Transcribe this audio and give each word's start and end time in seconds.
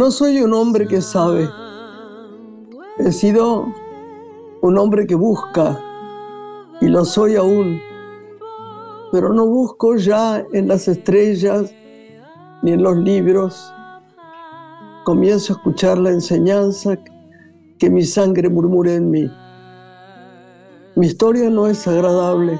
No 0.00 0.10
soy 0.10 0.40
un 0.40 0.54
hombre 0.54 0.86
que 0.86 1.02
sabe. 1.02 1.46
He 2.96 3.12
sido 3.12 3.66
un 4.62 4.78
hombre 4.78 5.06
que 5.06 5.14
busca 5.14 5.78
y 6.80 6.88
lo 6.88 7.04
soy 7.04 7.36
aún. 7.36 7.78
Pero 9.12 9.34
no 9.34 9.44
busco 9.44 9.96
ya 9.96 10.42
en 10.54 10.68
las 10.68 10.88
estrellas 10.88 11.74
ni 12.62 12.72
en 12.72 12.82
los 12.82 12.96
libros. 12.96 13.74
Comienzo 15.04 15.52
a 15.52 15.56
escuchar 15.56 15.98
la 15.98 16.12
enseñanza 16.12 16.96
que 17.78 17.90
mi 17.90 18.04
sangre 18.04 18.48
murmura 18.48 18.94
en 18.94 19.10
mí. 19.10 19.30
Mi 20.96 21.08
historia 21.08 21.50
no 21.50 21.66
es 21.66 21.86
agradable, 21.86 22.58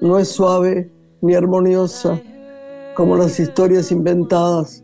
no 0.00 0.18
es 0.18 0.26
suave 0.30 0.90
ni 1.20 1.32
armoniosa 1.32 2.20
como 2.96 3.16
las 3.16 3.38
historias 3.38 3.92
inventadas. 3.92 4.82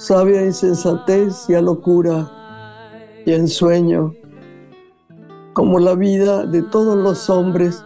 Sabe 0.00 0.38
a 0.38 0.46
insensatez 0.46 1.44
y 1.50 1.54
a 1.54 1.60
locura 1.60 2.26
y 3.26 3.34
ensueño, 3.34 4.14
como 5.52 5.78
la 5.78 5.94
vida 5.94 6.46
de 6.46 6.62
todos 6.62 6.96
los 6.96 7.28
hombres 7.28 7.84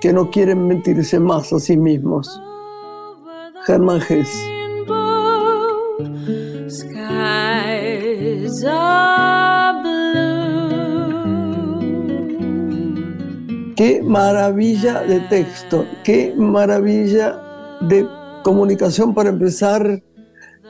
que 0.00 0.12
no 0.12 0.30
quieren 0.30 0.68
mentirse 0.68 1.18
más 1.18 1.52
a 1.52 1.58
sí 1.58 1.76
mismos. 1.76 2.40
Germán 3.66 4.00
Gess. 4.02 4.30
Qué 13.74 14.00
maravilla 14.04 15.00
de 15.02 15.18
texto, 15.28 15.84
qué 16.04 16.32
maravilla 16.36 17.36
de 17.80 18.06
comunicación 18.44 19.12
para 19.12 19.30
empezar 19.30 20.00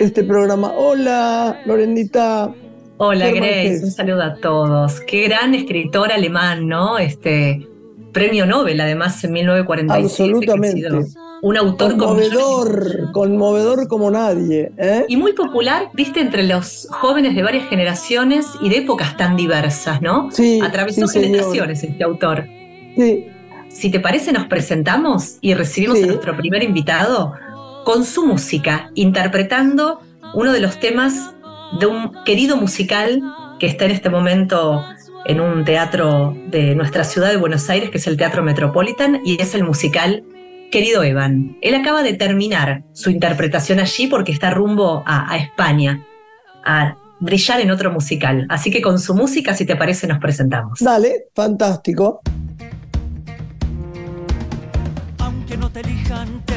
este 0.02 0.24
programa. 0.24 0.72
Hola, 0.76 1.60
Lorenita. 1.66 2.52
Hola 2.98 3.30
Grace, 3.30 3.80
un 3.82 3.90
saludo 3.90 4.22
a 4.22 4.34
todos. 4.36 5.00
Qué 5.00 5.22
gran 5.28 5.54
escritor 5.54 6.12
alemán, 6.12 6.68
¿no? 6.68 6.98
Este 6.98 7.66
premio 8.12 8.46
Nobel, 8.46 8.80
además, 8.80 9.22
en 9.24 9.32
1947. 9.32 10.36
Absolutamente. 10.36 11.18
Un 11.42 11.56
autor 11.56 11.96
con 11.96 12.16
millones 12.16 12.30
de- 12.30 12.36
Conmovedor, 12.36 13.12
conmovedor 13.12 13.88
como 13.88 14.10
nadie. 14.10 14.70
¿eh? 14.76 15.04
Y 15.08 15.16
muy 15.16 15.32
popular, 15.32 15.88
viste, 15.94 16.20
entre 16.20 16.44
los 16.44 16.86
jóvenes 16.90 17.34
de 17.34 17.42
varias 17.42 17.68
generaciones 17.68 18.46
y 18.60 18.68
de 18.68 18.78
épocas 18.78 19.16
tan 19.16 19.34
diversas, 19.36 20.00
¿no? 20.02 20.30
Sí, 20.30 20.60
Atravesó 20.62 21.06
sí, 21.08 21.14
señor. 21.14 21.26
generaciones 21.30 21.82
este 21.82 22.04
autor. 22.04 22.44
Sí, 22.96 23.26
Si 23.68 23.90
te 23.90 23.98
parece, 24.00 24.32
nos 24.32 24.46
presentamos 24.48 25.38
y 25.40 25.54
recibimos 25.54 25.96
Sí. 25.96 26.04
a 26.04 26.06
nuestro 26.08 26.36
primer 26.36 26.62
invitado 26.62 27.32
con 27.84 28.04
su 28.04 28.26
música, 28.26 28.90
interpretando 28.94 30.00
uno 30.34 30.52
de 30.52 30.60
los 30.60 30.78
temas 30.80 31.34
de 31.78 31.86
un 31.86 32.12
querido 32.24 32.56
musical 32.56 33.22
que 33.58 33.66
está 33.66 33.84
en 33.84 33.90
este 33.92 34.10
momento 34.10 34.84
en 35.24 35.40
un 35.40 35.64
teatro 35.64 36.36
de 36.48 36.74
nuestra 36.74 37.04
ciudad 37.04 37.30
de 37.30 37.36
Buenos 37.36 37.68
Aires, 37.70 37.90
que 37.90 37.98
es 37.98 38.06
el 38.06 38.16
Teatro 38.16 38.42
Metropolitan, 38.42 39.20
y 39.24 39.40
es 39.40 39.54
el 39.54 39.64
musical 39.64 40.24
Querido 40.70 41.02
Evan. 41.02 41.58
Él 41.60 41.74
acaba 41.74 42.02
de 42.02 42.14
terminar 42.14 42.82
su 42.92 43.10
interpretación 43.10 43.78
allí 43.78 44.06
porque 44.06 44.32
está 44.32 44.50
rumbo 44.50 45.02
a, 45.06 45.32
a 45.32 45.36
España, 45.36 46.04
a 46.64 46.96
brillar 47.20 47.60
en 47.60 47.70
otro 47.70 47.92
musical. 47.92 48.46
Así 48.48 48.70
que 48.70 48.82
con 48.82 48.98
su 48.98 49.14
música, 49.14 49.54
si 49.54 49.64
te 49.64 49.76
parece, 49.76 50.06
nos 50.06 50.18
presentamos. 50.18 50.80
dale, 50.80 51.26
fantástico. 51.34 52.20
Aunque 55.18 55.56
no 55.56 55.70
te 55.70 55.80
elijan, 55.80 56.42
te 56.46 56.51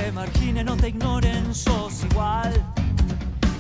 no 0.64 0.76
te 0.78 0.90
ignoren, 0.90 1.54
sos 1.54 2.04
igual 2.10 2.52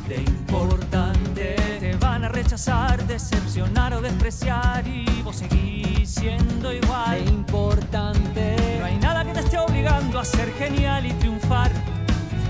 de 0.08 0.18
importante. 0.18 1.56
Te 1.80 1.96
van 1.98 2.24
a 2.24 2.30
rechazar, 2.30 3.06
decepcionar 3.06 3.94
o 3.94 4.02
despreciar 4.02 4.88
y 4.88 5.06
vos 5.24 5.36
seguís 5.36 6.10
siendo 6.10 6.74
igual 6.74 7.24
de 7.24 7.32
importante. 7.32 8.56
No 8.80 8.86
hay 8.86 8.98
nada 8.98 9.24
que 9.24 9.34
te 9.34 9.40
esté 9.42 9.58
obligando 9.58 10.20
a 10.20 10.26
ser 10.26 10.52
genial 10.54 11.06
y 11.06 11.14
triunfar. 11.14 11.72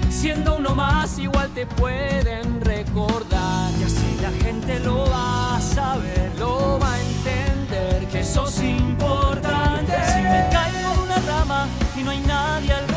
Siendo 0.09 0.57
uno 0.57 0.73
más, 0.75 1.17
igual 1.17 1.49
te 1.53 1.65
pueden 1.65 2.61
recordar. 2.61 3.71
Y 3.79 3.83
así 3.83 4.17
la 4.21 4.31
gente 4.43 4.79
lo 4.79 5.09
va 5.09 5.57
a 5.57 5.61
saber, 5.61 6.31
lo 6.39 6.79
va 6.79 6.93
a 6.93 7.01
entender 7.01 8.07
que 8.07 8.23
sos 8.23 8.61
importante. 8.61 9.93
Si 10.07 10.21
me 10.21 10.47
caigo 10.51 10.93
de 10.93 11.03
una 11.03 11.17
rama 11.27 11.67
y 11.97 12.03
no 12.03 12.11
hay 12.11 12.19
nadie 12.21 12.73
alrededor, 12.73 12.94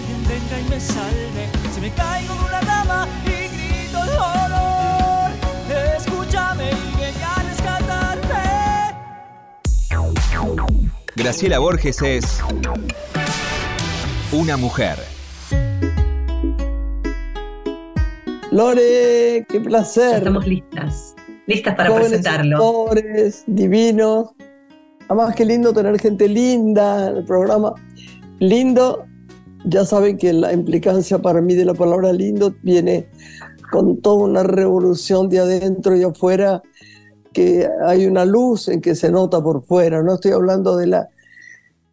alguien 0.00 0.22
venga 0.28 0.60
y 0.60 0.64
me 0.70 0.80
salve. 0.80 1.48
Si 1.74 1.80
me 1.80 1.90
caigo 1.92 2.34
de 2.34 2.40
una 2.40 2.60
rama 2.60 3.08
y 3.24 3.28
grito 3.54 3.98
dolor, 3.98 5.30
escúchame 5.96 6.70
y 6.70 7.00
ven 7.00 7.14
a 7.24 7.42
rescatarme. 7.42 8.94
Graciela 11.16 11.58
Borges 11.58 12.00
es 12.02 12.40
una 14.32 14.56
mujer. 14.56 14.96
Lore, 18.52 19.46
qué 19.48 19.58
Ya 19.58 19.62
placer. 19.62 20.16
estamos 20.16 20.46
listas, 20.46 21.14
listas 21.46 21.74
para 21.76 21.90
Jóvenes 21.90 22.08
presentarlo. 22.08 22.56
actores, 22.56 23.44
divinos. 23.46 24.30
Además, 25.08 25.34
qué 25.36 25.44
lindo 25.44 25.72
tener 25.72 26.00
gente 26.00 26.28
linda 26.28 27.10
en 27.10 27.16
el 27.18 27.24
programa. 27.24 27.74
Lindo, 28.40 29.06
ya 29.64 29.84
saben 29.84 30.16
que 30.16 30.32
la 30.32 30.52
implicancia 30.52 31.18
para 31.18 31.40
mí 31.40 31.54
de 31.54 31.64
la 31.64 31.74
palabra 31.74 32.12
lindo 32.12 32.54
viene 32.62 33.08
con 33.70 34.00
toda 34.00 34.24
una 34.24 34.42
revolución 34.42 35.28
de 35.28 35.38
adentro 35.38 35.96
y 35.96 36.02
afuera, 36.02 36.62
que 37.32 37.68
hay 37.86 38.06
una 38.06 38.24
luz 38.24 38.68
en 38.68 38.80
que 38.80 38.94
se 38.94 39.10
nota 39.10 39.42
por 39.42 39.62
fuera. 39.62 40.02
No 40.02 40.14
estoy 40.14 40.32
hablando 40.32 40.76
de 40.76 40.88
la 40.88 41.08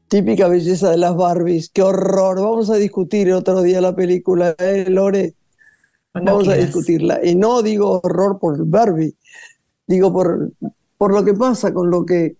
típica 0.08 0.48
belleza 0.48 0.90
de 0.90 0.98
las 0.98 1.16
Barbies. 1.16 1.70
Qué 1.70 1.84
horror. 1.84 2.42
Vamos 2.42 2.70
a 2.70 2.76
discutir 2.76 3.32
otro 3.32 3.62
día 3.62 3.82
la 3.82 3.96
película, 3.96 4.56
¿eh, 4.58 4.86
Lore? 4.90 5.36
Cuando 6.12 6.32
Vamos 6.32 6.48
a 6.48 6.56
discutirla. 6.56 7.20
Y 7.24 7.36
no 7.36 7.62
digo 7.62 8.02
horror 8.04 8.40
por 8.40 8.66
Barbie, 8.66 9.16
digo 9.86 10.12
por, 10.12 10.52
por 10.98 11.14
lo 11.14 11.24
que 11.24 11.34
pasa 11.34 11.74
con 11.74 11.92
lo 11.92 12.06
que, 12.06 12.38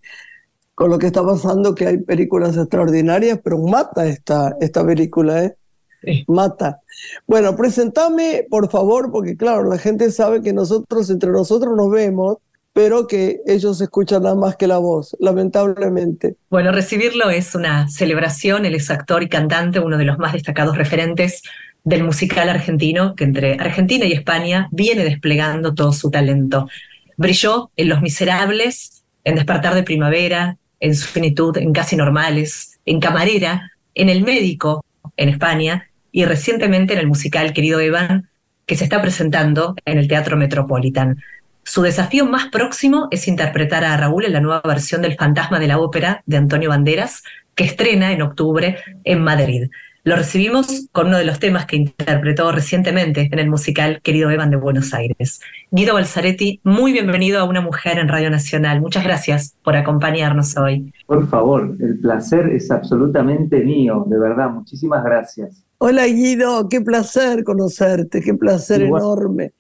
con 0.78 0.92
lo 0.92 1.00
que 1.00 1.08
está 1.08 1.26
pasando, 1.26 1.74
que 1.74 1.88
hay 1.88 1.98
películas 1.98 2.56
extraordinarias, 2.56 3.40
pero 3.44 3.58
mata 3.58 4.06
esta, 4.06 4.56
esta 4.62 4.86
película, 4.86 5.44
¿eh? 5.44 5.56
Sí. 6.04 6.24
Mata. 6.28 6.82
Bueno, 7.26 7.56
presentame, 7.56 8.46
por 8.48 8.70
favor, 8.70 9.12
porque 9.12 9.36
claro, 9.36 9.68
la 9.68 9.80
gente 9.80 10.12
sabe 10.12 10.44
que 10.44 10.54
nosotros, 10.54 11.10
entre 11.10 11.32
nosotros 11.32 11.76
nos 11.76 11.90
vemos, 11.90 12.38
pero 12.74 13.08
que 13.08 13.42
ellos 13.48 13.82
escuchan 13.82 14.22
nada 14.22 14.36
más 14.36 14.56
que 14.56 14.68
la 14.68 14.78
voz, 14.78 15.18
lamentablemente. 15.20 16.36
Bueno, 16.52 16.72
recibirlo 16.72 17.32
es 17.32 17.56
una 17.56 17.90
celebración. 17.90 18.68
Él 18.68 18.76
es 18.76 18.92
actor 18.92 19.24
y 19.24 19.30
cantante, 19.30 19.80
uno 19.80 19.98
de 19.98 20.06
los 20.06 20.20
más 20.20 20.34
destacados 20.34 20.78
referentes 20.78 21.42
del 21.86 22.04
musical 22.04 22.50
argentino, 22.50 23.16
que 23.16 23.24
entre 23.24 23.54
Argentina 23.54 24.06
y 24.06 24.14
España 24.14 24.70
viene 24.72 25.06
desplegando 25.06 25.74
todo 25.74 25.92
su 25.92 26.12
talento. 26.12 26.70
Brilló 27.16 27.72
en 27.78 27.90
Los 27.90 28.04
Miserables, 28.04 29.04
en 29.24 29.34
Despertar 29.34 29.74
de 29.74 29.82
Primavera, 29.82 30.60
en 30.80 30.96
Su 30.96 31.08
Finitud, 31.08 31.58
en 31.58 31.74
Casi 31.74 31.96
Normales, 31.96 32.80
en 32.86 33.00
Camarera, 33.00 33.72
en 33.96 34.10
El 34.10 34.24
Médico, 34.24 34.86
en 35.16 35.30
España, 35.30 35.90
y 36.12 36.26
recientemente 36.26 36.94
en 36.94 37.00
el 37.00 37.08
musical 37.08 37.54
Querido 37.54 37.80
Evan, 37.80 38.30
que 38.66 38.76
se 38.76 38.84
está 38.84 39.02
presentando 39.02 39.76
en 39.86 39.98
el 39.98 40.08
Teatro 40.08 40.38
Metropolitan. 40.38 41.22
Su 41.64 41.82
desafío 41.82 42.26
más 42.26 42.48
próximo 42.48 43.08
es 43.12 43.28
interpretar 43.28 43.84
a 43.84 43.98
Raúl 43.98 44.26
en 44.26 44.34
la 44.34 44.40
nueva 44.40 44.62
versión 44.64 45.02
del 45.02 45.16
Fantasma 45.16 45.60
de 45.60 45.68
la 45.68 45.80
Ópera 45.80 46.24
de 46.26 46.38
Antonio 46.38 46.70
Banderas, 46.70 47.24
que 47.56 47.66
estrena 47.66 48.12
en 48.12 48.22
octubre 48.22 48.78
en 49.04 49.24
Madrid. 49.24 49.70
Lo 50.08 50.16
recibimos 50.16 50.88
con 50.94 51.08
uno 51.08 51.18
de 51.18 51.26
los 51.26 51.38
temas 51.38 51.66
que 51.66 51.76
interpretó 51.76 52.50
recientemente 52.54 53.28
en 53.30 53.40
el 53.40 53.50
musical 53.50 54.00
Querido 54.02 54.32
Evan 54.32 54.50
de 54.50 54.56
Buenos 54.56 54.94
Aires. 54.94 55.42
Guido 55.70 55.96
Balzaretti, 55.96 56.62
muy 56.64 56.94
bienvenido 56.94 57.42
a 57.42 57.44
Una 57.44 57.60
Mujer 57.60 57.98
en 57.98 58.08
Radio 58.08 58.30
Nacional. 58.30 58.80
Muchas 58.80 59.04
gracias 59.04 59.58
por 59.66 59.76
acompañarnos 59.76 60.56
hoy. 60.56 60.94
Por 61.08 61.28
favor, 61.28 61.76
el 61.82 62.00
placer 62.00 62.48
es 62.54 62.72
absolutamente 62.72 63.60
mío, 63.66 64.06
de 64.08 64.18
verdad, 64.18 64.50
muchísimas 64.50 65.04
gracias. 65.04 65.62
Hola 65.80 66.06
Guido, 66.08 66.70
qué 66.70 66.80
placer 66.80 67.44
conocerte, 67.44 68.22
qué 68.22 68.34
placer 68.34 68.84
Igual. 68.84 69.02
enorme. 69.02 69.52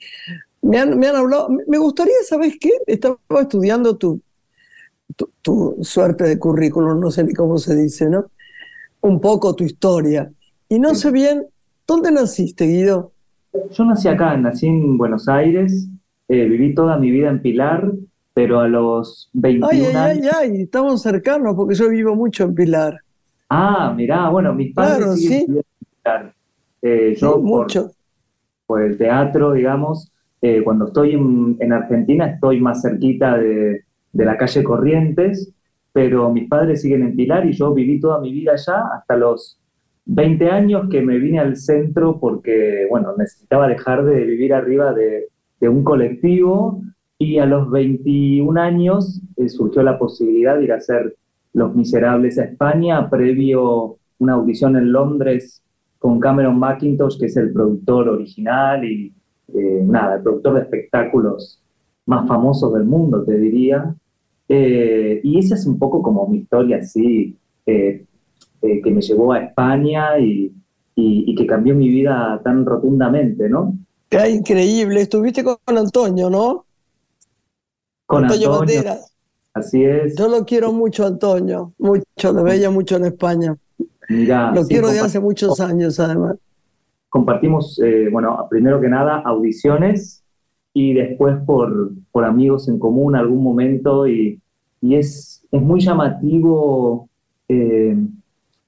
Me 0.61 0.79
han, 0.79 0.97
me 0.97 1.07
han 1.07 1.17
hablado, 1.17 1.49
me 1.67 1.77
gustaría, 1.77 2.15
¿sabes 2.25 2.55
qué? 2.57 2.71
Estaba 2.87 3.17
estudiando 3.41 3.97
tu, 3.97 4.21
tu, 5.13 5.29
tu 5.41 5.75
suerte 5.81 6.23
de 6.23 6.39
currículum, 6.39 7.01
no 7.01 7.11
sé 7.11 7.25
ni 7.25 7.33
cómo 7.33 7.57
se 7.57 7.75
dice, 7.75 8.09
¿no? 8.09 8.31
Un 9.01 9.19
poco 9.19 9.53
tu 9.53 9.65
historia. 9.65 10.31
Y 10.69 10.79
no 10.79 10.95
sé 10.95 11.11
bien, 11.11 11.45
¿dónde 11.87 12.11
naciste, 12.11 12.65
Guido? 12.65 13.13
Yo 13.71 13.85
nací 13.85 14.07
acá, 14.07 14.35
nací 14.37 14.67
en 14.67 14.97
Buenos 14.97 15.27
Aires, 15.29 15.87
eh, 16.27 16.45
viví 16.45 16.75
toda 16.75 16.97
mi 16.97 17.09
vida 17.09 17.29
en 17.29 17.41
Pilar, 17.41 17.91
pero 18.33 18.59
a 18.59 18.67
los 18.67 19.29
21 19.33 19.67
Ay, 19.69 19.85
años... 19.85 20.33
ay, 20.35 20.51
ay, 20.51 20.61
estamos 20.63 21.01
cercanos 21.01 21.55
porque 21.55 21.73
yo 21.75 21.89
vivo 21.89 22.15
mucho 22.15 22.43
en 22.43 22.53
Pilar. 22.53 22.99
Ah, 23.49 23.93
mirá, 23.95 24.29
bueno, 24.29 24.53
mis 24.53 24.73
padres 24.73 24.97
Claro, 24.97 25.13
siguen 25.13 25.45
sí. 25.47 25.57
en 25.57 25.63
Pilar. 26.03 26.33
Eh, 26.81 27.15
yo 27.17 27.37
mucho. 27.39 27.91
por 28.65 28.81
el 28.83 28.97
teatro, 28.97 29.53
digamos. 29.53 30.11
Eh, 30.41 30.61
cuando 30.63 30.87
estoy 30.87 31.13
en, 31.13 31.73
Argentina 31.73 32.27
estoy 32.27 32.59
más 32.59 32.81
cerquita 32.81 33.37
de, 33.37 33.85
de, 34.11 34.25
la 34.25 34.37
calle 34.37 34.63
Corrientes, 34.63 35.51
pero 35.93 36.29
mis 36.31 36.47
padres 36.47 36.81
siguen 36.81 37.03
en 37.03 37.15
Pilar 37.15 37.45
y 37.47 37.53
yo 37.53 37.73
viví 37.73 37.99
toda 37.99 38.19
mi 38.19 38.31
vida 38.31 38.51
allá 38.51 38.83
hasta 38.93 39.15
los 39.15 39.59
20 40.07 40.49
años 40.49 40.89
que 40.89 41.01
me 41.01 41.17
vine 41.17 41.39
al 41.39 41.57
centro 41.57 42.17
porque, 42.19 42.87
bueno, 42.89 43.13
necesitaba 43.17 43.67
dejar 43.67 44.05
de 44.05 44.23
vivir 44.23 44.53
arriba 44.53 44.93
de, 44.93 45.27
un 45.61 45.83
colectivo 45.83 46.81
y 47.17 47.39
a 47.39 47.45
los 47.45 47.69
21 47.71 48.61
años 48.61 49.21
eh, 49.35 49.49
surgió 49.49 49.83
la 49.83 49.97
posibilidad 49.97 50.57
de 50.57 50.65
ir 50.65 50.71
a 50.71 50.77
hacer 50.77 51.15
Los 51.53 51.75
Miserables 51.75 52.37
a 52.39 52.45
España, 52.45 53.09
previo 53.09 53.97
una 54.19 54.33
audición 54.33 54.77
en 54.77 54.91
Londres 54.91 55.61
con 55.99 56.19
Cameron 56.19 56.57
McIntosh, 56.59 57.19
que 57.19 57.25
es 57.25 57.35
el 57.37 57.51
productor 57.51 58.07
original 58.07 58.85
y 58.85 59.13
eh, 59.53 59.81
nada, 59.83 60.17
el 60.17 60.21
productor 60.21 60.53
de 60.53 60.61
espectáculos 60.61 61.61
más 62.05 62.27
famosos 62.27 62.73
del 62.73 62.85
mundo, 62.85 63.23
te 63.25 63.37
diría. 63.37 63.93
Eh, 64.47 65.19
y 65.23 65.39
esa 65.39 65.55
es 65.55 65.65
un 65.65 65.77
poco 65.77 66.01
como 66.01 66.27
mi 66.27 66.37
historia 66.37 66.77
así, 66.77 67.35
que 68.61 68.91
me 68.91 69.01
llevó 69.01 69.33
a 69.33 69.39
España 69.39 70.19
y, 70.19 70.53
y, 70.95 71.35
que 71.35 71.45
cambió 71.45 71.75
mi 71.75 71.89
vida 71.89 72.41
tan 72.43 72.65
rotundamente, 72.65 73.49
¿no? 73.49 73.77
Qué 74.09 74.29
increíble, 74.29 75.01
estuviste 75.01 75.43
con 75.43 75.77
Antonio, 75.77 76.29
¿no? 76.29 76.65
Con 78.05 78.23
Antonio, 78.23 78.51
Banderas. 78.51 79.13
Así 79.53 79.83
es. 79.83 80.15
Yo 80.17 80.27
lo 80.27 80.45
quiero 80.45 80.71
mucho, 80.71 81.05
Antonio, 81.05 81.73
mucho, 81.77 82.33
lo 82.33 82.43
veía 82.43 82.69
mucho 82.69 82.95
en 82.97 83.05
España. 83.05 83.55
Mira, 84.09 84.51
lo 84.51 84.65
quiero 84.65 84.89
de 84.89 84.99
hace 84.99 85.19
muchos 85.19 85.59
años, 85.59 85.99
además. 85.99 86.37
Compartimos, 87.09 87.79
eh, 87.83 88.09
bueno, 88.11 88.47
primero 88.49 88.79
que 88.79 88.89
nada, 88.89 89.21
audiciones 89.25 90.23
y 90.73 90.93
después 90.93 91.37
por, 91.45 91.91
por 92.11 92.25
amigos 92.25 92.67
en 92.69 92.79
común 92.79 93.15
algún 93.15 93.43
momento 93.43 94.07
y, 94.07 94.39
y 94.81 94.95
es, 94.95 95.43
es 95.51 95.61
muy 95.61 95.79
llamativo 95.79 97.09
eh, 97.49 97.97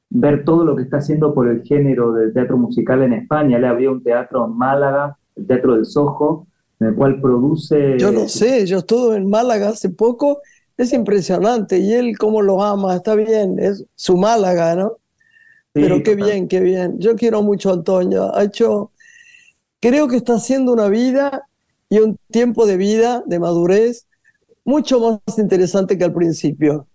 ver 0.10 0.44
todo 0.44 0.66
lo 0.66 0.76
que 0.76 0.84
está 0.84 0.98
haciendo 0.98 1.34
por 1.34 1.48
el 1.48 1.64
género 1.64 2.14
del 2.14 2.34
teatro 2.34 2.58
musical 2.58 3.04
en 3.04 3.14
España. 3.14 3.60
Le 3.60 3.68
abrió 3.68 3.92
un 3.92 4.04
teatro 4.04 4.46
en 4.46 4.58
Málaga, 4.58 5.18
el 5.36 5.48
Teatro 5.48 5.76
del 5.76 5.86
Sojo, 5.86 6.48
en 6.80 6.88
el 6.88 6.96
cual 6.96 7.22
produce... 7.22 7.98
Yo 7.98 8.12
no 8.12 8.28
sé, 8.28 8.66
yo 8.66 8.80
estuve 8.80 9.18
en 9.18 9.30
Málaga 9.30 9.70
hace 9.70 9.90
poco, 9.90 10.40
es 10.78 10.94
impresionante, 10.94 11.78
y 11.78 11.94
él 11.94 12.18
cómo 12.18 12.42
lo 12.42 12.64
ama, 12.64 12.96
está 12.96 13.16
bien, 13.16 13.60
es 13.60 13.86
su 13.96 14.18
Málaga, 14.18 14.76
¿no? 14.76 14.98
Pero 15.72 16.02
qué 16.04 16.16
bien, 16.16 16.48
qué 16.48 16.60
bien. 16.62 17.00
Yo 17.00 17.16
quiero 17.16 17.44
mucho 17.44 17.70
a 17.70 17.74
Antonio, 17.74 18.36
ha 18.36 18.44
hecho, 18.44 18.92
creo 19.80 20.08
que 20.08 20.18
está 20.18 20.34
haciendo 20.34 20.74
una 20.74 20.90
vida 20.90 21.44
y 21.90 22.00
un 22.00 22.18
tiempo 22.32 22.66
de 22.66 22.78
vida, 22.78 23.24
de 23.26 23.40
madurez, 23.40 24.08
mucho 24.66 25.00
más 25.00 25.38
interesante 25.38 25.98
que 25.98 26.04
al 26.04 26.14
principio, 26.14 26.88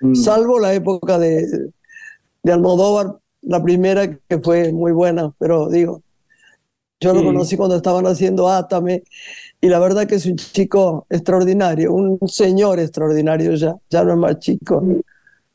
mm. 0.00 0.14
salvo 0.14 0.58
la 0.58 0.74
época 0.74 1.18
de, 1.18 1.70
de 2.46 2.52
Almodóvar, 2.52 3.18
la 3.42 3.60
primera 3.60 4.08
que 4.28 4.38
fue 4.38 4.72
muy 4.72 4.92
buena, 4.92 5.32
pero 5.36 5.68
digo, 5.68 6.02
yo 7.00 7.12
lo 7.12 7.24
conocí 7.24 7.56
cuando 7.56 7.74
estaban 7.74 8.06
haciendo 8.06 8.48
Átame 8.48 9.02
y 9.60 9.68
la 9.68 9.80
verdad 9.80 10.06
que 10.06 10.14
es 10.14 10.26
un 10.26 10.36
chico 10.36 11.06
extraordinario, 11.10 11.92
un 11.92 12.20
señor 12.28 12.78
extraordinario 12.78 13.52
ya, 13.54 13.74
ya 13.90 14.04
no 14.04 14.12
es 14.12 14.18
más 14.18 14.38
chico. 14.38 14.80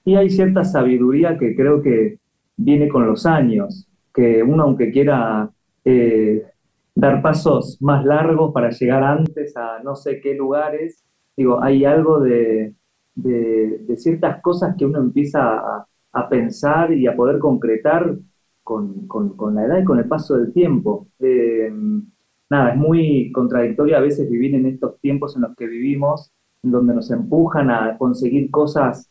Y 0.03 0.15
hay 0.15 0.29
cierta 0.29 0.65
sabiduría 0.65 1.37
que 1.37 1.55
creo 1.55 1.81
que 1.81 2.17
viene 2.57 2.89
con 2.89 3.07
los 3.07 3.25
años, 3.25 3.87
que 4.13 4.43
uno 4.43 4.63
aunque 4.63 4.91
quiera 4.91 5.49
eh, 5.85 6.45
dar 6.93 7.21
pasos 7.21 7.77
más 7.81 8.03
largos 8.03 8.51
para 8.53 8.69
llegar 8.69 9.01
antes 9.01 9.55
a 9.55 9.79
no 9.81 9.95
sé 9.95 10.19
qué 10.19 10.33
lugares, 10.33 11.05
digo, 11.37 11.63
hay 11.63 11.85
algo 11.85 12.19
de, 12.19 12.73
de, 13.15 13.95
ciertas 13.95 14.41
cosas 14.41 14.75
que 14.77 14.85
uno 14.85 14.99
empieza 14.99 15.39
a, 15.41 15.87
a 16.13 16.29
pensar 16.29 16.93
y 16.93 17.07
a 17.07 17.15
poder 17.15 17.39
concretar 17.39 18.15
con, 18.63 19.07
con, 19.07 19.55
la 19.55 19.65
edad 19.65 19.79
y 19.79 19.83
con 19.83 19.99
el 19.99 20.07
paso 20.07 20.37
del 20.37 20.53
tiempo. 20.53 21.07
Eh, 21.19 21.71
nada, 22.49 22.71
es 22.71 22.77
muy 22.77 23.31
contradictorio 23.31 23.97
a 23.97 24.01
veces 24.01 24.29
vivir 24.29 24.55
en 24.55 24.65
estos 24.65 24.99
tiempos 24.99 25.35
en 25.35 25.43
los 25.43 25.55
que 25.55 25.67
vivimos, 25.67 26.31
donde 26.61 26.93
nos 26.93 27.09
empujan 27.11 27.71
a 27.71 27.97
conseguir 27.97 28.51
cosas 28.51 29.09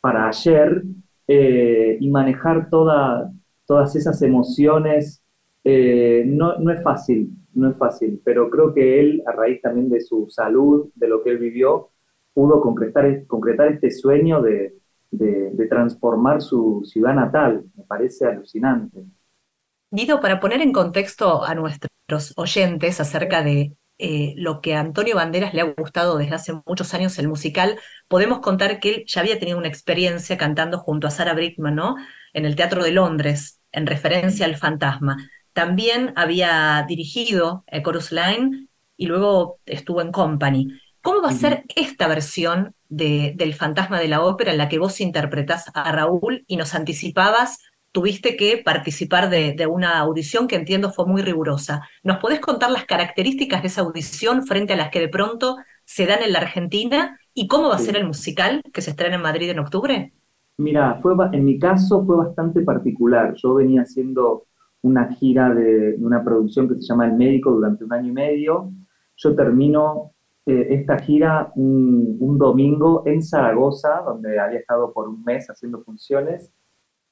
para 0.00 0.28
ayer 0.28 0.82
eh, 1.28 1.96
y 2.00 2.10
manejar 2.10 2.68
toda, 2.68 3.30
todas 3.66 3.94
esas 3.96 4.20
emociones. 4.22 5.22
Eh, 5.62 6.24
no, 6.26 6.58
no 6.58 6.72
es 6.72 6.82
fácil, 6.82 7.30
no 7.54 7.70
es 7.70 7.76
fácil, 7.76 8.20
pero 8.24 8.50
creo 8.50 8.74
que 8.74 9.00
él, 9.00 9.22
a 9.26 9.32
raíz 9.32 9.60
también 9.62 9.88
de 9.88 10.00
su 10.00 10.26
salud, 10.28 10.90
de 10.94 11.08
lo 11.08 11.22
que 11.22 11.30
él 11.30 11.38
vivió, 11.38 11.90
pudo 12.32 12.60
concretar, 12.60 13.26
concretar 13.26 13.68
este 13.72 13.90
sueño 13.90 14.40
de, 14.42 14.79
de, 15.10 15.66
transformar 15.68 16.42
su 16.42 16.82
ciudad 16.84 17.14
natal. 17.14 17.64
Me 17.76 17.84
parece 17.84 18.26
alucinante. 18.26 19.04
Guido, 19.90 20.20
para 20.20 20.40
poner 20.40 20.60
en 20.62 20.72
contexto 20.72 21.44
a 21.44 21.54
nuestros 21.54 22.32
oyentes 22.36 23.00
acerca 23.00 23.42
de 23.42 23.76
eh, 23.98 24.34
lo 24.36 24.60
que 24.60 24.74
a 24.74 24.80
Antonio 24.80 25.16
Banderas 25.16 25.52
le 25.52 25.60
ha 25.60 25.74
gustado 25.76 26.16
desde 26.16 26.34
hace 26.34 26.52
muchos 26.64 26.94
años 26.94 27.18
el 27.18 27.28
musical, 27.28 27.78
podemos 28.08 28.40
contar 28.40 28.80
que 28.80 28.90
él 28.90 29.04
ya 29.06 29.20
había 29.20 29.38
tenido 29.38 29.58
una 29.58 29.68
experiencia 29.68 30.38
cantando 30.38 30.78
junto 30.78 31.06
a 31.06 31.10
Sarah 31.10 31.34
Brickman, 31.34 31.74
¿no? 31.74 31.96
En 32.32 32.46
el 32.46 32.56
Teatro 32.56 32.82
de 32.82 32.92
Londres, 32.92 33.60
en 33.72 33.86
referencia 33.86 34.46
al 34.46 34.56
fantasma. 34.56 35.16
También 35.52 36.12
había 36.16 36.84
dirigido 36.88 37.64
a 37.70 37.82
Chorus 37.82 38.12
Line 38.12 38.68
y 38.96 39.06
luego 39.06 39.60
estuvo 39.66 40.00
en 40.00 40.12
Company. 40.12 40.68
¿Cómo 41.02 41.22
va 41.22 41.30
a 41.30 41.32
ser 41.32 41.64
esta 41.74 42.06
versión 42.08 42.74
de, 42.90 43.32
del 43.36 43.54
fantasma 43.54 43.98
de 43.98 44.08
la 44.08 44.22
ópera 44.22 44.52
en 44.52 44.58
la 44.58 44.68
que 44.68 44.78
vos 44.78 45.00
interpretás 45.00 45.70
a 45.72 45.90
Raúl 45.92 46.44
y 46.46 46.56
nos 46.56 46.74
anticipabas, 46.74 47.60
tuviste 47.92 48.36
que 48.36 48.60
participar 48.64 49.30
de, 49.30 49.66
una 49.66 49.98
audición 49.98 50.46
que 50.46 50.56
entiendo 50.56 50.90
fue 50.90 51.06
muy 51.06 51.22
rigurosa. 51.22 51.82
¿Nos 52.02 52.18
podés 52.18 52.40
contar 52.40 52.70
las 52.70 52.84
características 52.84 53.62
de 53.62 53.68
esa 53.68 53.80
audición 53.82 54.44
frente 54.44 54.74
a 54.74 54.76
las 54.76 54.90
que 54.90 55.00
de 55.00 55.08
pronto 55.08 55.56
se 55.84 56.06
dan 56.06 56.22
en 56.22 56.32
la 56.32 56.40
Argentina 56.40 57.18
y 57.32 57.46
cómo 57.48 57.68
va 57.68 57.76
a 57.76 57.78
ser 57.78 57.96
el 57.96 58.06
musical 58.06 58.62
que 58.72 58.82
se 58.82 58.90
estrena 58.90 59.16
en 59.16 59.22
Madrid 59.22 59.50
en 59.50 59.58
octubre? 59.58 60.12
Mira, 60.58 60.98
fue, 61.00 61.14
en 61.32 61.44
mi 61.44 61.58
caso 61.58 62.04
fue 62.04 62.16
bastante 62.16 62.60
particular. 62.60 63.34
Yo 63.36 63.54
venía 63.54 63.82
haciendo 63.82 64.46
una 64.82 65.08
gira 65.14 65.52
de, 65.52 65.92
de 65.96 66.04
una 66.04 66.22
producción 66.22 66.68
que 66.68 66.74
se 66.74 66.82
llama 66.82 67.06
El 67.06 67.14
Médico 67.14 67.50
durante 67.50 67.84
un 67.84 67.92
año 67.92 68.08
y 68.08 68.12
medio. 68.12 68.72
Yo 69.16 69.34
termino 69.34 70.12
esta 70.50 70.98
gira 70.98 71.52
un, 71.56 72.38
domingo 72.38 73.02
en 73.06 73.22
Zaragoza, 73.22 74.02
donde 74.04 74.38
había 74.38 74.60
estado 74.60 74.92
por 74.92 75.08
un 75.08 75.22
mes 75.24 75.48
haciendo 75.48 75.82
funciones, 75.82 76.52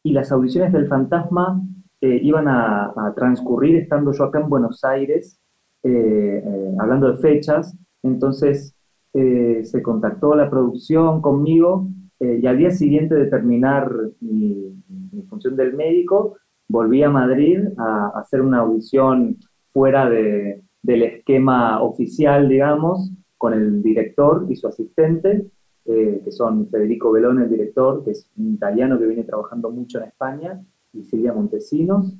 y 0.02 0.12
las 0.12 0.32
audiciones 0.32 0.72
del 0.72 0.88
Fantasma 0.88 1.60
eh, 2.00 2.20
iban 2.22 2.48
a, 2.48 3.12
transcurrir 3.16 3.76
estando 3.76 4.12
yo 4.12 4.24
acá 4.24 4.40
en 4.40 4.48
Buenos 4.48 4.84
Aires, 4.84 5.38
eh, 5.82 6.42
eh, 6.44 6.74
hablando 6.78 7.10
de 7.10 7.18
fechas, 7.18 7.76
entonces 8.02 8.74
se 9.12 9.82
contactó 9.82 10.36
la 10.36 10.48
producción 10.48 11.20
conmigo 11.20 11.88
y 12.20 12.46
al 12.46 12.56
día 12.56 12.70
siguiente 12.70 13.16
de 13.16 13.26
terminar 13.26 13.90
mi, 14.20 14.80
función 15.28 15.56
del 15.56 15.74
médico, 15.74 16.36
volví 16.68 17.02
a 17.02 17.10
Madrid 17.10 17.58
a, 17.78 18.12
hacer 18.14 18.42
una 18.42 18.58
audición 18.58 19.36
fuera 19.72 20.08
de, 20.08 20.62
del 20.82 21.02
esquema 21.02 21.82
oficial, 21.82 22.48
digamos, 22.48 23.10
con 23.38 23.54
el 23.54 23.82
director 23.82 24.46
y 24.50 24.56
su 24.56 24.66
asistente, 24.66 25.46
eh, 25.86 26.20
que 26.22 26.32
son 26.32 26.68
Federico 26.68 27.10
Belone, 27.10 27.44
el 27.44 27.50
director, 27.50 28.04
que 28.04 28.10
es 28.10 28.28
un 28.36 28.54
italiano 28.54 28.98
que 28.98 29.06
viene 29.06 29.24
trabajando 29.24 29.70
mucho 29.70 29.98
en 29.98 30.04
España, 30.04 30.60
y 30.92 31.04
Silvia 31.04 31.32
Montesinos. 31.32 32.14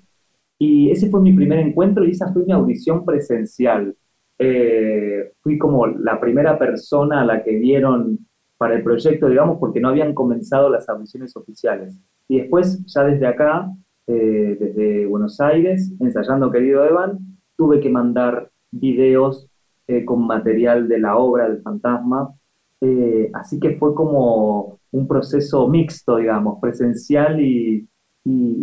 Y 0.58 0.90
ese 0.90 1.10
fue 1.10 1.20
mi 1.20 1.32
primer 1.32 1.58
encuentro 1.58 2.04
y 2.04 2.10
esa 2.10 2.32
fue 2.32 2.44
mi 2.44 2.52
audición 2.52 3.04
presencial. 3.04 3.94
Eh, 4.38 5.32
fui 5.40 5.58
como 5.58 5.86
la 5.86 6.20
primera 6.20 6.58
persona 6.58 7.20
a 7.20 7.24
la 7.24 7.42
que 7.42 7.56
vieron 7.56 8.18
para 8.56 8.74
el 8.74 8.82
proyecto, 8.82 9.28
digamos, 9.28 9.58
porque 9.58 9.80
no 9.80 9.88
habían 9.88 10.14
comenzado 10.14 10.68
las 10.68 10.88
audiciones 10.88 11.36
oficiales. 11.36 11.96
Y 12.26 12.38
después, 12.40 12.84
ya 12.86 13.04
desde 13.04 13.26
acá, 13.26 13.70
eh, 14.06 14.56
desde 14.58 15.06
Buenos 15.06 15.40
Aires, 15.40 15.92
ensayando 16.00 16.50
Querido 16.50 16.84
Evan, 16.84 17.18
tuve 17.56 17.80
que 17.80 17.88
mandar 17.88 18.50
videos 18.70 19.47
eh, 19.90 20.04
con 20.04 20.26
material 20.26 20.86
de 20.86 20.98
la 20.98 21.16
obra 21.16 21.48
del 21.48 21.62
fantasma. 21.62 22.34
Eh, 22.78 23.30
así 23.32 23.58
que 23.58 23.78
fue 23.78 23.94
como 23.94 24.80
un 24.92 25.08
proceso 25.08 25.66
mixto, 25.66 26.16
digamos, 26.18 26.58
presencial 26.60 27.40
y, 27.40 27.88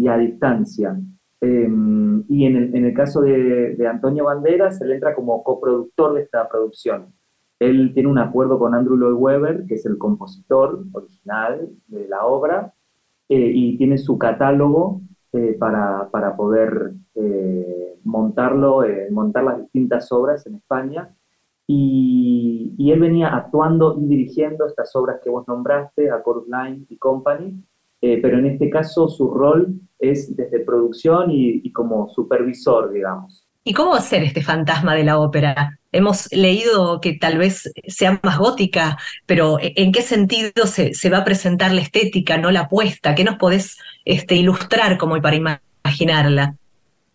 a 0.08 0.18
distancia. 0.20 0.96
Em, 1.42 2.24
y 2.30 2.46
en 2.46 2.86
el, 2.86 2.94
caso 2.94 3.22
de, 3.22 3.76
Antonio 3.90 4.26
Banderas, 4.26 4.80
él 4.82 4.92
entra 4.92 5.16
como 5.16 5.44
coproductor 5.44 6.14
de 6.14 6.22
esta 6.22 6.48
producción. 6.48 7.08
Él 7.60 7.92
tiene 7.96 8.10
un 8.10 8.20
acuerdo 8.20 8.60
con 8.60 8.76
Andrew 8.76 8.96
Lloyd 8.96 9.16
Webber, 9.16 9.66
que 9.66 9.76
es 9.76 9.86
el 9.88 9.98
compositor 9.98 10.86
original 10.92 11.70
de 11.88 12.08
la 12.08 12.24
obra, 12.26 12.72
eh, 13.30 13.52
y 13.52 13.78
tiene 13.80 13.98
su 13.98 14.20
catálogo 14.20 15.02
para, 15.60 16.08
para, 16.12 16.38
poder 16.38 16.94
montarlo, 18.06 18.84
eh, 18.84 19.10
montar 19.12 19.44
las 19.44 19.60
distintas 19.60 20.12
obras 20.12 20.46
en 20.48 20.56
España. 20.56 21.15
Y, 21.68 22.76
y, 22.78 22.92
él 22.92 23.00
venía 23.00 23.36
actuando 23.36 23.98
y 24.00 24.06
dirigiendo 24.06 24.68
estas 24.68 24.96
obras 24.96 25.20
que 25.24 25.32
vos 25.32 25.48
nombraste, 25.48 26.12
a 26.12 26.22
Chorus 26.24 26.46
Line 26.48 26.86
y 26.90 26.98
Company, 26.98 27.56
eh, 28.02 28.20
pero 28.22 28.38
en 28.38 28.46
este 28.46 28.70
caso 28.70 29.08
su 29.08 29.32
rol 29.32 29.74
es 29.98 30.36
desde 30.36 30.60
producción 30.60 31.32
y, 31.32 31.62
y 31.64 31.72
como 31.72 32.08
supervisor, 32.08 32.92
digamos. 32.92 33.46
¿Y 33.68 33.74
cómo 33.74 33.92
va 33.92 33.98
a 33.98 34.02
ser 34.02 34.22
este 34.22 34.44
fantasma 34.44 34.94
de 34.94 35.04
la 35.04 35.18
ópera? 35.18 35.80
Hemos 35.92 36.32
leído 36.32 37.02
que 37.02 37.14
tal 37.14 37.40
vez 37.40 37.72
sea 37.88 38.20
más 38.22 38.38
gótica, 38.38 38.96
pero 39.26 39.58
¿en 39.60 39.92
qué 39.92 40.04
sentido 40.04 40.68
se, 40.68 40.94
se 40.94 41.10
va 41.10 41.20
a 41.20 41.26
presentar 41.26 41.72
la 41.72 41.82
estética, 41.82 42.38
no 42.38 42.52
la 42.52 42.62
apuesta? 42.62 43.16
¿Qué 43.16 43.24
nos 43.24 43.38
podés 43.38 43.80
este, 44.04 44.36
ilustrar 44.36 45.00
como 45.00 45.20
para 45.20 45.36
imaginarla? 45.36 46.56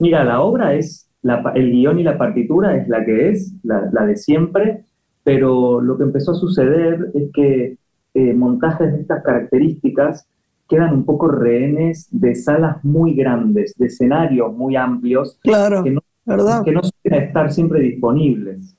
Mira, 0.00 0.24
la 0.24 0.40
obra 0.40 0.74
es, 0.74 1.09
la, 1.22 1.52
el 1.54 1.70
guion 1.70 1.98
y 1.98 2.02
la 2.02 2.18
partitura 2.18 2.76
es 2.76 2.88
la 2.88 3.04
que 3.04 3.30
es, 3.30 3.52
la, 3.62 3.88
la, 3.92 4.06
de 4.06 4.16
siempre, 4.16 4.84
pero 5.22 5.80
lo 5.80 5.96
que 5.96 6.04
empezó 6.04 6.32
a 6.32 6.34
suceder 6.34 7.10
es 7.14 7.30
que 7.32 7.76
eh, 8.14 8.34
montajes 8.34 8.92
de 8.92 9.00
estas 9.00 9.22
características 9.22 10.26
quedan 10.68 10.94
un 10.94 11.04
poco 11.04 11.28
rehenes 11.28 12.08
de 12.10 12.34
salas 12.34 12.82
muy 12.84 13.14
grandes, 13.14 13.74
de 13.76 13.86
escenarios 13.86 14.54
muy 14.56 14.76
amplios, 14.76 15.38
claro. 15.42 15.82
que 15.82 15.90
no 15.90 16.00
¿verdad? 16.24 16.64
que 16.64 16.72
no 16.72 16.80
suelen 16.82 17.22
estar 17.22 17.52
siempre 17.52 17.80
disponibles. 17.80 18.76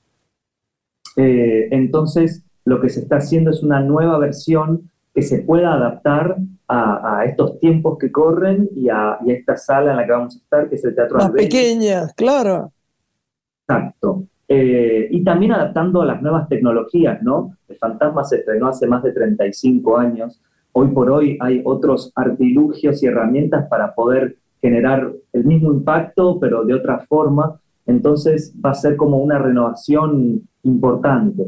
Eh, 1.18 1.68
entonces, 1.72 2.44
lo 2.66 2.80
que 2.80 2.90
se 2.90 3.02
está 3.02 3.18
haciendo 3.18 3.52
es 3.52 3.64
una 3.64 3.82
nueva 3.82 4.18
versión 4.20 4.91
que 5.14 5.22
se 5.22 5.40
pueda 5.40 5.74
adaptar 5.74 6.38
a, 6.68 7.20
a 7.20 7.26
estos 7.26 7.60
tiempos 7.60 7.98
que 7.98 8.12
corren 8.12 8.70
y 8.76 8.90
a, 8.90 9.18
y 9.26 9.32
a, 9.32 9.34
esta 9.34 9.58
sala 9.58 9.92
en 9.92 9.98
la 9.98 10.06
que 10.06 10.12
vamos 10.12 10.36
a 10.36 10.40
estar, 10.40 10.70
que 10.70 10.76
es 10.76 10.86
el 10.86 10.96
Teatro 10.96 11.18
Más 11.18 11.26
Albéniz. 11.28 11.50
pequeñas, 11.50 12.14
claro. 12.14 12.72
Exacto. 13.68 14.26
Eh, 14.48 15.08
y 15.12 15.24
también 15.24 15.54
adaptando 15.54 16.02
a 16.02 16.06
las 16.06 16.22
nuevas 16.22 16.50
tecnologías, 16.50 17.22
¿no? 17.24 17.56
El 17.70 17.78
Fantasma 17.78 18.24
se 18.26 18.38
estrenó 18.38 18.68
hace 18.68 18.86
más 18.86 19.02
de 19.02 19.14
35 19.14 19.98
años. 19.98 20.42
Hoy 20.74 20.90
por 20.90 21.10
hoy 21.10 21.38
hay 21.40 21.62
otros 21.64 22.12
artilugios 22.16 23.02
y 23.02 23.08
herramientas 23.08 23.68
para 23.70 23.96
poder 23.96 24.36
generar 24.62 25.12
el 25.34 25.46
mismo 25.46 25.72
impacto, 25.74 26.38
pero 26.40 26.66
de 26.66 26.74
otra 26.74 27.00
forma. 27.00 27.62
Entonces 27.86 28.54
va 28.64 28.72
a 28.72 28.76
ser 28.76 28.98
como 28.98 29.20
una 29.20 29.40
renovación 29.40 30.42
importante. 30.64 31.48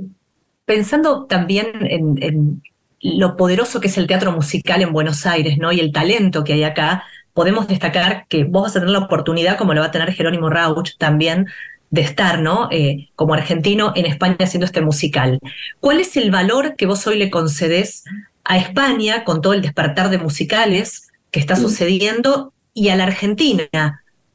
Pensando 0.66 1.26
también 1.26 1.68
en, 1.82 2.16
en, 2.22 2.62
lo 3.04 3.36
poderoso 3.36 3.82
que 3.82 3.88
es 3.88 3.98
el 3.98 4.08
teatro 4.08 4.32
musical 4.32 4.82
en 4.82 4.94
Buenos 4.94 5.26
Aires, 5.26 5.58
¿no? 5.58 5.72
Y 5.72 5.82
el 5.82 5.92
talento 5.92 6.44
que 6.44 6.54
hay 6.54 6.64
acá, 6.64 7.04
podemos 7.34 7.68
destacar 7.68 8.26
que 8.30 8.46
vos 8.46 8.64
vas 8.64 8.76
a 8.76 8.80
tener 8.80 8.92
la 8.92 9.00
oportunidad, 9.00 9.58
como 9.58 9.74
lo 9.74 9.82
va 9.82 9.88
a 9.88 9.92
tener 9.92 10.14
Jerónimo 10.14 10.50
Rauch 10.50 10.98
también, 10.98 11.48
de 11.90 12.02
estar, 12.02 12.40
¿no? 12.40 12.70
Eh, 12.72 13.10
como 13.16 13.34
argentino 13.34 13.92
en 13.96 14.06
España 14.06 14.38
haciendo 14.40 14.66
este 14.66 14.82
musical. 14.82 15.38
¿Cuál 15.80 16.00
es 16.00 16.16
el 16.16 16.32
valor 16.32 16.76
que 16.76 16.86
vos 16.86 17.06
hoy 17.06 17.18
le 17.18 17.30
concedés 17.30 18.06
a 18.46 18.58
España 18.58 19.26
con 19.26 19.42
todo 19.42 19.54
el 19.54 19.62
despertar 19.62 20.10
de 20.10 20.18
musicales 20.18 21.10
que 21.30 21.40
está 21.40 21.56
sí. 21.56 21.64
sucediendo 21.64 22.54
y 22.74 22.90
a 22.90 22.96
la 22.96 23.04
Argentina, 23.04 23.68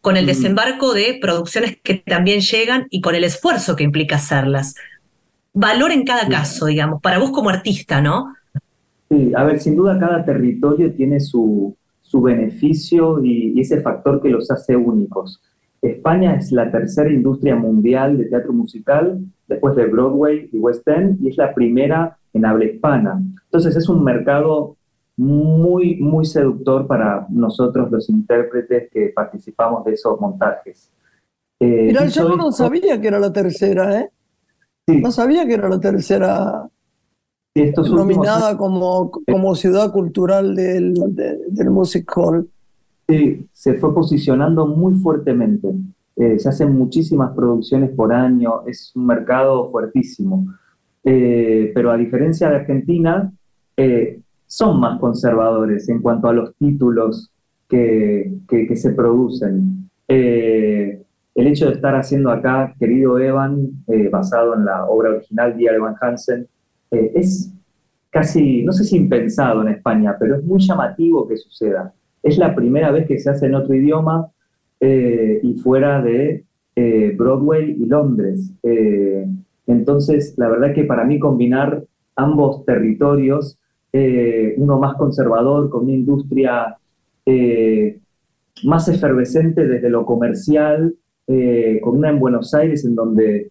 con 0.00 0.16
el 0.16 0.26
desembarco 0.26 0.92
de 0.92 1.18
producciones 1.20 1.78
que 1.82 1.94
también 1.94 2.40
llegan 2.40 2.87
y 2.90 3.00
con 3.00 3.14
el 3.14 3.25
esfuerzo 3.25 3.76
que 3.76 3.84
implica 3.84 4.16
hacerlas. 4.16 4.75
Valor 5.52 5.90
en 5.90 6.04
cada 6.04 6.28
caso, 6.28 6.66
digamos, 6.66 7.00
para 7.02 7.18
vos 7.18 7.30
como 7.30 7.50
artista, 7.50 8.00
¿no? 8.00 8.34
Sí, 9.08 9.32
a 9.34 9.44
ver, 9.44 9.58
sin 9.58 9.76
duda 9.76 9.98
cada 9.98 10.24
territorio 10.24 10.92
tiene 10.92 11.20
su, 11.20 11.74
su 12.02 12.20
beneficio 12.20 13.22
y, 13.24 13.52
y 13.56 13.60
ese 13.60 13.80
factor 13.80 14.20
que 14.20 14.28
los 14.28 14.50
hace 14.50 14.76
únicos. 14.76 15.40
España 15.80 16.34
es 16.34 16.50
la 16.52 16.70
tercera 16.70 17.10
industria 17.10 17.56
mundial 17.56 18.18
de 18.18 18.24
teatro 18.24 18.52
musical, 18.52 19.20
después 19.46 19.76
de 19.76 19.86
Broadway 19.86 20.48
y 20.52 20.58
West 20.58 20.86
End, 20.88 21.22
y 21.22 21.30
es 21.30 21.36
la 21.36 21.54
primera 21.54 22.18
en 22.32 22.44
habla 22.44 22.64
hispana. 22.64 23.22
Entonces 23.44 23.76
es 23.76 23.88
un 23.88 24.02
mercado 24.02 24.76
muy, 25.16 25.96
muy 25.96 26.24
seductor 26.24 26.86
para 26.86 27.26
nosotros 27.28 27.90
los 27.90 28.08
intérpretes 28.08 28.90
que 28.90 29.12
participamos 29.14 29.84
de 29.84 29.94
esos 29.94 30.20
montajes. 30.20 30.90
Eh, 31.60 31.86
Mira, 31.86 32.06
yo 32.06 32.36
no 32.36 32.52
sabía 32.52 33.00
que 33.00 33.08
era 33.08 33.18
la 33.18 33.32
tercera, 33.32 34.00
¿eh? 34.00 34.10
Sí. 34.86 35.00
No 35.00 35.10
sabía 35.10 35.46
que 35.46 35.54
era 35.54 35.68
la 35.68 35.80
tercera 35.80 36.68
estos 37.62 37.90
nominada 37.90 38.56
como, 38.56 39.10
como 39.10 39.54
ciudad 39.54 39.92
cultural 39.92 40.54
del, 40.54 40.94
de, 41.14 41.38
del 41.48 41.70
Music 41.70 42.10
Hall. 42.16 42.48
Sí, 43.08 43.46
se 43.52 43.74
fue 43.74 43.94
posicionando 43.94 44.66
muy 44.66 44.94
fuertemente. 44.94 45.68
Eh, 46.16 46.38
se 46.38 46.48
hacen 46.48 46.76
muchísimas 46.76 47.32
producciones 47.34 47.90
por 47.90 48.12
año, 48.12 48.66
es 48.66 48.92
un 48.94 49.06
mercado 49.06 49.70
fuertísimo. 49.70 50.46
Eh, 51.04 51.70
pero 51.74 51.90
a 51.90 51.96
diferencia 51.96 52.50
de 52.50 52.56
Argentina, 52.56 53.32
eh, 53.76 54.20
son 54.46 54.80
más 54.80 54.98
conservadores 54.98 55.88
en 55.88 56.02
cuanto 56.02 56.28
a 56.28 56.32
los 56.32 56.54
títulos 56.56 57.30
que, 57.68 58.32
que, 58.48 58.66
que 58.66 58.76
se 58.76 58.90
producen. 58.90 59.88
El 60.08 61.46
hecho 61.46 61.66
de 61.66 61.74
estar 61.74 61.94
haciendo 61.94 62.30
acá, 62.30 62.74
querido 62.80 63.18
Evan, 63.18 63.84
basado 64.10 64.54
en 64.54 64.64
la 64.64 64.86
obra 64.86 65.10
original 65.10 65.56
de 65.56 65.64
Evan 65.66 65.94
Hansen, 66.00 66.48
eh, 66.90 67.12
es 67.14 67.52
casi, 68.11 68.62
no 68.62 68.73
sé 68.73 68.85
si 68.85 68.97
impensado 68.97 69.62
en 69.62 69.68
España, 69.68 70.16
pero 70.18 70.37
es 70.37 70.45
muy 70.45 70.61
llamativo 70.61 71.26
que 71.28 71.37
suceda. 71.37 71.92
Es 72.23 72.38
la 72.38 72.54
primera 72.54 72.90
vez 72.90 73.07
que 73.07 73.18
se 73.18 73.30
hace 73.30 73.47
en 73.47 73.54
otro 73.54 73.75
idioma 73.75 74.28
eh, 74.80 75.40
y 75.42 75.54
fuera 75.54 76.02
de 76.02 76.45
Broadway 77.16 77.76
y 77.76 77.87
Londres. 77.87 78.52
entonces, 79.66 80.35
la 80.37 80.49
verdad 80.49 80.73
que 80.73 80.85
para 80.85 81.04
mí 81.04 81.18
combinar 81.18 81.83
ambos 82.14 82.64
territorios 82.64 83.59
eh, 83.92 84.54
uno 84.59 84.78
más 84.78 84.97
conservador, 84.97 85.71
con 85.71 85.85
una 85.85 85.95
industria 85.95 86.76
eh, 87.25 87.99
más 88.64 88.88
efervescente 88.88 89.66
desde 89.66 89.88
lo 89.88 90.04
comercial, 90.04 90.95
eh, 91.26 91.80
con 91.83 91.97
una 91.97 92.11
en 92.11 92.18
Buenos 92.18 92.54
Aires 92.54 92.85
en 92.85 92.95
donde 92.95 93.50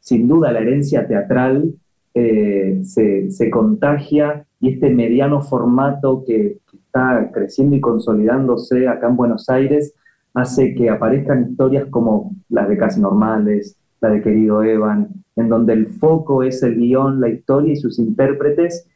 sin 0.00 0.28
duda 0.28 0.52
la 0.52 0.60
herencia 0.60 1.08
teatral 1.08 1.72
se, 2.14 3.30
se, 3.30 3.50
contagia 3.50 4.44
y 4.60 4.74
este 4.74 4.90
mediano 4.90 5.40
formato 5.42 6.24
que, 6.26 6.58
está 6.72 7.30
creciendo 7.32 7.76
y 7.76 7.80
consolidándose 7.80 8.88
acá 8.88 9.08
en 9.08 9.16
Buenos 9.16 9.48
Aires 9.50 9.94
hace 10.32 10.74
que 10.74 10.88
aparezcan 10.88 11.50
historias 11.50 11.86
como 11.90 12.34
las 12.48 12.68
de 12.68 12.78
Casi 12.78 13.00
Normales, 13.00 13.76
la 14.00 14.08
de 14.10 14.22
Querido 14.22 14.62
Evan, 14.62 15.08
en 15.36 15.48
donde 15.48 15.74
el 15.74 15.88
foco 15.88 16.42
es 16.42 16.62
el 16.62 16.76
guion, 16.76 17.20
la 17.20 17.28
historia 17.28 17.72
y 17.72 17.76
sus 17.76 17.98
intérpretes, 17.98 18.88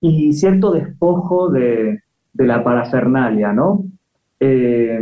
y 0.00 0.32
cierto 0.32 0.70
despojo 0.70 1.50
de, 1.50 2.00
de 2.32 2.46
la 2.46 2.62
parafernalia, 2.62 3.52
¿no? 3.52 3.84
Eh, 4.40 4.96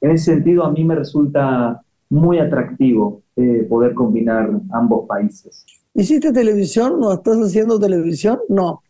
en 0.00 0.10
ese 0.10 0.32
sentido, 0.32 0.64
a 0.64 0.70
mí 0.70 0.84
me 0.84 0.94
resulta 0.94 1.82
muy 2.10 2.38
atractivo 2.38 3.22
eh, 3.36 3.66
poder 3.68 3.94
combinar 3.94 4.50
ambos 4.72 5.06
países. 5.06 5.64
¿Hiciste 5.98 6.32
televisión? 6.32 7.00
¿No 7.00 7.12
estás 7.12 7.38
haciendo 7.38 7.76
televisión? 7.76 8.38
No. 8.48 8.82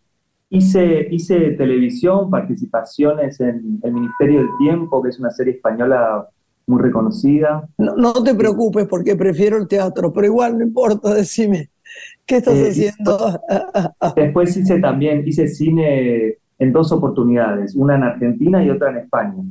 Hice, 0.51 1.09
hice 1.11 1.53
televisión, 1.53 2.31
participaciones 2.31 3.41
en 3.41 3.81
El 3.83 3.95
Ministerio 3.95 4.41
del 4.41 4.51
Tiempo, 4.59 5.03
que 5.03 5.09
es 5.09 5.19
una 5.19 5.31
serie 5.31 5.55
española 5.55 6.29
muy 6.67 6.83
reconocida. 6.83 7.67
No, 7.79 7.97
no 7.97 8.13
te 8.13 8.35
preocupes 8.35 8.87
porque 8.87 9.17
prefiero 9.17 9.57
el 9.57 9.67
teatro, 9.67 10.13
pero 10.13 10.27
igual 10.27 10.59
no 10.59 10.65
importa, 10.65 11.15
decime. 11.15 11.71
¿Qué 12.27 12.37
estás 12.37 12.57
eh, 12.57 12.69
haciendo? 12.69 13.41
Después 14.15 14.55
hice 14.55 14.79
también, 14.79 15.27
hice 15.27 15.49
cine 15.49 16.37
en 16.59 16.73
dos 16.73 16.93
oportunidades, 16.93 17.75
una 17.75 17.97
en 17.97 18.03
Argentina 18.03 18.63
y 18.63 18.69
otra 18.69 18.91
en 18.91 18.97
España. 18.99 19.45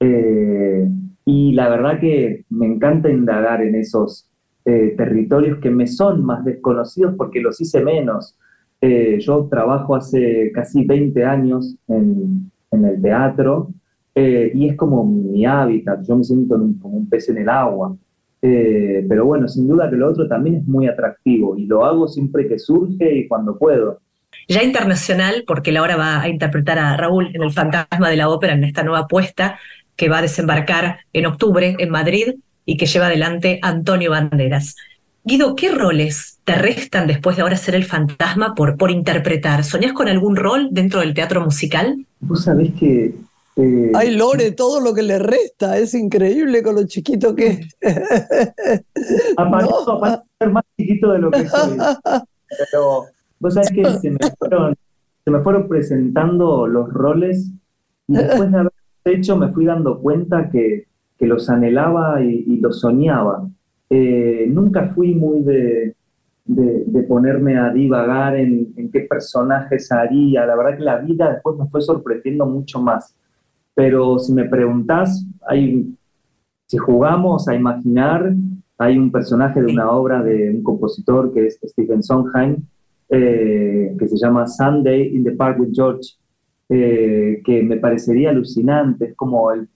Eh, 0.00 0.88
y 1.24 1.52
la 1.52 1.68
verdad 1.68 2.00
que 2.00 2.44
me 2.50 2.66
encanta 2.66 3.08
indagar 3.08 3.62
en 3.62 3.76
esos 3.76 4.25
eh, 4.66 4.94
territorios 4.96 5.58
que 5.58 5.70
me 5.70 5.86
son 5.86 6.24
más 6.24 6.44
desconocidos 6.44 7.14
porque 7.16 7.40
los 7.40 7.60
hice 7.60 7.82
menos. 7.82 8.36
Eh, 8.80 9.18
yo 9.20 9.46
trabajo 9.50 9.96
hace 9.96 10.50
casi 10.52 10.84
20 10.84 11.24
años 11.24 11.76
en, 11.88 12.50
el 12.72 13.00
teatro 13.00 13.70
y 14.14 14.68
es 14.68 14.76
como 14.76 15.04
mi 15.04 15.46
hábitat, 15.46 16.02
yo 16.06 16.16
me 16.16 16.24
siento 16.24 16.56
como 16.80 16.96
un 16.96 17.08
pez 17.08 17.28
en 17.30 17.38
el 17.38 17.48
agua. 17.48 17.96
Eh, 18.42 19.04
pero 19.08 19.24
bueno, 19.24 19.48
sin 19.48 19.66
duda 19.66 19.90
que 19.90 19.96
lo 19.96 20.08
otro 20.08 20.28
también 20.28 20.56
es 20.56 20.66
muy 20.66 20.86
atractivo 20.86 21.56
y 21.56 21.66
lo 21.66 21.84
hago 21.84 22.06
siempre 22.06 22.46
que 22.46 22.58
surge 22.58 23.18
y 23.18 23.28
cuando 23.28 23.58
puedo. 23.58 24.00
Ya 24.48 24.62
internacional, 24.62 25.44
porque 25.46 25.72
Laura 25.72 25.96
va 25.96 26.20
a 26.20 26.28
interpretar 26.28 26.78
a 26.78 26.96
Raúl 26.96 27.30
en 27.34 27.42
El 27.42 27.52
Fantasma 27.52 28.10
de 28.10 28.16
la 28.16 28.28
Ópera 28.28 28.52
en 28.52 28.64
esta 28.64 28.82
nueva 28.82 29.00
apuesta 29.00 29.58
que 29.96 30.08
va 30.08 30.18
a 30.18 30.22
desembarcar 30.22 30.98
en 31.12 31.26
octubre 31.26 31.74
en 31.78 31.90
Madrid 31.90 32.34
y 32.66 32.76
que 32.76 32.84
lleva 32.86 33.06
adelante 33.06 33.58
Antonio 33.62 34.10
Banderas. 34.10 34.76
Guido, 35.24 35.56
¿qué 35.56 35.70
roles 35.72 36.38
te 36.44 36.54
restan 36.54 37.06
después 37.06 37.36
de 37.36 37.42
ahora 37.42 37.56
ser 37.56 37.74
el 37.74 37.84
fantasma 37.84 38.54
por, 38.54 38.76
por 38.76 38.90
interpretar? 38.90 39.64
¿Soñás 39.64 39.92
con 39.92 40.08
algún 40.08 40.36
rol 40.36 40.68
dentro 40.70 41.00
del 41.00 41.14
teatro 41.14 41.40
musical? 41.40 42.04
Vos 42.20 42.44
sabés 42.44 42.72
que 42.78 43.14
Eh, 43.58 43.90
Ay, 43.94 44.14
Lore, 44.14 44.52
todo 44.52 44.80
lo 44.80 44.92
que 44.92 45.02
le 45.02 45.18
resta, 45.18 45.78
es 45.78 45.94
increíble 45.94 46.62
con 46.62 46.74
lo 46.74 46.86
chiquito 46.86 47.34
que 47.34 47.46
es. 47.46 47.76
Aparezco 49.36 49.98
no. 50.04 50.22
ser 50.38 50.50
más 50.50 50.64
chiquito 50.76 51.12
de 51.12 51.18
lo 51.20 51.30
que 51.30 51.48
soy. 51.48 51.78
Pero 52.48 53.06
vos 53.40 53.54
sabés 53.54 53.70
que 53.70 53.84
se 53.98 54.10
me 54.10 54.18
fueron, 54.38 54.74
se 55.24 55.30
me 55.30 55.40
fueron 55.40 55.68
presentando 55.68 56.66
los 56.66 56.92
roles 56.92 57.50
y 58.06 58.14
después 58.14 58.52
de 58.52 58.58
haber 58.58 58.72
hecho 59.06 59.36
me 59.36 59.48
fui 59.52 59.64
dando 59.64 60.00
cuenta 60.00 60.50
que, 60.50 60.86
que 61.18 61.26
los 61.26 61.48
anhelaba 61.48 62.22
y, 62.22 62.44
y 62.46 62.56
los 62.60 62.80
soñaba. 62.80 63.48
Eh, 63.88 64.46
nunca 64.48 64.88
fui 64.88 65.14
muy 65.14 65.42
de, 65.42 65.94
de, 66.44 66.84
de, 66.86 67.02
ponerme 67.04 67.56
a 67.58 67.70
divagar 67.70 68.36
en, 68.36 68.72
en 68.76 68.90
qué 68.90 69.00
personajes 69.00 69.90
haría. 69.92 70.44
La 70.46 70.56
verdad 70.56 70.76
que 70.76 70.84
la 70.84 70.98
vida 70.98 71.32
después 71.32 71.56
me 71.56 71.66
fue 71.66 71.80
sorprendiendo 71.80 72.46
mucho 72.46 72.80
más 72.80 73.14
pero 73.76 74.18
si 74.18 74.32
me 74.32 74.46
preguntás, 74.46 75.22
hay, 75.46 75.94
si 76.66 76.78
jugamos 76.78 77.46
a 77.46 77.54
imaginar, 77.54 78.34
hay 78.78 78.96
un 78.96 79.12
personaje 79.12 79.60
de 79.60 79.70
una 79.70 79.90
obra 79.90 80.22
de 80.22 80.48
un 80.48 80.62
compositor 80.62 81.30
que 81.34 81.46
es 81.46 81.58
Stephen 81.62 82.02
Sondheim, 82.02 82.56
eh, 83.10 83.94
que 83.98 84.08
se 84.08 84.16
llama 84.16 84.46
Sunday 84.46 85.14
in 85.14 85.24
the 85.24 85.32
Park 85.32 85.60
with 85.60 85.72
George, 85.74 86.14
eh, 86.70 87.42
que 87.44 87.62
me 87.62 87.76
parecería 87.76 88.30
alucinante, 88.30 89.08
es 89.08 89.14
como 89.14 89.52
él 89.52 89.68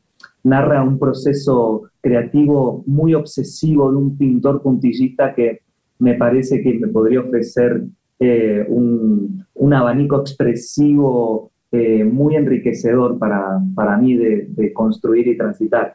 narra 0.43 0.83
un 0.83 0.99
proceso 0.99 1.83
creativo 2.01 2.83
muy 2.87 3.15
obsesivo 3.15 3.91
de 3.91 3.97
un 3.97 4.17
pintor 4.17 4.63
puntillista 4.63 5.35
que 5.35 5.61
me 5.99 6.15
parece 6.15 6.63
que 6.63 6.79
me 6.79 6.89
podría 6.89 7.21
ofrecer 7.21 7.85
eh, 8.19 8.65
un, 8.69 9.45
un, 9.55 9.75
abanico 9.75 10.21
expresivo 10.21 11.51
eh, 11.73 12.05
muy 12.05 12.37
enriquecedor 12.37 13.19
para, 13.19 13.61
para 13.75 13.97
mí 13.97 14.15
de, 14.15 14.73
construir 14.75 15.29
y 15.29 15.37
transitar. 15.37 15.95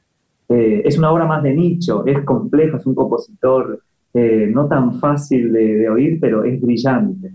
Eh, 0.50 0.84
es 0.86 0.98
una 0.98 1.12
obra 1.12 1.26
más 1.26 1.44
de 1.44 1.54
nicho, 1.54 2.06
es 2.06 2.24
compleja, 2.24 2.78
es 2.78 2.86
un 2.86 2.96
compositor 2.96 3.82
no 4.14 4.66
tan 4.68 4.98
fácil 5.02 5.52
de, 5.52 5.90
oír, 5.90 6.20
pero 6.22 6.46
es 6.46 6.62
brillante. 6.62 7.34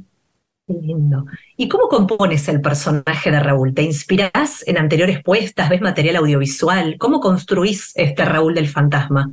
Qué 0.70 0.86
lindo. 0.86 1.26
¿Y 1.56 1.68
cómo 1.68 1.88
compones 1.88 2.48
el 2.48 2.60
personaje 2.60 3.32
de 3.32 3.40
Raúl? 3.40 3.74
¿Te 3.74 3.82
inspiras 3.82 4.62
en 4.68 4.78
anteriores 4.78 5.20
puestas? 5.20 5.68
¿Ves 5.68 5.80
material 5.80 6.16
audiovisual? 6.16 6.96
¿Cómo 6.96 7.18
construís 7.18 7.92
este 7.96 8.24
Raúl 8.24 8.54
del 8.54 8.68
fantasma? 8.68 9.32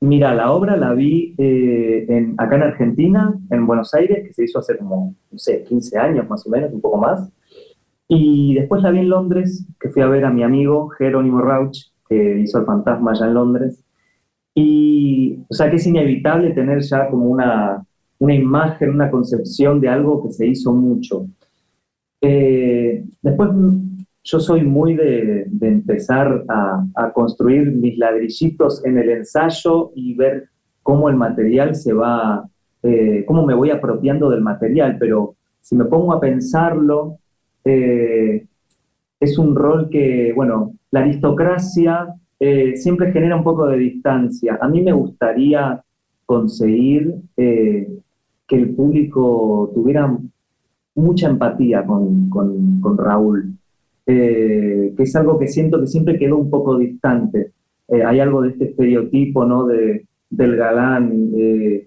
Mira, 0.00 0.34
la 0.34 0.52
obra 0.52 0.76
la 0.76 0.92
vi 0.92 1.34
eh, 1.38 2.04
en, 2.10 2.34
acá 2.36 2.56
en 2.56 2.62
Argentina, 2.62 3.34
en 3.50 3.66
Buenos 3.66 3.94
Aires, 3.94 4.26
que 4.26 4.34
se 4.34 4.44
hizo 4.44 4.58
hace 4.58 4.76
como, 4.76 5.14
no 5.30 5.38
sé, 5.38 5.64
15 5.64 5.98
años 5.98 6.28
más 6.28 6.46
o 6.46 6.50
menos, 6.50 6.70
un 6.74 6.82
poco 6.82 6.98
más. 6.98 7.32
Y 8.06 8.54
después 8.54 8.82
la 8.82 8.90
vi 8.90 8.98
en 8.98 9.08
Londres, 9.08 9.66
que 9.80 9.88
fui 9.88 10.02
a 10.02 10.08
ver 10.08 10.26
a 10.26 10.30
mi 10.30 10.42
amigo 10.42 10.90
Jerónimo 10.90 11.40
Rauch, 11.40 11.86
que 12.06 12.40
hizo 12.40 12.58
El 12.58 12.66
Fantasma 12.66 13.12
allá 13.12 13.24
en 13.24 13.34
Londres. 13.34 13.82
Y, 14.54 15.38
o 15.48 15.54
sea, 15.54 15.70
que 15.70 15.76
es 15.76 15.86
inevitable 15.86 16.50
tener 16.50 16.82
ya 16.82 17.08
como 17.08 17.30
una, 17.30 17.82
una 18.20 18.34
imagen, 18.34 18.90
una 18.90 19.10
concepción 19.10 19.80
de 19.80 19.88
algo 19.88 20.22
que 20.22 20.32
se 20.32 20.46
hizo 20.46 20.72
mucho. 20.72 21.26
Eh, 22.20 23.02
después, 23.22 23.48
yo 24.22 24.40
soy 24.40 24.62
muy 24.62 24.94
de, 24.94 25.46
empezar 25.62 26.44
a, 26.48 27.12
construir 27.14 27.72
mis 27.72 27.96
ladrillitos 27.96 28.84
en 28.84 28.98
el 28.98 29.08
ensayo 29.08 29.90
y 29.94 30.14
ver 30.14 30.48
cómo 30.82 31.08
el 31.08 31.16
material 31.16 31.74
se 31.74 31.94
va, 31.94 32.46
eh, 32.82 33.24
cómo 33.26 33.44
me 33.46 33.54
voy 33.54 33.70
apropiando 33.70 34.28
del 34.28 34.42
material, 34.42 34.96
pero 34.98 35.36
si 35.62 35.74
me 35.74 35.86
pongo 35.86 36.12
a 36.12 36.20
pensarlo, 36.20 37.16
eh, 37.64 38.46
es 39.18 39.38
un 39.38 39.56
rol 39.56 39.88
que, 39.88 40.32
bueno, 40.34 40.74
la 40.90 41.00
aristocracia 41.00 42.14
siempre 42.74 43.12
genera 43.12 43.36
un 43.36 43.44
poco 43.44 43.66
de 43.66 43.76
distancia. 43.76 44.58
A 44.62 44.66
mí 44.66 44.80
me 44.80 44.92
gustaría 44.92 45.82
conseguir 46.24 47.14
que 48.50 48.56
el 48.56 48.74
público 48.74 49.70
tuviera 49.72 50.12
mucha 50.96 51.28
empatía 51.28 51.86
con, 51.86 52.28
con, 52.28 52.80
con 52.80 52.98
Raúl, 52.98 53.54
eh, 54.06 54.92
que 54.96 55.02
es 55.04 55.14
algo 55.14 55.38
que 55.38 55.46
siento 55.46 55.78
que 55.78 55.86
siempre 55.86 56.18
quedó 56.18 56.36
un 56.36 56.50
poco 56.50 56.76
distante. 56.76 57.52
hay 57.88 58.18
algo 58.18 58.42
de 58.42 58.48
este 58.48 58.64
estereotipo, 58.70 59.44
¿no? 59.44 59.66
De, 59.66 60.04
del 60.28 60.56
galán, 60.56 61.30
de 61.30 61.86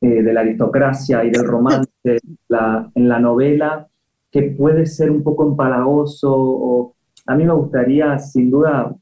la 0.00 0.40
aristocracia 0.40 1.24
y 1.24 1.30
del 1.30 1.46
romance 1.46 1.90
la, 2.48 2.90
en 2.94 3.08
la 3.08 3.18
novela 3.18 3.88
que 4.30 4.42
puede 4.42 4.84
ser 4.84 5.10
un 5.10 5.22
poco 5.22 5.48
empalagoso 5.48 6.30
o 6.30 6.94
a 7.26 7.34
mí 7.34 7.44
me 7.44 7.54
gustaría, 7.54 8.18
sin 8.18 8.50
duda, 8.50 8.94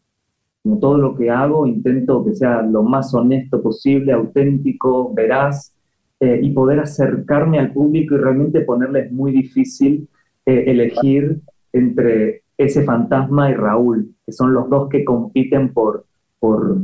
como 0.62 0.79
todo 0.79 0.99
lo 0.99 1.17
que 1.17 1.29
hago, 1.29 1.67
intento 1.67 2.25
que 2.25 2.37
sea 2.37 2.62
lo 2.62 2.85
más 2.85 3.12
honesto 3.12 3.61
posible, 3.61 4.12
auténtico, 4.12 5.12
veraz, 5.12 5.75
eh, 6.23 6.39
y 6.41 6.51
poder 6.51 6.79
acercarme 6.79 7.59
al 7.59 7.73
público 7.73 8.15
y 8.15 8.19
realmente 8.19 8.61
ponerles 8.61 9.11
muy 9.11 9.33
difícil 9.33 10.09
eh, 10.47 10.65
elegir 10.69 11.41
entre 11.73 12.45
ese 12.57 12.85
fantasma 12.85 13.51
y 13.51 13.55
Raúl, 13.55 14.15
que 14.25 14.31
son 14.31 14.55
los 14.55 14.71
dos 14.71 14.89
que 14.89 15.05
compiten 15.05 15.73
por, 15.73 16.07
por, 16.39 16.77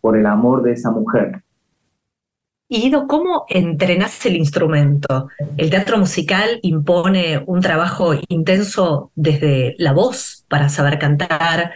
por 0.00 0.16
el 0.16 0.24
amor 0.24 0.62
de 0.62 0.72
esa 0.72 0.90
mujer. 0.92 1.42
Ido, 2.70 3.06
¿cómo 3.06 3.44
entrenas 3.50 4.24
el 4.24 4.36
instrumento? 4.36 5.28
El 5.58 5.68
teatro 5.68 5.98
musical 5.98 6.58
impone 6.62 7.42
un 7.44 7.60
trabajo 7.60 8.14
intenso 8.28 9.10
desde 9.14 9.74
la 9.76 9.92
voz 9.92 10.46
para 10.48 10.70
saber 10.70 10.98
cantar, 10.98 11.72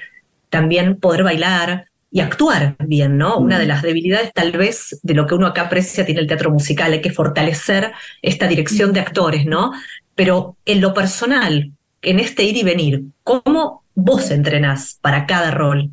también 0.49 0.99
poder 0.99 1.25
bailar 1.25 1.90
y 2.11 2.21
actuar 2.21 2.77
bien, 2.87 3.19
¿no? 3.19 3.39
Mm. 3.39 3.45
Una 3.45 3.59
de 3.59 3.67
las 3.67 3.83
debilidades 3.83 4.33
tal 4.33 4.53
vez 4.53 4.99
de 5.03 5.15
lo 5.15 5.27
que 5.27 5.35
uno 5.35 5.47
acá 5.47 5.63
aprecia 5.63 6.05
tiene 6.05 6.21
el 6.21 6.27
teatro 6.27 6.51
musical, 6.51 6.93
hay 6.93 7.01
que 7.01 7.13
fortalecer 7.13 7.93
esta 8.23 8.49
dirección 8.49 8.93
de 8.93 9.01
actores, 9.01 9.47
¿no? 9.47 9.73
Pero 10.15 10.57
en 10.67 10.81
lo 10.81 10.93
personal, 10.93 11.73
en 12.03 12.19
este 12.19 12.45
ir 12.45 12.57
y 12.57 12.65
venir, 12.65 13.05
¿cómo 13.23 13.85
vos 13.95 14.31
entrenás 14.31 14.99
para 15.01 15.27
cada 15.27 15.51
rol? 15.51 15.91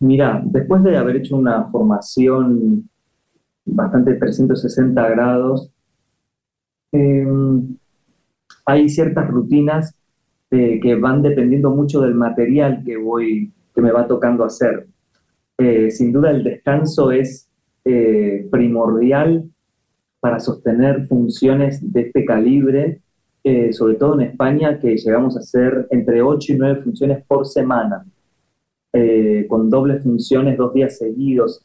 Mira, 0.00 0.40
después 0.44 0.82
de 0.82 0.96
haber 0.96 1.16
hecho 1.16 1.36
una 1.36 1.64
formación 1.64 2.88
bastante 3.64 4.14
360 4.14 5.08
grados. 5.08 5.70
Eh, 6.92 7.26
hay 8.64 8.88
ciertas 8.88 9.28
rutinas 9.28 9.94
eh, 10.50 10.80
que 10.80 10.94
van 10.94 11.22
dependiendo 11.22 11.70
mucho 11.70 12.00
del 12.00 12.14
material 12.14 12.82
que, 12.84 12.96
voy, 12.96 13.52
que 13.74 13.82
me 13.82 13.92
va 13.92 14.06
tocando 14.06 14.44
hacer. 14.44 14.86
Eh, 15.60 15.90
sin 15.90 16.12
duda 16.12 16.30
el 16.30 16.44
descanso 16.44 17.10
es 17.10 17.48
eh, 17.84 18.46
primordial 18.48 19.50
para 20.20 20.38
sostener 20.38 21.08
funciones 21.08 21.92
de 21.92 22.02
este 22.02 22.24
calibre, 22.24 23.00
eh, 23.42 23.72
sobre 23.72 23.96
todo 23.96 24.14
en 24.14 24.28
España, 24.28 24.78
que 24.78 24.96
llegamos 24.96 25.36
a 25.36 25.40
hacer 25.40 25.88
entre 25.90 26.22
8 26.22 26.52
y 26.52 26.56
9 26.58 26.82
funciones 26.82 27.24
por 27.26 27.46
semana, 27.46 28.04
con 29.48 29.70
dobles 29.70 30.02
funciones 30.02 30.56
dos 30.56 30.74
días 30.74 30.98
seguidos 30.98 31.64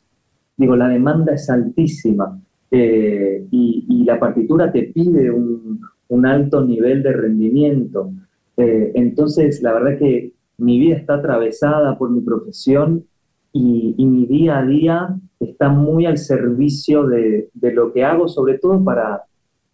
digo, 0.56 0.76
la 0.76 0.88
demanda 0.88 1.34
es 1.34 1.50
altísima 1.50 2.40
y, 2.70 4.04
la 4.06 4.20
partitura 4.20 4.72
te 4.72 4.84
pide 4.84 5.32
un, 5.32 5.82
un 6.10 6.26
alto 6.28 6.64
nivel 6.64 7.02
de 7.02 7.14
rendimiento. 7.14 8.12
Entonces, 8.56 9.64
la 9.64 9.74
verdad 9.74 9.98
que 9.98 10.34
mi 10.58 10.78
vida 10.78 10.98
está 10.98 11.16
atravesada 11.16 11.98
por 11.98 12.12
mi 12.12 12.22
profesión 12.22 13.06
y, 13.54 13.96
y, 13.98 14.06
mi 14.06 14.26
día 14.26 14.60
a 14.60 14.66
día 14.66 15.16
está 15.40 15.70
muy 15.70 16.06
al 16.06 16.18
servicio 16.18 17.06
de, 17.06 17.50
de 17.54 17.72
lo 17.72 17.94
que 17.94 18.04
hago, 18.04 18.28
sobre 18.28 18.58
todo 18.58 18.84
para, 18.84 19.24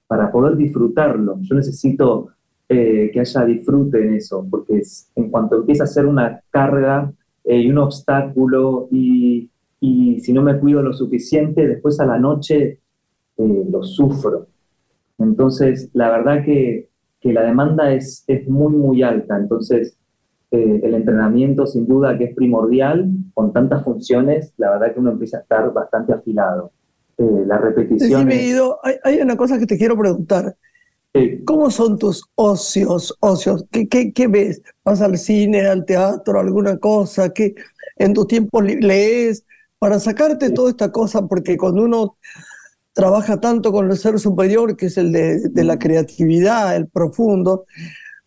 para 0.05 0.31
poder 0.31 0.57
disfrutarlo. 0.57 1.37
Yo 1.41 1.55
necesito 1.55 2.27
eh, 2.67 3.09
que 3.11 3.19
haya 3.19 3.45
disfrute 3.45 4.03
en 4.05 4.15
eso, 4.15 4.45
porque 4.49 4.79
es, 4.79 5.09
en 5.15 5.29
cuanto 5.31 5.55
empieza 5.55 5.85
a 5.85 5.87
ser 5.87 6.05
una 6.05 6.41
carga 6.51 7.11
eh, 7.43 7.61
y 7.61 7.71
un 7.71 7.77
obstáculo 7.77 8.89
y, 8.91 9.49
y 9.79 10.19
si 10.19 10.33
no 10.33 10.41
me 10.41 10.59
cuido 10.59 10.81
lo 10.81 10.93
suficiente, 10.93 11.67
después 11.67 11.99
a 11.99 12.05
la 12.05 12.19
noche 12.19 12.79
eh, 13.37 13.65
lo 13.71 13.83
sufro. 13.83 14.47
Entonces, 15.17 15.89
la 15.93 16.09
verdad 16.09 16.43
que, 16.43 16.89
que 17.21 17.33
la 17.33 17.43
demanda 17.43 17.93
es, 17.93 18.23
es, 18.27 18.47
muy, 18.47 18.73
muy 18.73 19.03
alta. 19.03 19.37
Entonces, 19.37 19.97
eh, 20.51 20.81
el 20.83 20.93
entrenamiento 20.93 21.65
sin 21.65 21.87
duda 21.87 22.17
que 22.17 22.25
es 22.25 22.35
primordial, 22.35 23.09
con 23.39 23.53
tantas 23.53 23.85
funciones, 23.85 24.51
la 24.57 24.71
verdad 24.71 24.93
que 24.93 24.99
uno 24.99 25.11
empieza 25.11 25.37
a 25.37 25.39
estar 25.39 25.71
bastante 25.71 26.11
afilado. 26.11 26.73
Eh, 27.17 27.43
la 27.47 27.57
repetición... 27.57 28.27
Hay, 28.29 28.95
hay, 29.01 29.21
una 29.21 29.37
cosa 29.37 29.57
que 29.57 29.65
te 29.65 29.77
quiero 29.77 29.97
preguntar. 29.97 30.57
Sí. 31.13 31.41
¿Cómo 31.45 31.71
son 31.71 31.97
tus 31.97 32.25
ocios? 32.35 33.15
ocios? 33.21 33.63
¿Qué, 33.71 33.87
qué, 33.87 34.11
qué 34.11 34.27
ves? 34.27 34.61
¿Vas 34.83 34.99
al 34.99 35.17
cine, 35.17 35.65
al 35.67 35.85
teatro, 35.85 36.37
alguna 36.37 36.79
cosa? 36.79 37.29
¿Qué 37.29 37.55
en 37.95 38.13
tu 38.13 38.25
tiempo 38.25 38.61
lees? 38.61 39.45
para 39.77 40.01
sacarte 40.01 40.49
toda 40.49 40.71
esta 40.71 40.91
cosa, 40.91 41.25
porque 41.25 41.55
cuando 41.55 41.83
uno 41.83 42.17
trabaja 42.91 43.39
tanto 43.39 43.71
con 43.71 43.89
el 43.89 43.97
ser 43.97 44.19
superior, 44.19 44.75
que 44.75 44.87
es 44.87 44.97
el 44.97 45.13
de, 45.13 45.47
de 45.47 45.63
la 45.63 45.79
creatividad, 45.79 46.75
el 46.75 46.89
profundo, 46.89 47.67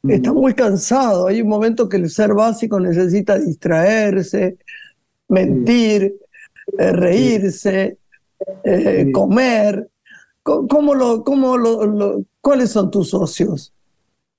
está 0.08 0.32
muy 0.32 0.54
cansado. 0.54 1.26
Hay 1.26 1.42
un 1.42 1.50
momento 1.50 1.90
que 1.90 1.98
el 1.98 2.08
ser 2.08 2.32
básico 2.32 2.80
necesita 2.80 3.38
distraerse, 3.38 4.56
mentir, 5.32 6.14
eh, 6.78 6.92
reírse, 6.92 7.98
eh, 8.64 9.10
comer. 9.12 9.88
¿Cómo 10.42 10.94
lo, 10.94 11.22
cómo 11.22 11.56
lo, 11.56 12.24
¿Cuáles 12.40 12.70
son 12.70 12.90
tus 12.90 13.10
socios? 13.10 13.72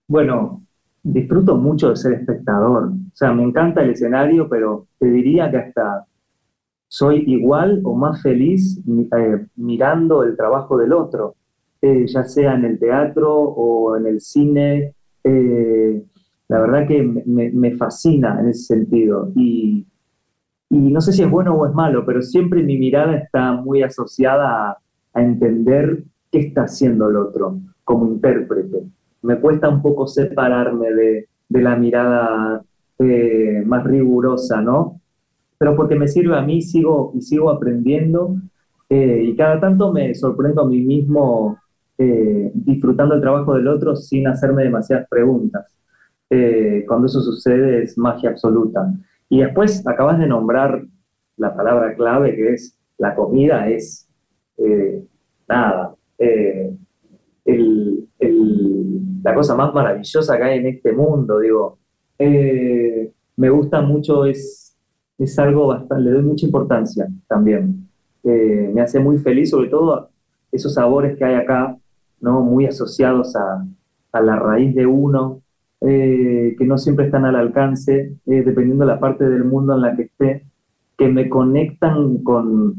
Bueno, 0.08 0.62
disfruto 1.02 1.56
mucho 1.56 1.90
de 1.90 1.96
ser 1.96 2.14
espectador. 2.14 2.90
O 2.90 3.16
sea, 3.16 3.32
me 3.32 3.44
encanta 3.44 3.82
el 3.82 3.92
escenario, 3.92 4.50
pero 4.50 4.88
te 5.00 5.08
diría 5.10 5.50
que 5.50 5.58
hasta 5.58 6.06
soy 6.90 7.24
igual 7.28 7.82
o 7.86 7.96
más 7.96 8.22
feliz 8.22 8.80
eh, 8.86 9.48
mirando 9.56 10.24
el 10.24 10.36
trabajo 10.36 10.78
del 10.78 10.94
otro, 10.94 11.36
ya 11.82 12.24
sea 12.24 12.54
en 12.56 12.66
el 12.66 12.80
teatro 12.80 13.34
o 13.34 13.98
en 13.98 14.08
el 14.08 14.22
cine. 14.22 14.94
la 15.24 16.60
verdad 16.60 16.88
que 16.88 17.02
me, 17.02 17.50
me, 17.50 17.72
fascina 17.72 18.40
en 18.40 18.50
ese 18.50 18.76
sentido. 18.76 19.32
Y 19.36 19.86
y 20.74 20.92
no 20.92 21.02
sé 21.02 21.14
si 21.14 21.22
es 21.22 21.30
bueno 21.30 21.54
o 21.54 21.68
es 21.68 21.74
malo, 21.76 22.04
pero 22.04 22.24
siempre 22.24 22.64
mi 22.64 22.80
mirada 22.80 23.16
está 23.16 23.54
muy 23.54 23.84
asociada 23.84 24.72
a, 25.14 25.22
entender 25.22 26.04
qué 26.32 26.40
está 26.40 26.64
haciendo 26.64 27.08
el 27.08 27.18
otro 27.18 27.60
como 27.84 28.08
intérprete. 28.08 28.82
Me 29.22 29.40
cuesta 29.40 29.70
un 29.70 29.84
poco 29.84 30.08
separarme 30.08 30.92
de, 30.92 31.28
la 31.50 31.76
mirada 31.76 32.64
eh, 32.98 33.62
más 33.64 33.84
rigurosa, 33.84 34.60
¿no? 34.62 35.00
Pero 35.60 35.76
porque 35.76 35.96
me 35.96 36.08
sirve 36.08 36.36
a 36.36 36.42
mí, 36.42 36.64
sigo 36.64 37.12
y 37.14 37.22
sigo 37.22 37.52
aprendiendo 37.52 38.36
eh, 38.90 39.22
y 39.24 39.36
cada 39.36 39.60
tanto 39.60 39.94
me 39.94 40.16
sorprendo 40.16 40.64
a 40.64 40.68
mí 40.68 40.82
mismo 40.82 41.60
eh, 42.00 42.52
disfrutando 42.56 43.14
el 43.14 43.22
trabajo 43.22 43.54
del 43.54 43.68
otro 43.68 43.96
sin 43.96 44.28
hacerme 44.28 44.64
demasiadas 44.64 45.08
preguntas. 45.08 45.68
cuando 46.88 47.06
eso 47.06 47.22
sucede 47.22 47.84
es 47.84 47.96
magia 47.96 48.32
absoluta. 48.32 48.92
Y 49.34 49.40
después 49.40 49.82
acabas 49.88 50.20
de 50.20 50.28
nombrar 50.28 50.84
la 51.38 51.56
palabra 51.56 51.96
clave 51.96 52.36
que 52.36 52.54
es 52.54 52.78
la 53.00 53.16
comida, 53.16 53.68
es 53.68 54.08
eh, 54.60 55.04
nada, 55.50 55.96
eh, 56.20 56.72
la 59.24 59.34
cosa 59.34 59.56
más 59.56 59.74
maravillosa 59.74 60.38
que 60.38 60.44
hay 60.44 60.60
en 60.60 60.68
este 60.68 60.94
mundo, 60.94 61.40
digo, 61.40 61.80
eh, 62.20 63.12
me 63.36 63.50
gusta 63.50 63.82
mucho, 63.82 64.26
es, 64.26 64.78
es 65.18 65.40
algo 65.40 65.66
bastante, 65.66 66.04
le 66.04 66.12
doy 66.12 66.22
mucha 66.22 66.46
importancia 66.46 67.08
también. 67.28 67.90
me 68.24 68.82
hace 68.82 69.00
muy 69.00 69.18
feliz, 69.18 69.50
sobre 69.50 69.70
todo 69.70 70.10
esos 70.52 70.76
sabores 70.76 71.18
que 71.18 71.26
hay 71.26 71.34
acá, 71.34 71.76
¿no? 72.22 72.42
muy 72.42 72.68
asociados 72.68 73.36
a, 73.36 73.66
a 74.12 74.22
la 74.22 74.36
raíz 74.36 74.76
de 74.76 74.86
uno, 74.86 75.42
eh, 75.86 76.56
que 76.58 76.66
no 76.66 76.78
siempre 76.78 77.06
están 77.06 77.26
al 77.26 77.36
alcance, 77.36 78.14
eh, 78.26 78.42
dependiendo 78.44 78.86
de 78.86 78.94
la 78.94 79.00
parte 79.00 79.28
del 79.28 79.44
mundo 79.44 79.76
en 79.76 79.82
la 79.82 79.96
que 79.96 80.04
esté, 80.04 80.46
que 80.98 81.10
me 81.10 81.28
conectan 81.28 82.20
con, 82.20 82.76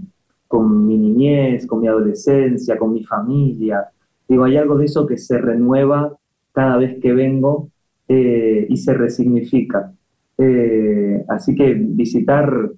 con 0.48 0.86
mi 0.86 0.96
niñez, 0.96 1.66
con 1.66 1.80
mi 1.80 1.88
adolescencia, 1.88 2.78
con 2.78 2.92
mi 2.92 3.04
familia. 3.04 3.88
Digo, 4.28 4.44
hay 4.44 4.56
algo 4.56 4.78
de 4.78 4.86
eso 4.86 5.06
que 5.06 5.18
se 5.18 5.36
renueva 5.38 6.16
cada 6.52 6.78
vez 6.78 6.98
que 7.00 7.12
vengo 7.12 7.68
eh, 8.08 8.66
y 8.68 8.76
se 8.76 8.94
resignifica. 8.94 9.92
así 11.28 11.54
que 11.54 11.74
visitar 11.74 12.70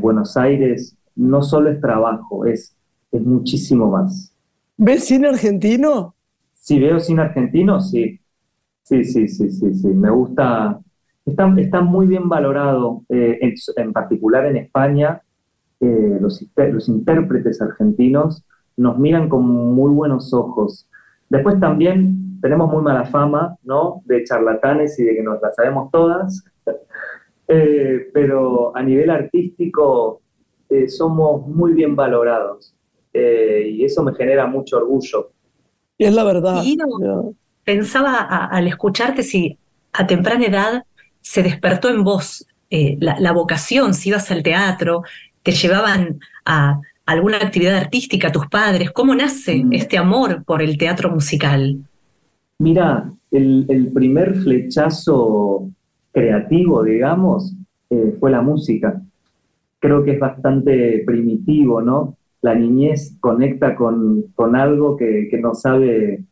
Buenos 0.00 0.36
Aires 0.36 0.96
no 1.16 1.42
solo 1.42 1.70
es 1.70 1.80
trabajo, 1.80 2.44
es, 2.44 2.76
es 3.10 3.22
muchísimo 3.22 3.90
más. 3.90 4.32
¿Ves 4.76 5.04
cine 5.04 5.28
argentino? 5.28 6.14
Si 6.54 6.80
veo 6.80 6.98
cine 6.98 7.22
argentino, 7.22 7.80
sí. 7.80 8.20
Sí, 8.84 9.02
sí, 9.02 9.28
sí, 9.28 9.50
sí, 9.50 9.74
sí. 9.74 9.88
Me 9.88 10.10
gusta. 10.10 10.78
Está, 11.24 11.52
está 11.56 11.80
muy 11.80 12.06
bien 12.06 12.28
valorado, 12.28 13.02
eh, 13.08 13.38
en, 13.76 13.92
particular 13.94 14.44
en 14.44 14.58
España, 14.58 15.22
eh, 15.80 16.18
los, 16.20 16.44
los 16.54 16.88
intérpretes 16.90 17.62
argentinos 17.62 18.44
nos 18.76 18.98
miran 18.98 19.30
con 19.30 19.46
muy 19.46 19.90
buenos 19.90 20.34
ojos. 20.34 20.86
Después 21.30 21.58
también 21.58 22.38
tenemos 22.42 22.70
muy 22.70 22.82
mala 22.82 23.06
fama, 23.06 23.56
¿no? 23.62 24.02
De 24.04 24.22
charlatanes 24.24 24.98
y 24.98 25.04
de 25.04 25.14
que 25.14 25.22
nos 25.22 25.40
la 25.40 25.50
sabemos 25.52 25.90
todas, 25.90 26.44
eh, 27.48 28.10
pero 28.12 28.76
a 28.76 28.82
nivel 28.82 29.08
artístico 29.08 30.20
somos 30.88 31.46
muy 31.46 31.72
bien 31.72 31.94
valorados 31.94 32.74
y 33.12 33.84
eso 33.84 34.02
me 34.02 34.12
genera 34.14 34.46
mucho 34.46 34.78
orgullo. 34.78 35.30
Y 35.96 36.04
es 36.04 36.14
la 36.14 36.24
verdad 36.24 36.64
pensaba 37.64 38.18
al 38.22 38.66
escucharte 38.66 39.22
si 39.22 39.58
a 39.92 40.06
temprana 40.06 40.46
edad 40.46 40.84
se 41.20 41.42
despertó 41.42 41.88
en 41.88 42.04
vos 42.04 42.46
eh, 42.70 42.96
la, 43.00 43.32
vocación, 43.32 43.94
si 43.94 44.08
ibas 44.08 44.30
al 44.30 44.42
teatro, 44.42 45.02
te 45.42 45.52
llevaban 45.52 46.18
a 46.44 46.80
alguna 47.06 47.36
actividad 47.36 47.76
artística, 47.76 48.32
tus 48.32 48.46
padres, 48.48 48.90
¿cómo 48.90 49.14
nace 49.14 49.64
mm. 49.64 49.72
este 49.72 49.96
amor 49.96 50.44
por 50.44 50.62
el 50.62 50.76
teatro 50.76 51.10
musical? 51.10 51.78
Mira, 52.58 53.12
el, 53.30 53.90
primer 53.92 54.36
flechazo 54.36 55.68
creativo, 56.12 56.82
digamos, 56.82 57.54
eh, 57.90 58.16
fue 58.18 58.30
la 58.30 58.42
música. 58.42 59.00
Creo 59.78 60.02
que 60.02 60.12
es 60.12 60.18
bastante 60.18 61.02
primitivo, 61.06 61.82
¿no? 61.82 62.16
La 62.42 62.54
niñez 62.54 63.16
conecta 63.20 63.74
con, 63.76 64.32
con 64.34 64.56
algo 64.56 64.96
que, 64.96 65.28
que 65.30 65.38
no 65.38 65.54
sabe 65.54 66.24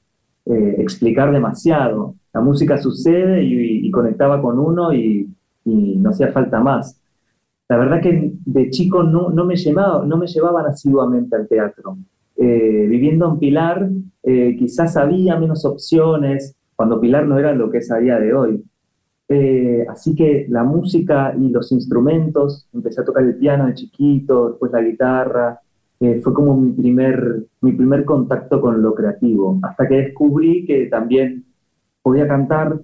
eh, 0.45 0.77
explicar 0.79 1.31
demasiado. 1.31 2.17
La 2.33 2.41
música 2.41 2.77
sucede 2.79 3.45
y, 3.45 3.91
conectaba 3.91 4.43
con 4.43 4.59
uno 4.59 4.93
y, 4.93 5.29
no 5.65 6.11
hacía 6.11 6.33
falta 6.33 6.61
más. 6.61 7.01
La 7.69 7.77
verdad 7.77 8.01
que 8.01 8.33
de 8.45 8.71
chico 8.71 9.05
no, 9.05 9.31
no, 9.31 9.45
me, 9.45 9.55
no 9.55 10.17
me 10.17 10.27
llevaban 10.27 10.67
asiduamente 10.67 11.37
al 11.37 11.47
teatro. 11.47 11.97
Eh, 12.37 12.87
viviendo 12.89 13.31
en 13.31 13.39
Pilar, 13.39 13.89
eh, 14.25 14.57
quizás 14.59 14.97
había 14.97 15.39
menos 15.39 15.65
opciones, 15.65 16.57
cuando 16.75 17.01
Pilar 17.01 17.27
no 17.27 17.39
era 17.39 17.55
lo 17.55 17.71
que 17.71 17.79
es 17.79 17.91
a 17.93 17.99
día 17.99 18.19
de 18.19 18.35
hoy. 18.35 18.65
así 19.89 20.15
que 20.15 20.47
la 20.51 20.65
música 20.65 21.35
y 21.39 21.49
los 21.49 21.73
instrumentos, 21.73 22.69
empecé 22.75 23.01
a 23.01 23.05
tocar 23.05 23.23
el 23.23 23.37
piano 23.37 23.67
de 23.67 23.75
chiquito, 23.75 24.51
después 24.51 24.73
la 24.73 24.83
guitarra, 24.83 25.62
fue 26.23 26.35
como 26.35 26.57
mi 26.57 26.73
primer, 26.73 27.45
mi 27.61 27.73
primer 27.73 28.05
contacto 28.05 28.61
con 28.61 28.83
lo 28.83 28.95
creativo, 28.95 29.59
hasta 29.63 29.87
que 29.87 29.97
descubrí 29.97 30.65
que 30.67 30.87
también 30.87 31.45
podía 32.03 32.27
cantar 32.27 32.81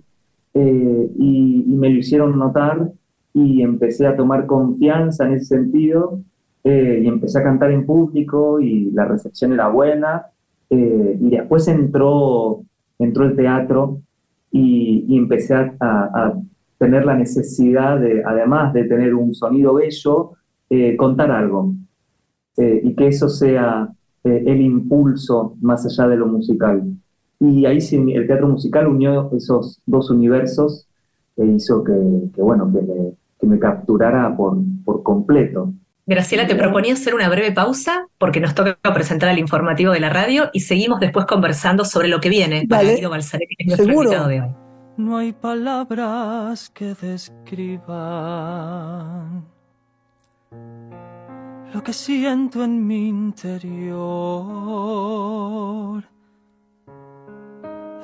eh, 0.54 1.10
y, 1.18 1.64
me 1.66 1.90
lo 1.90 1.98
hicieron 1.98 2.38
notar 2.38 2.90
y 3.34 3.62
empecé 3.62 4.06
a 4.06 4.16
tomar 4.16 4.46
confianza 4.46 5.26
en 5.26 5.34
ese 5.34 5.56
sentido 5.56 6.20
eh, 6.64 7.00
y 7.04 7.06
empecé 7.06 7.38
a 7.38 7.44
cantar 7.44 7.70
en 7.70 7.86
público 7.86 8.60
y 8.60 8.90
la 8.90 9.04
recepción 9.04 9.52
era 9.52 9.68
buena 9.68 10.26
eh, 10.70 11.18
y 11.20 11.30
después 11.30 11.68
entró, 11.68 12.62
entró 12.98 13.24
el 13.24 13.36
teatro 13.36 14.00
y, 14.50 15.04
y 15.08 15.16
empecé 15.16 15.54
a, 15.54 15.76
a, 15.80 16.34
tener 16.78 17.04
la 17.04 17.14
necesidad 17.16 17.98
de, 17.98 18.22
además 18.24 18.72
de 18.72 18.84
tener 18.84 19.12
un 19.14 19.34
sonido 19.34 19.74
bello, 19.74 20.34
contar 20.96 21.32
algo. 21.32 21.72
Eh, 22.58 22.80
y 22.82 22.94
que 22.94 23.06
eso 23.06 23.28
sea 23.28 23.88
eh, 24.24 24.42
el 24.46 24.60
impulso 24.60 25.56
más 25.60 25.86
allá 25.86 26.08
de 26.08 26.16
lo 26.16 26.26
musical. 26.26 26.82
Y 27.38 27.66
ahí 27.66 27.80
sí, 27.80 27.96
el 28.12 28.26
teatro 28.26 28.48
musical 28.48 28.88
unió 28.88 29.30
esos 29.32 29.80
dos 29.86 30.10
universos 30.10 30.88
e 31.36 31.46
hizo 31.46 31.84
que, 31.84 31.92
bueno, 32.42 32.68
que 32.72 32.82
me, 32.82 33.12
que 33.38 33.46
me, 33.46 33.60
capturara 33.60 34.36
por, 34.36 34.58
por 34.84 35.04
completo. 35.04 35.72
Graciela, 36.04 36.48
te 36.48 36.56
proponía 36.56 36.94
hacer 36.94 37.14
una 37.14 37.28
breve 37.28 37.52
pausa 37.52 38.08
porque 38.18 38.40
nos 38.40 38.56
toca 38.56 38.76
presentar 38.92 39.28
al 39.28 39.38
informativo 39.38 39.92
de 39.92 40.00
la 40.00 40.10
radio 40.10 40.50
y 40.52 40.60
seguimos 40.60 40.98
después 40.98 41.26
conversando 41.26 41.84
sobre 41.84 42.08
lo 42.08 42.18
que 42.18 42.28
viene 42.28 42.66
para 42.68 42.82
Guido 42.82 43.10
Balzaretti, 43.10 43.54
que 43.54 43.64
es 43.64 43.68
nuestro 43.68 43.92
invitado 43.92 44.26
de 44.26 44.40
hoy. 44.40 44.48
No 44.96 45.18
hay 45.18 45.32
palabras 45.32 46.70
que 46.70 46.94
describan 47.00 47.86
lo 51.72 51.82
que 51.82 51.92
siento 51.92 52.64
en 52.64 52.86
mi 52.86 53.08
interior. 53.08 53.98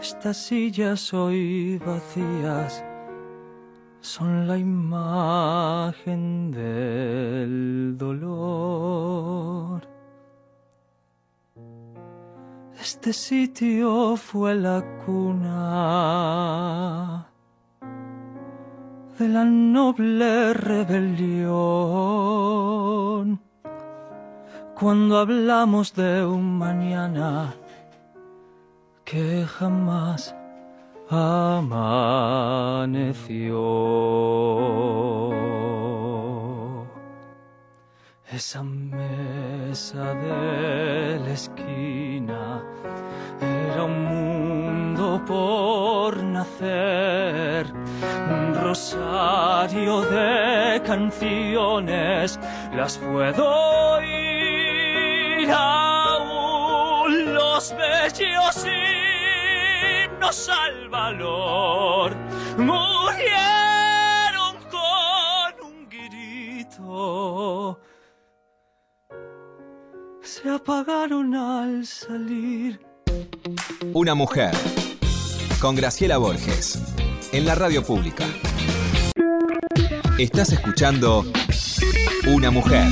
Estas 0.01 0.37
sillas 0.37 1.15
hoy 1.15 1.79
vacías 1.79 2.85
son 4.01 4.47
la 4.47 4.59
imagen 4.59 6.51
del 6.51 7.97
dolor. 7.97 9.89
Este 12.79 13.15
sitio 13.15 14.17
fue 14.17 14.55
la 14.57 14.85
cuna 15.07 15.95
de 19.19 19.29
la 19.29 19.45
noble 19.45 20.53
rebelión 20.53 21.95
cuando 24.79 25.19
hablamos 25.19 25.95
de 25.95 26.25
un 26.27 26.59
mañana 26.59 27.55
que 29.05 29.47
jamás 29.47 30.35
amaneció. 31.09 31.95
Esa 38.33 38.63
mesa 38.65 40.15
de 40.15 41.21
la 41.25 41.31
esquina 41.31 42.63
era 43.41 43.85
un 43.85 44.05
mundo 44.05 45.23
por 45.25 46.21
nacer, 46.23 47.73
un 48.29 48.55
rosario 48.55 50.01
de 50.03 50.83
canciones, 50.85 52.41
las 52.75 52.99
puedo 52.99 53.95
oír 53.99 54.44
aún 55.51 57.35
los 57.35 57.75
bellos 57.77 58.67
himnos 58.67 60.49
al 60.49 60.89
valor 60.89 62.17
murieron 62.57 64.57
con 64.71 65.67
un 65.67 65.89
grito 65.89 67.81
se 70.25 70.51
apagaron 70.51 71.35
al 71.35 71.87
salir. 71.87 72.81
Una 73.93 74.15
mujer. 74.15 74.55
Con 75.61 75.77
Graciela 75.77 76.19
Borges. 76.19 76.79
En 77.33 77.47
la 77.47 77.55
radio 77.55 77.85
pública. 77.85 78.25
Estás 80.19 80.53
escuchando 80.53 81.25
Una 82.27 82.51
mujer. 82.51 82.89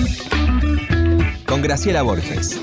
Con 1.52 1.60
Graciela 1.60 2.00
Borges. 2.00 2.58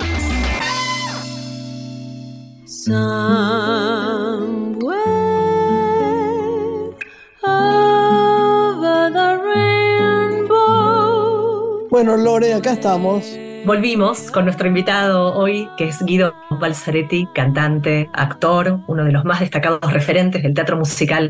Bueno, 11.92 12.18
Lore, 12.18 12.56
acá 12.56 12.74
estamos. 12.74 13.38
Volvimos 13.64 14.32
con 14.32 14.46
nuestro 14.46 14.68
invitado 14.68 15.36
hoy, 15.36 15.70
que 15.78 15.90
es 15.90 16.04
Guido 16.04 16.34
Balzaretti, 16.50 17.28
cantante, 17.36 18.10
actor, 18.14 18.80
uno 18.88 19.06
de 19.06 19.12
los 19.12 19.24
más 19.24 19.42
destacados 19.42 19.94
referentes 19.94 20.42
del 20.42 20.56
teatro 20.56 20.78
musical 20.78 21.30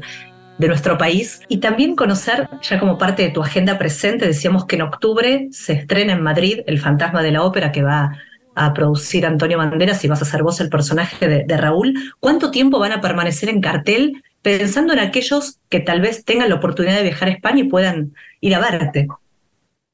de 0.60 0.68
nuestro 0.68 0.98
país. 0.98 1.42
Y 1.48 1.58
también 1.58 1.96
conocer, 1.96 2.48
ya 2.62 2.80
como 2.80 2.98
parte 3.00 3.24
de 3.24 3.30
tu 3.30 3.42
agenda 3.42 3.80
presente, 3.80 4.28
decíamos 4.28 4.66
que 4.66 4.76
en 4.76 4.84
octubre 4.84 5.48
se 5.52 5.74
estrena 5.74 6.14
en 6.14 6.22
Madrid 6.22 6.60
El 6.68 6.80
Fantasma 6.80 7.24
de 7.24 7.32
la 7.32 7.44
Ópera, 7.44 7.72
que 7.72 7.82
va 7.82 8.12
a 8.56 8.74
producir 8.74 9.26
Antonio 9.26 9.58
Banderas 9.58 10.04
y 10.04 10.10
vas 10.10 10.22
a 10.22 10.26
ser 10.26 10.44
vos 10.44 10.60
el 10.60 10.70
personaje 10.70 11.46
de, 11.46 11.58
Raúl. 11.58 11.96
¿Cuánto 12.20 12.52
tiempo 12.52 12.78
van 12.78 12.92
a 12.92 13.02
permanecer 13.02 13.50
en 13.50 13.62
cartel 13.62 14.22
pensando 14.42 14.94
en 14.94 15.00
aquellos 15.00 15.60
que 15.70 15.80
tal 15.80 16.02
vez 16.02 16.26
tengan 16.26 16.50
la 16.50 16.56
oportunidad 16.56 16.98
de 16.98 17.04
viajar 17.04 17.30
a 17.30 17.32
España 17.32 17.62
y 17.62 17.70
puedan 17.70 18.14
ir 18.42 18.54
a 18.54 18.60
verte? 18.60 19.08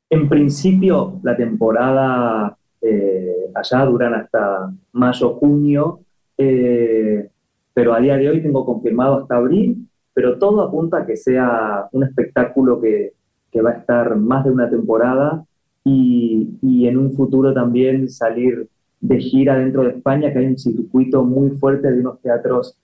En 0.09 0.27
principio, 0.27 1.19
la 1.21 1.35
temporada 1.37 2.57
eh, 2.81 3.51
allá 3.53 3.85
duran 3.85 4.15
hasta 4.15 4.71
mayo, 4.93 5.35
junio, 5.35 5.99
eh, 6.37 7.27
pero 7.73 7.93
a 7.93 7.99
día 7.99 8.17
de 8.17 8.29
hoy 8.29 8.41
tengo 8.41 8.65
confirmado 8.65 9.21
hasta 9.21 9.35
abril, 9.35 9.87
pero 10.15 10.39
todo 10.39 10.61
apunta 10.63 10.99
a 10.99 11.05
que 11.05 11.15
sea 11.17 11.87
un 11.91 12.03
espectáculo 12.05 12.81
que, 12.81 13.13
que 13.51 13.61
va 13.61 13.69
a 13.71 13.73
estar 13.73 14.15
más 14.15 14.43
de 14.45 14.51
una 14.51 14.67
temporada 14.69 15.45
y, 15.83 16.57
y 16.63 16.87
en 16.87 16.97
un 16.97 17.13
futuro 17.13 17.53
también 17.53 18.09
salir 18.09 18.67
de 19.01 19.19
gira 19.19 19.57
dentro 19.59 19.83
de 19.83 19.89
España, 19.91 20.33
que 20.33 20.39
hay 20.39 20.47
un 20.47 20.57
circuito 20.57 21.23
muy 21.23 21.51
fuerte 21.51 21.91
de 21.91 21.99
unos 21.99 22.19
teatros 22.21 22.75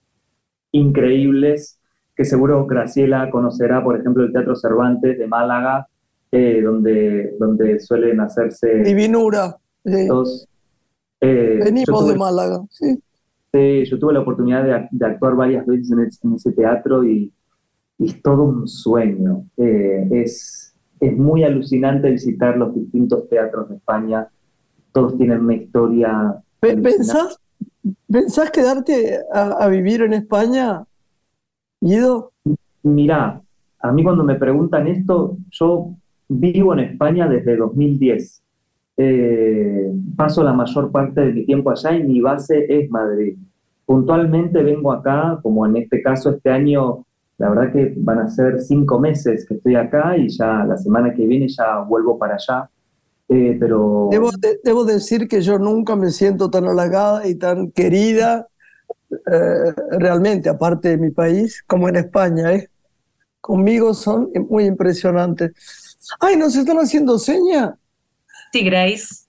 increíbles, 0.71 1.79
que 2.15 2.25
seguro 2.25 2.65
Graciela 2.65 3.29
conocerá, 3.31 3.83
por 3.83 3.99
ejemplo, 3.99 4.23
el 4.23 4.31
Teatro 4.31 4.55
Cervantes 4.55 5.17
de 5.17 5.27
Málaga, 5.27 5.87
eh, 6.31 6.61
donde, 6.61 7.35
donde 7.39 7.79
suelen 7.79 8.19
hacerse 8.19 8.83
Divinura. 8.83 9.57
Sí. 9.83 10.07
dos... 10.07 10.47
eh, 11.19 11.59
Venimos 11.63 11.87
tuve- 12.05 12.11
de 12.13 12.17
Málaga. 12.19 12.61
Sí. 12.69 13.01
Sí, 13.53 13.83
yo 13.85 13.99
tuve 13.99 14.13
la 14.13 14.21
oportunidad 14.21 14.63
de, 14.63 14.73
ac- 14.73 14.89
de 14.91 15.05
actuar 15.05 15.35
varias 15.35 15.65
veces 15.65 15.91
en, 15.91 15.99
el- 15.99 16.09
en 16.23 16.33
ese 16.35 16.51
teatro 16.53 17.03
y, 17.03 17.33
y 17.97 18.07
es 18.07 18.21
todo 18.21 18.43
un 18.43 18.67
sueño. 18.67 19.45
Eh, 19.57 20.07
es, 20.11 20.73
es 20.99 21.17
muy 21.17 21.43
alucinante 21.43 22.09
visitar 22.11 22.57
los 22.57 22.73
distintos 22.75 23.27
teatros 23.29 23.69
de 23.69 23.75
España. 23.75 24.27
Todos 24.93 25.17
tienen 25.17 25.41
una 25.41 25.55
historia. 25.55 26.35
¿Pensás, 26.59 27.37
pensás 28.09 28.51
quedarte 28.51 29.19
a, 29.33 29.63
a 29.65 29.67
vivir 29.67 30.01
en 30.03 30.13
España, 30.13 30.83
Guido? 31.81 32.31
Mirá, 32.83 33.41
a 33.79 33.91
mí 33.91 34.03
cuando 34.03 34.23
me 34.23 34.35
preguntan 34.35 34.87
esto, 34.87 35.37
yo 35.51 35.93
vivo 36.29 36.73
en 36.73 36.79
España 36.79 37.27
desde 37.27 37.57
2010. 37.57 38.43
Eh, 39.03 39.91
paso 40.15 40.43
la 40.43 40.53
mayor 40.53 40.91
parte 40.91 41.21
de 41.21 41.33
mi 41.33 41.45
tiempo 41.45 41.71
allá 41.71 41.91
y 41.95 42.03
mi 42.03 42.21
base 42.21 42.65
es 42.69 42.89
Madrid. 42.91 43.35
Puntualmente 43.85 44.61
vengo 44.63 44.91
acá, 44.91 45.39
como 45.41 45.65
en 45.65 45.77
este 45.77 46.01
caso 46.03 46.29
este 46.31 46.49
año, 46.51 47.03
la 47.39 47.49
verdad 47.49 47.71
que 47.73 47.93
van 47.97 48.19
a 48.19 48.29
ser 48.29 48.61
cinco 48.61 48.99
meses 48.99 49.45
que 49.47 49.55
estoy 49.55 49.75
acá 49.75 50.15
y 50.17 50.29
ya 50.29 50.63
la 50.65 50.77
semana 50.77 51.13
que 51.15 51.25
viene 51.25 51.47
ya 51.49 51.79
vuelvo 51.79 52.17
para 52.19 52.35
allá. 52.35 52.69
Eh, 53.29 53.57
pero 53.59 54.09
Debo, 54.11 54.29
de- 54.39 54.59
debo 54.63 54.83
decir 54.85 55.27
que 55.27 55.41
yo 55.41 55.57
nunca 55.57 55.95
me 55.95 56.11
siento 56.11 56.49
tan 56.49 56.65
halagada 56.65 57.27
y 57.27 57.35
tan 57.35 57.71
querida 57.71 58.47
eh, 59.11 59.73
realmente, 59.99 60.49
aparte 60.49 60.89
de 60.89 60.97
mi 60.97 61.11
país, 61.11 61.63
como 61.67 61.89
en 61.89 61.95
España. 61.97 62.53
¿eh? 62.53 62.69
Conmigo 63.41 63.93
son 63.93 64.29
muy 64.49 64.65
impresionantes. 64.65 65.51
Ay, 66.19 66.35
¿nos 66.37 66.55
están 66.55 66.77
haciendo 66.77 67.17
seña? 67.19 67.75
Sí, 68.51 68.63
Grace. 68.63 69.25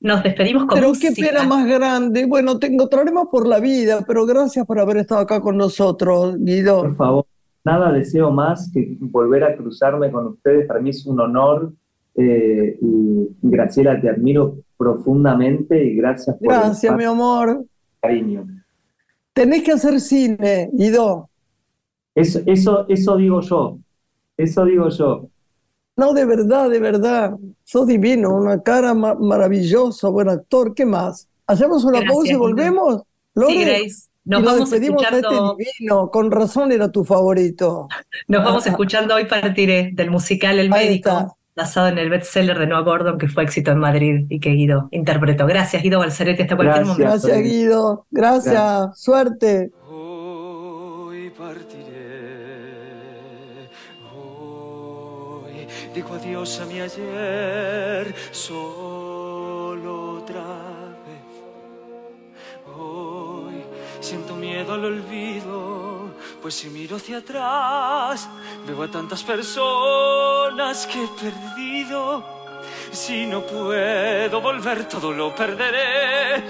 Nos 0.00 0.22
despedimos 0.22 0.64
con 0.64 0.78
Pero 0.78 0.92
qué 0.98 1.12
pena 1.12 1.42
más 1.44 1.66
grande. 1.66 2.24
Bueno, 2.24 2.58
tengo 2.58 2.88
problemas 2.88 3.26
por 3.30 3.46
la 3.46 3.60
vida, 3.60 4.02
pero 4.06 4.24
gracias 4.24 4.64
por 4.66 4.78
haber 4.80 4.96
estado 4.98 5.20
acá 5.20 5.40
con 5.42 5.58
nosotros, 5.58 6.36
Guido. 6.38 6.80
por 6.82 6.96
favor, 6.96 7.26
nada 7.64 7.92
deseo 7.92 8.30
más 8.30 8.70
que 8.72 8.96
volver 8.98 9.44
a 9.44 9.54
cruzarme 9.56 10.10
con 10.10 10.28
ustedes. 10.28 10.66
Para 10.66 10.80
mí 10.80 10.90
es 10.90 11.04
un 11.06 11.20
honor. 11.20 11.72
eh, 12.16 12.78
y 12.80 13.28
Graciela, 13.42 14.00
te 14.00 14.08
admiro 14.08 14.56
profundamente 14.76 15.82
y 15.84 15.94
gracias 15.96 16.36
por 16.36 16.52
el 16.52 16.60
Gracias, 16.60 16.96
mi 16.96 17.04
amor. 17.04 17.64
cariño. 18.00 18.46
Tenés 19.32 19.62
que 19.62 19.72
hacer 19.72 20.00
cine, 20.00 20.70
Guido. 20.72 21.28
Eso, 22.14 22.40
eso, 22.46 22.86
eso 22.88 23.16
digo 23.16 23.40
yo. 23.42 23.78
Eso 24.36 24.64
digo 24.64 24.88
yo. 24.88 25.28
No, 26.00 26.14
de 26.14 26.24
verdad, 26.24 26.70
de 26.70 26.78
verdad. 26.80 27.34
Sos 27.62 27.86
divino, 27.86 28.34
una 28.34 28.62
cara 28.62 28.94
ma- 28.94 29.14
maravillosa, 29.14 30.08
buen 30.08 30.30
actor. 30.30 30.72
¿Qué 30.74 30.86
más? 30.86 31.28
¿Hacemos 31.46 31.84
una 31.84 31.98
Gracias, 31.98 32.14
pausa 32.14 32.32
y 32.32 32.36
volvemos? 32.36 32.94
Sí, 32.96 33.02
Lore? 33.34 33.64
Grace. 33.66 34.08
Nos 34.24 34.40
y 34.40 34.44
vamos 34.46 34.70
despedimos 34.70 35.02
a 35.04 35.08
escuchando, 35.08 35.56
este 35.58 35.64
divino. 35.78 36.10
Con 36.10 36.30
razón 36.30 36.72
era 36.72 36.90
tu 36.90 37.04
favorito. 37.04 37.86
nos 38.28 38.42
vamos 38.44 38.66
escuchando 38.66 39.14
hoy 39.14 39.26
Partiré 39.26 39.90
del 39.92 40.10
musical 40.10 40.58
El 40.58 40.72
Ahí 40.72 40.86
Médico, 40.88 41.10
está. 41.10 41.28
basado 41.54 41.88
en 41.88 41.98
el 41.98 42.08
bestseller 42.08 42.58
de 42.58 42.66
Noah 42.66 42.80
Gordon, 42.82 43.18
que 43.18 43.28
fue 43.28 43.42
éxito 43.42 43.70
en 43.70 43.78
Madrid 43.78 44.24
y 44.30 44.40
que 44.40 44.50
Guido 44.50 44.88
interpretó. 44.92 45.46
Gracias, 45.46 45.82
Guido 45.82 45.98
Balzaretti, 45.98 46.42
hasta 46.42 46.56
cualquier 46.56 46.84
Gracias. 46.86 46.98
momento. 46.98 47.26
Gracias, 47.28 47.42
Guido. 47.44 48.06
Gracias. 48.10 48.54
Gracias. 48.54 49.00
Suerte. 49.00 49.70
Hoy 49.90 51.30
partiré, 51.36 51.79
digo 55.94 56.14
adiós 56.14 56.60
a 56.60 56.66
mi 56.66 56.80
ayer, 56.80 58.14
solo 58.32 60.18
otra 60.18 60.44
vez. 61.06 61.30
Hoy 62.76 63.64
siento 64.00 64.34
miedo 64.36 64.74
al 64.74 64.84
olvido, 64.84 66.10
pues 66.40 66.54
si 66.54 66.68
miro 66.68 66.96
hacia 66.96 67.18
atrás, 67.18 68.28
veo 68.66 68.82
a 68.82 68.88
tantas 68.88 69.22
personas 69.22 70.86
que 70.86 71.04
he 71.04 71.08
perdido. 71.08 72.40
Si 72.92 73.26
no 73.26 73.42
puedo 73.42 74.40
volver, 74.40 74.88
todo 74.88 75.12
lo 75.12 75.34
perderé. 75.34 76.42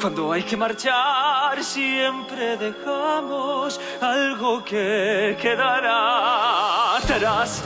Cuando 0.00 0.32
hay 0.32 0.42
que 0.42 0.56
marchar, 0.56 1.62
siempre 1.64 2.56
dejamos 2.56 3.80
algo 4.00 4.62
que 4.62 5.36
quedará 5.40 6.96
atrás. 6.96 7.62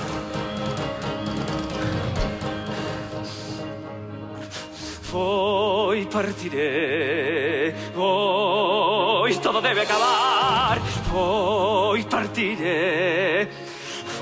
Hoy 5.12 6.06
partiré, 6.06 7.74
hoy 7.96 9.34
todo 9.36 9.60
debe 9.60 9.82
acabar. 9.82 10.78
Hoy 11.12 12.04
partiré, 12.04 13.50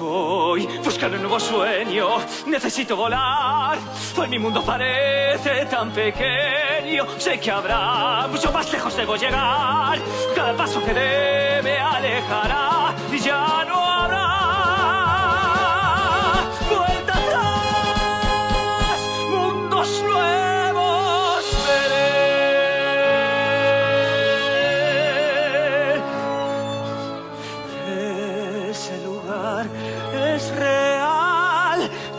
hoy 0.01 0.63
buscaré 0.63 0.85
buscar 0.85 1.13
un 1.13 1.21
nuevo 1.21 1.39
sueño. 1.39 2.09
Necesito 2.47 2.97
volar, 2.97 3.79
pues 4.17 4.31
mi 4.31 4.39
mundo 4.39 4.63
parece 4.65 5.67
tan 5.67 5.91
pequeño. 5.91 7.05
Sé 7.19 7.39
que 7.39 7.51
habrá 7.51 8.27
mucho 8.29 8.51
más 8.51 8.73
lejos 8.73 8.97
debo 8.97 9.17
llegar. 9.17 9.99
Cada 10.35 10.57
paso 10.57 10.83
que 10.83 10.95
dé 10.95 11.61
me 11.63 11.79
alejará 11.79 12.95
y 13.13 13.19
ya 13.19 13.58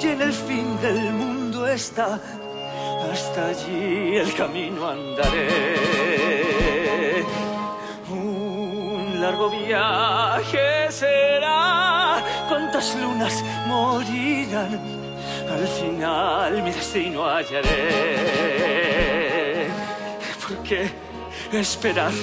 y 0.01 0.07
en 0.07 0.21
el 0.21 0.31
fin 0.31 0.79
del 0.81 1.12
mundo 1.12 1.67
está. 1.67 2.19
Hasta 3.12 3.47
allí 3.47 4.15
el 4.17 4.33
camino 4.33 4.88
andaré. 4.88 5.49
Un 8.09 9.19
largo 9.19 9.49
viaje 9.49 10.91
será. 10.91 12.23
Cuántas 12.47 12.95
lunas 12.95 13.43
morirán. 13.67 14.79
Al 15.49 15.67
final 15.67 16.63
mi 16.63 16.71
destino 16.71 17.25
hallaré. 17.25 18.39
¿Por 20.41 20.57
qué 20.63 20.89
esperar? 21.51 22.13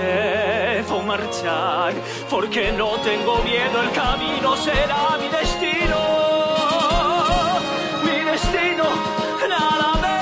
Debo 0.00 1.02
marchar 1.02 1.92
porque 2.30 2.72
no 2.72 2.90
tengo 3.00 3.42
miedo, 3.42 3.82
el 3.82 3.90
camino 3.90 4.56
será 4.56 5.11
nada 9.48 9.94
me 10.04 10.18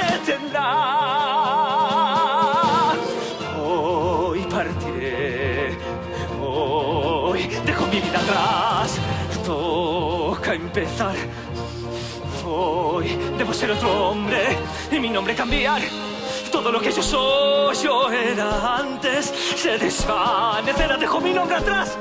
detendrá. 0.00 0.68
Hoy 3.64 4.40
partiré, 4.42 5.76
hoy 6.42 7.48
dejo 7.64 7.86
mi 7.86 8.00
vida 8.00 8.18
atrás. 8.18 8.98
Toca 9.44 10.54
empezar. 10.54 11.14
Hoy 12.46 13.18
debo 13.36 13.52
ser 13.52 13.70
otro 13.72 14.10
hombre 14.10 14.56
y 14.90 14.98
mi 15.00 15.10
nombre 15.10 15.34
cambiar. 15.34 15.82
Todo 16.50 16.72
lo 16.72 16.80
que 16.80 16.90
yo 16.90 17.02
soy, 17.02 17.76
yo 17.76 18.10
era 18.10 18.76
antes, 18.78 19.26
se 19.56 19.76
desvanecerá, 19.78 20.96
dejo 20.96 21.20
mi 21.20 21.32
nombre 21.32 21.56
atrás. 21.56 21.96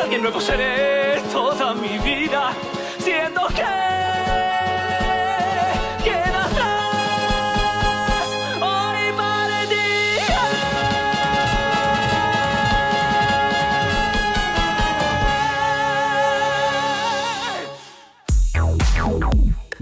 Alguien 0.00 0.22
nuevo 0.22 0.40
seré 0.40 1.20
toda 1.32 1.74
mi 1.74 1.98
vida, 1.98 2.52
siendo 2.98 3.46
que 3.48 3.89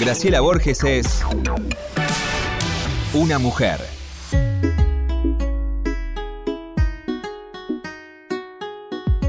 Graciela 0.09 0.41
Borges 0.41 0.83
es 0.85 1.23
una 3.13 3.39
mujer. 3.39 3.79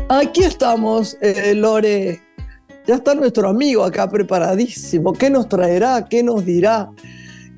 Aquí 0.07 0.41
estamos, 0.43 1.17
eh, 1.19 1.53
Lore. 1.53 2.21
Ya 2.87 2.95
está 2.95 3.13
nuestro 3.13 3.49
amigo 3.49 3.83
acá 3.83 4.09
preparadísimo. 4.09 5.11
¿Qué 5.11 5.29
nos 5.29 5.49
traerá? 5.49 6.05
¿Qué 6.09 6.23
nos 6.23 6.45
dirá? 6.45 6.89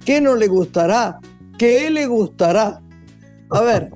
¿Qué 0.03 0.19
no 0.19 0.35
le 0.35 0.47
gustará? 0.47 1.19
¿Qué 1.59 1.91
le 1.91 2.07
gustará? 2.07 2.81
A 3.51 3.61
ver. 3.61 3.91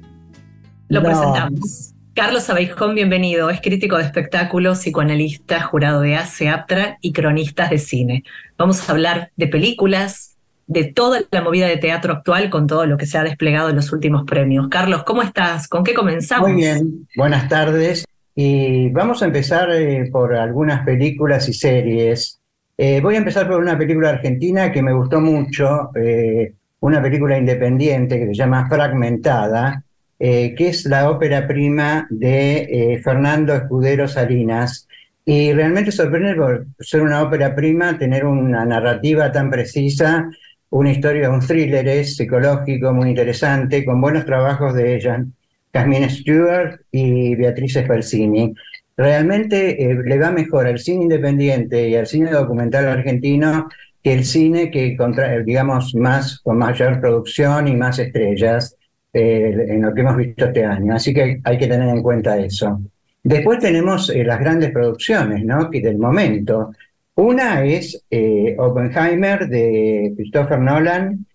Lo 0.89 1.01
No. 1.01 1.09
presentamos. 1.09 1.94
Carlos 2.15 2.49
Abeijón, 2.49 2.95
bienvenido. 2.95 3.49
Es 3.49 3.59
crítico 3.59 3.97
de 3.97 4.03
espectáculos, 4.03 4.79
psicoanalista, 4.79 5.61
jurado 5.61 5.99
de 5.99 6.15
ACE, 6.15 6.47
APTRA 6.47 6.97
y 7.01 7.11
cronistas 7.11 7.69
de 7.69 7.77
cine. 7.77 8.23
Vamos 8.57 8.87
a 8.87 8.93
hablar 8.93 9.31
de 9.35 9.47
películas, 9.47 10.37
de 10.65 10.85
toda 10.85 11.23
la 11.29 11.41
movida 11.41 11.67
de 11.67 11.75
teatro 11.75 12.13
actual 12.13 12.49
con 12.49 12.67
todo 12.67 12.85
lo 12.85 12.95
que 12.95 13.05
se 13.05 13.17
ha 13.17 13.23
desplegado 13.23 13.69
en 13.69 13.75
los 13.75 13.91
últimos 13.91 14.23
premios. 14.23 14.69
Carlos, 14.69 15.03
¿cómo 15.03 15.23
estás? 15.23 15.67
¿Con 15.67 15.83
qué 15.83 15.93
comenzamos? 15.93 16.47
Muy 16.47 16.61
bien, 16.61 17.05
buenas 17.17 17.49
tardes. 17.49 18.05
Y 18.33 18.89
vamos 18.91 19.21
a 19.21 19.25
empezar 19.25 19.69
eh, 19.71 20.09
por 20.09 20.37
algunas 20.37 20.85
películas 20.85 21.49
y 21.49 21.53
series. 21.53 22.39
Eh, 22.77 23.01
voy 23.01 23.15
a 23.15 23.17
empezar 23.17 23.45
por 23.45 23.59
una 23.59 23.77
película 23.77 24.11
argentina 24.11 24.71
que 24.71 24.81
me 24.81 24.93
gustó 24.93 25.19
mucho, 25.19 25.91
eh, 25.95 26.53
una 26.79 27.01
película 27.01 27.37
independiente 27.37 28.17
que 28.17 28.27
se 28.27 28.35
llama 28.35 28.69
Fragmentada, 28.69 29.83
eh, 30.17 30.55
que 30.55 30.69
es 30.69 30.85
la 30.85 31.09
ópera 31.09 31.47
prima 31.47 32.07
de 32.09 32.67
eh, 32.69 33.01
Fernando 33.03 33.53
Escudero 33.53 34.07
Salinas. 34.07 34.87
Y 35.25 35.51
realmente 35.53 35.91
sorprende 35.91 36.35
por 36.35 36.67
ser 36.79 37.01
una 37.01 37.21
ópera 37.23 37.55
prima, 37.55 37.97
tener 37.97 38.25
una 38.25 38.63
narrativa 38.65 39.31
tan 39.31 39.49
precisa, 39.49 40.29
una 40.69 40.91
historia, 40.91 41.29
un 41.31 41.39
thriller 41.39 41.87
es 41.87 42.15
psicológico 42.15 42.93
muy 42.93 43.09
interesante, 43.09 43.83
con 43.83 43.99
buenos 44.01 44.25
trabajos 44.25 44.73
de 44.73 44.95
ella. 44.95 45.25
Jasmine 45.73 46.09
Stewart 46.09 46.79
y 46.91 47.35
Beatriz 47.35 47.73
Spalzini. 47.73 48.53
Realmente 48.95 49.83
eh, 49.83 49.95
le 50.05 50.17
va 50.17 50.31
mejor 50.31 50.67
al 50.67 50.79
cine 50.79 51.03
independiente 51.03 51.89
y 51.89 51.95
al 51.95 52.07
cine 52.07 52.31
documental 52.31 52.87
argentino 52.87 53.67
que 54.01 54.13
el 54.13 54.23
cine 54.23 54.71
que, 54.71 54.95
contra, 54.95 55.37
digamos, 55.39 55.93
más 55.95 56.39
con 56.39 56.57
mayor 56.57 57.01
producción 57.01 57.67
y 57.67 57.75
más 57.75 57.99
estrellas 57.99 58.77
eh, 59.17 59.67
en 59.69 59.81
lo 59.81 59.93
que 59.93 60.01
hemos 60.01 60.17
visto 60.17 60.43
este 60.43 60.65
año. 60.65 60.93
Así 60.93 61.13
que 61.13 61.39
hay 61.41 61.57
que 61.57 61.67
tener 61.67 61.87
en 61.87 62.03
cuenta 62.03 62.37
eso. 62.37 62.81
Después 63.23 63.59
tenemos 63.59 64.09
eh, 64.09 64.25
las 64.25 64.41
grandes 64.41 64.71
producciones, 64.71 65.45
¿no? 65.45 65.71
Que 65.71 65.79
del 65.79 65.97
momento. 65.97 66.71
Una 67.15 67.63
es 67.63 68.03
eh, 68.11 68.57
Oppenheimer 68.59 69.47
de 69.47 70.11
Christopher 70.17 70.59
Nolan 70.59 71.25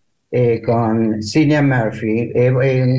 con 0.62 1.22
Cillian 1.22 1.70
Murphy. 1.70 2.32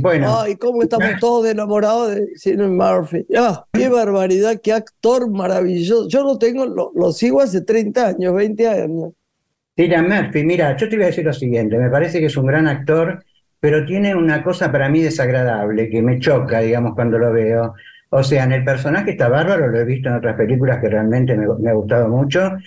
Bueno, 0.02 0.40
Ay, 0.42 0.56
cómo 0.56 0.82
estamos 0.82 1.12
todos 1.20 1.48
enamorados 1.48 2.16
de 2.16 2.28
Cillian 2.36 2.76
Murphy. 2.76 3.28
Ah, 3.38 3.64
qué 3.72 3.88
barbaridad, 3.88 4.60
qué 4.64 4.74
actor 4.74 5.30
maravilloso. 5.30 6.10
Yo 6.10 6.24
lo 6.24 6.40
tengo, 6.40 6.66
lo, 6.66 6.92
lo 6.96 7.12
sigo 7.12 7.40
hace 7.40 7.62
30 7.62 8.08
años, 8.08 8.34
20 8.34 8.68
años. 8.68 9.14
Cillian 9.76 10.10
Murphy, 10.10 10.44
mira, 10.44 10.76
yo 10.76 10.90
te 10.90 10.96
voy 10.96 11.04
a 11.04 11.08
decir 11.10 11.24
lo 11.24 11.34
siguiente, 11.34 11.78
me 11.78 11.92
parece 11.92 12.20
que 12.20 12.26
es 12.26 12.36
un 12.36 12.48
gran 12.48 12.68
actor, 12.68 13.24
pero 13.62 13.86
tiene 13.86 14.14
una 14.16 14.44
cosa 14.44 14.72
para 14.72 14.90
mí 14.90 15.02
desagradable, 15.02 15.90
que 15.90 16.02
me 16.02 16.20
choca, 16.20 16.60
digamos, 16.60 16.96
cuando 16.96 17.18
lo 17.18 17.32
veo. 17.32 17.76
O 18.10 18.24
sea, 18.24 18.44
en 18.44 18.52
el 18.52 18.66
personaje 18.66 19.12
está 19.12 19.30
bárbaro, 19.30 19.68
lo 19.70 19.80
he 19.80 19.86
visto 19.86 20.10
en 20.10 20.16
otras 20.16 20.36
películas 20.36 20.80
que 20.80 20.90
realmente 20.90 21.38
me, 21.38 21.46
me 21.60 21.70
ha 21.70 21.74
gustado 21.74 22.10
mucho. 22.10 22.58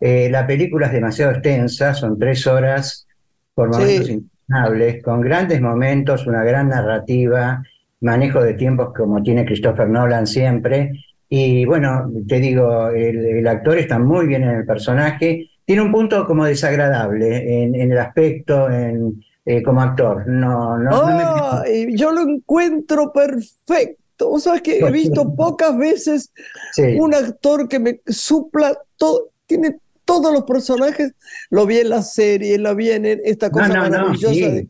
Eh, 0.00 0.28
la 0.30 0.46
película 0.46 0.86
es 0.86 0.92
demasiado 0.92 1.32
extensa, 1.32 1.92
son 1.92 2.18
tres 2.18 2.46
horas 2.46 3.06
por 3.54 3.68
momentos 3.68 4.06
Sí. 4.06 5.02
con 5.02 5.20
grandes 5.22 5.60
momentos, 5.60 6.26
una 6.26 6.44
gran 6.44 6.68
narrativa, 6.68 7.62
manejo 8.00 8.42
de 8.42 8.54
tiempos 8.54 8.92
como 8.94 9.22
tiene 9.22 9.44
Christopher 9.44 9.88
Nolan 9.88 10.26
siempre. 10.26 10.92
Y 11.28 11.64
bueno, 11.64 12.10
te 12.28 12.38
digo, 12.38 12.88
el, 12.90 13.24
el 13.24 13.46
actor 13.48 13.78
está 13.78 13.98
muy 13.98 14.26
bien 14.26 14.44
en 14.44 14.50
el 14.50 14.66
personaje. 14.66 15.50
Tiene 15.64 15.82
un 15.82 15.90
punto 15.90 16.26
como 16.26 16.44
desagradable 16.44 17.64
en, 17.64 17.74
en 17.74 17.90
el 17.92 17.98
aspecto, 17.98 18.70
en, 18.70 19.22
eh, 19.46 19.62
como 19.62 19.80
actor. 19.82 20.26
No, 20.26 20.78
no, 20.78 20.90
no 20.90 21.06
me- 21.06 21.68
Ay, 21.68 21.96
yo 21.96 22.10
lo 22.12 22.22
encuentro 22.22 23.12
perfecto. 23.12 24.28
Vos 24.30 24.44
sabés 24.44 24.62
que 24.62 24.78
he 24.78 24.90
visto 24.90 25.34
pocas 25.34 25.76
veces 25.76 26.32
sí. 26.72 26.96
un 26.98 27.14
actor 27.14 27.68
que 27.68 27.78
me 27.80 28.00
supla 28.06 28.78
todo, 28.96 29.30
tiene 29.46 29.78
todos 30.04 30.32
los 30.32 30.44
personajes. 30.44 31.12
Lo 31.50 31.66
vi 31.66 31.78
en 31.78 31.88
la 31.90 32.02
serie, 32.02 32.56
lo 32.58 32.74
vi 32.76 32.90
en 32.90 33.04
esta 33.06 33.50
cosa 33.50 33.68
no, 33.68 33.74
no, 33.74 33.80
maravillosa 33.90 34.34
sí. 34.34 34.40
de, 34.40 34.68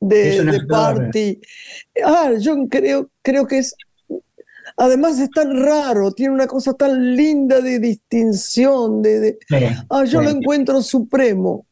de, 0.00 0.44
de. 0.44 0.66
Party. 0.66 1.40
Ah, 2.04 2.32
yo 2.38 2.56
creo, 2.68 3.10
creo 3.22 3.46
que 3.46 3.58
es. 3.58 3.74
Además 4.76 5.18
es 5.18 5.30
tan 5.30 5.62
raro, 5.62 6.12
tiene 6.12 6.32
una 6.32 6.46
cosa 6.46 6.72
tan 6.72 7.14
linda 7.16 7.60
de 7.60 7.78
distinción, 7.80 9.02
de, 9.02 9.20
de- 9.20 9.38
Sí, 9.48 9.56
ah, 9.90 10.04
yo 10.04 10.20
sí. 10.20 10.24
lo 10.24 10.30
encuentro 10.30 10.80
supremo. 10.80 11.66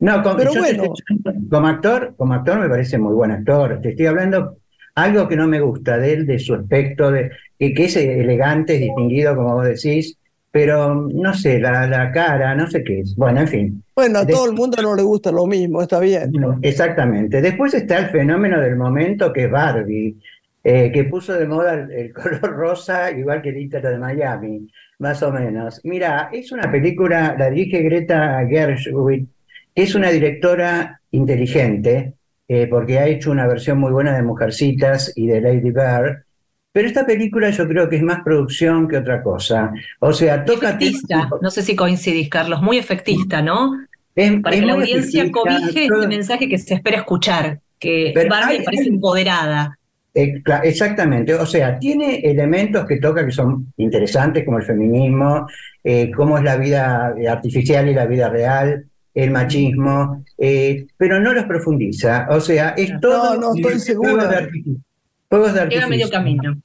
No, 0.00 0.22
como, 0.22 0.36
Pero 0.36 0.52
yo 0.52 0.62
te 0.62 0.74
bueno. 0.76 0.94
estoy- 0.94 1.48
como 1.48 1.66
actor, 1.68 2.14
como 2.16 2.34
actor 2.34 2.60
me 2.60 2.68
parece 2.68 2.98
muy 2.98 3.14
buen 3.14 3.30
actor. 3.30 3.80
Te 3.80 3.90
estoy 3.90 4.06
hablando 4.06 4.58
algo 4.94 5.28
que 5.28 5.36
no 5.36 5.46
me 5.48 5.60
gusta 5.60 5.98
de 5.98 6.12
él, 6.12 6.26
de 6.26 6.38
su 6.38 6.54
aspecto, 6.54 7.10
de 7.10 7.30
que, 7.58 7.72
que 7.72 7.84
es 7.84 7.96
elegante, 7.96 8.74
es 8.74 8.80
distinguido, 8.80 9.34
como 9.36 9.54
vos 9.54 9.64
decís, 9.66 10.18
pero 10.50 10.94
no 11.12 11.34
sé, 11.34 11.58
la, 11.58 11.86
la 11.88 12.12
cara, 12.12 12.54
no 12.54 12.68
sé 12.70 12.84
qué 12.84 13.00
es. 13.00 13.16
Bueno, 13.16 13.40
en 13.40 13.48
fin. 13.48 13.82
Bueno, 13.96 14.20
a 14.20 14.24
De- 14.24 14.32
todo 14.32 14.46
el 14.46 14.52
mundo 14.52 14.80
no 14.82 14.94
le 14.94 15.02
gusta 15.02 15.32
lo 15.32 15.46
mismo, 15.46 15.82
está 15.82 15.98
bien. 16.00 16.32
Exactamente. 16.62 17.40
Después 17.40 17.74
está 17.74 17.98
el 17.98 18.06
fenómeno 18.10 18.60
del 18.60 18.76
momento 18.76 19.32
que 19.32 19.44
es 19.44 19.50
Barbie, 19.50 20.16
eh, 20.62 20.90
que 20.92 21.04
puso 21.04 21.32
de 21.34 21.46
moda 21.46 21.74
el, 21.74 21.90
el 21.90 22.12
color 22.12 22.40
rosa, 22.56 23.10
igual 23.10 23.42
que 23.42 23.48
el 23.50 23.58
Ítalo 23.58 23.90
de 23.90 23.98
Miami. 23.98 24.68
Más 25.00 25.22
o 25.24 25.32
menos. 25.32 25.80
Mira, 25.84 26.30
es 26.32 26.52
una 26.52 26.70
película, 26.70 27.34
la 27.36 27.50
dirige 27.50 27.82
Greta 27.82 28.46
Gershwin, 28.48 29.28
es 29.74 29.94
una 29.94 30.10
directora 30.10 31.00
inteligente, 31.10 32.14
eh, 32.48 32.66
porque 32.68 32.98
ha 32.98 33.06
hecho 33.06 33.30
una 33.30 33.46
versión 33.46 33.78
muy 33.78 33.90
buena 33.92 34.14
de 34.14 34.22
Mujercitas 34.22 35.12
y 35.16 35.26
de 35.26 35.40
Lady 35.40 35.70
Bird, 35.70 36.24
pero 36.72 36.88
esta 36.88 37.06
película 37.06 37.50
yo 37.50 37.66
creo 37.68 37.88
que 37.88 37.96
es 37.96 38.02
más 38.02 38.20
producción 38.24 38.88
que 38.88 38.96
otra 38.98 39.22
cosa. 39.22 39.72
O 40.00 40.12
sea, 40.12 40.44
toca... 40.44 40.70
Efectista, 40.70 41.28
no 41.40 41.50
sé 41.50 41.62
si 41.62 41.76
coincidís, 41.76 42.28
Carlos, 42.28 42.60
muy 42.62 42.78
efectista, 42.78 43.40
¿no? 43.42 43.72
Es- 44.14 44.40
Para 44.42 44.56
es 44.56 44.60
que 44.60 44.66
la 44.66 44.72
audiencia 44.74 45.30
cobije 45.30 45.88
todo- 45.88 46.00
ese 46.00 46.08
mensaje 46.08 46.48
que 46.48 46.58
se 46.58 46.74
espera 46.74 46.98
escuchar, 46.98 47.60
que 47.78 48.10
Pero 48.14 48.28
Barbie 48.30 48.58
hay- 48.58 48.64
parece 48.64 48.88
empoderada. 48.88 49.78
Eh, 50.16 50.40
exactamente, 50.62 51.34
o 51.34 51.44
sea, 51.46 51.76
tiene 51.78 52.20
elementos 52.20 52.86
que 52.86 52.98
toca 52.98 53.24
que 53.26 53.32
son 53.32 53.72
interesantes, 53.78 54.44
como 54.44 54.58
el 54.58 54.64
feminismo, 54.64 55.46
eh, 55.82 56.10
cómo 56.12 56.38
es 56.38 56.44
la 56.44 56.56
vida 56.56 57.12
artificial 57.28 57.88
y 57.88 57.94
la 57.94 58.06
vida 58.06 58.28
real, 58.28 58.84
el 59.14 59.30
machismo, 59.30 60.24
eh, 60.38 60.86
pero 60.96 61.20
no 61.20 61.32
los 61.32 61.44
profundiza. 61.44 62.26
O 62.30 62.40
sea, 62.40 62.70
es 62.76 62.92
todo. 63.00 63.38
no, 63.40 63.54
estoy 63.54 63.78
segura. 63.78 64.26
de 64.28 64.36
artificio. 64.36 64.80
Fuegos 65.28 65.54
de 65.54 65.66
Llega 65.66 65.84
a 65.86 65.88
medio 65.88 66.06
artificio. 66.06 66.10
camino. 66.10 66.56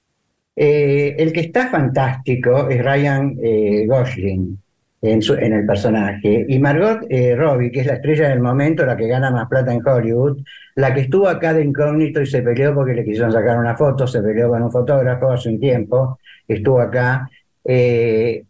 Eh, 0.56 1.16
el 1.18 1.32
que 1.32 1.40
está 1.42 1.70
fantástico 1.70 2.68
es 2.70 2.84
Ryan 2.84 3.36
eh, 3.42 3.86
Gosling 3.88 4.58
en, 5.02 5.22
su- 5.22 5.36
en 5.36 5.54
el 5.54 5.66
personaje. 5.66 6.46
Y 6.50 6.60
Margot 6.60 7.06
eh, 7.10 7.36
Robbie, 7.36 7.72
que 7.72 7.80
es 7.82 7.86
la 7.88 7.94
estrella 7.94 8.30
del 8.30 8.42
momento, 8.42 8.86
la 8.86 8.98
que 8.98 9.08
gana 9.08 9.32
más 9.32 9.48
plata 9.48 9.74
en 9.74 9.86
Hollywood, 9.88 10.40
la 10.76 10.94
que 10.94 11.02
estuvo 11.02 11.28
acá 11.30 11.54
de 11.54 11.64
incógnito 11.64 12.20
y 12.22 12.26
se 12.26 12.42
peleó 12.42 12.74
porque 12.76 12.94
le 12.94 13.06
quisieron 13.06 13.32
sacar 13.32 13.58
una 13.58 13.78
foto, 13.78 14.06
se 14.08 14.22
peleó 14.22 14.50
con 14.50 14.62
un 14.64 14.72
fotógrafo 14.72 15.32
hace 15.32 15.50
un 15.50 15.60
tiempo, 15.60 16.20
estuvo 16.48 16.82
acá. 16.82 17.30
Eh, 17.64 18.44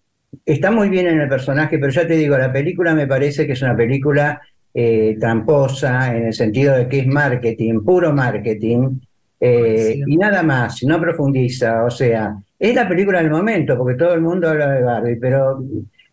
está 0.46 0.72
muy 0.72 0.90
bien 0.90 1.08
en 1.08 1.20
el 1.20 1.30
personaje, 1.30 1.78
pero 1.80 1.92
ya 1.92 2.08
te 2.08 2.16
digo, 2.16 2.38
la 2.38 2.52
película 2.52 2.94
me 2.96 3.08
parece 3.08 3.46
que 3.46 3.54
es 3.54 3.62
una 3.62 3.76
película 3.76 4.42
eh, 4.74 5.18
tramposa 5.20 6.16
en 6.16 6.28
el 6.28 6.34
sentido 6.34 6.76
de 6.78 6.88
que 6.88 7.00
es 7.00 7.08
marketing, 7.08 7.82
puro 7.84 8.14
marketing, 8.14 9.00
eh, 9.40 10.02
y 10.06 10.18
nada 10.18 10.44
más, 10.44 10.84
no 10.84 11.00
profundiza, 11.00 11.84
o 11.86 11.90
sea, 11.90 12.36
es 12.58 12.76
la 12.76 12.88
película 12.88 13.20
del 13.22 13.32
momento, 13.32 13.78
porque 13.78 13.96
todo 13.98 14.14
el 14.14 14.22
mundo 14.22 14.50
habla 14.50 14.72
de 14.72 14.84
Barbie, 14.84 15.16
pero 15.16 15.64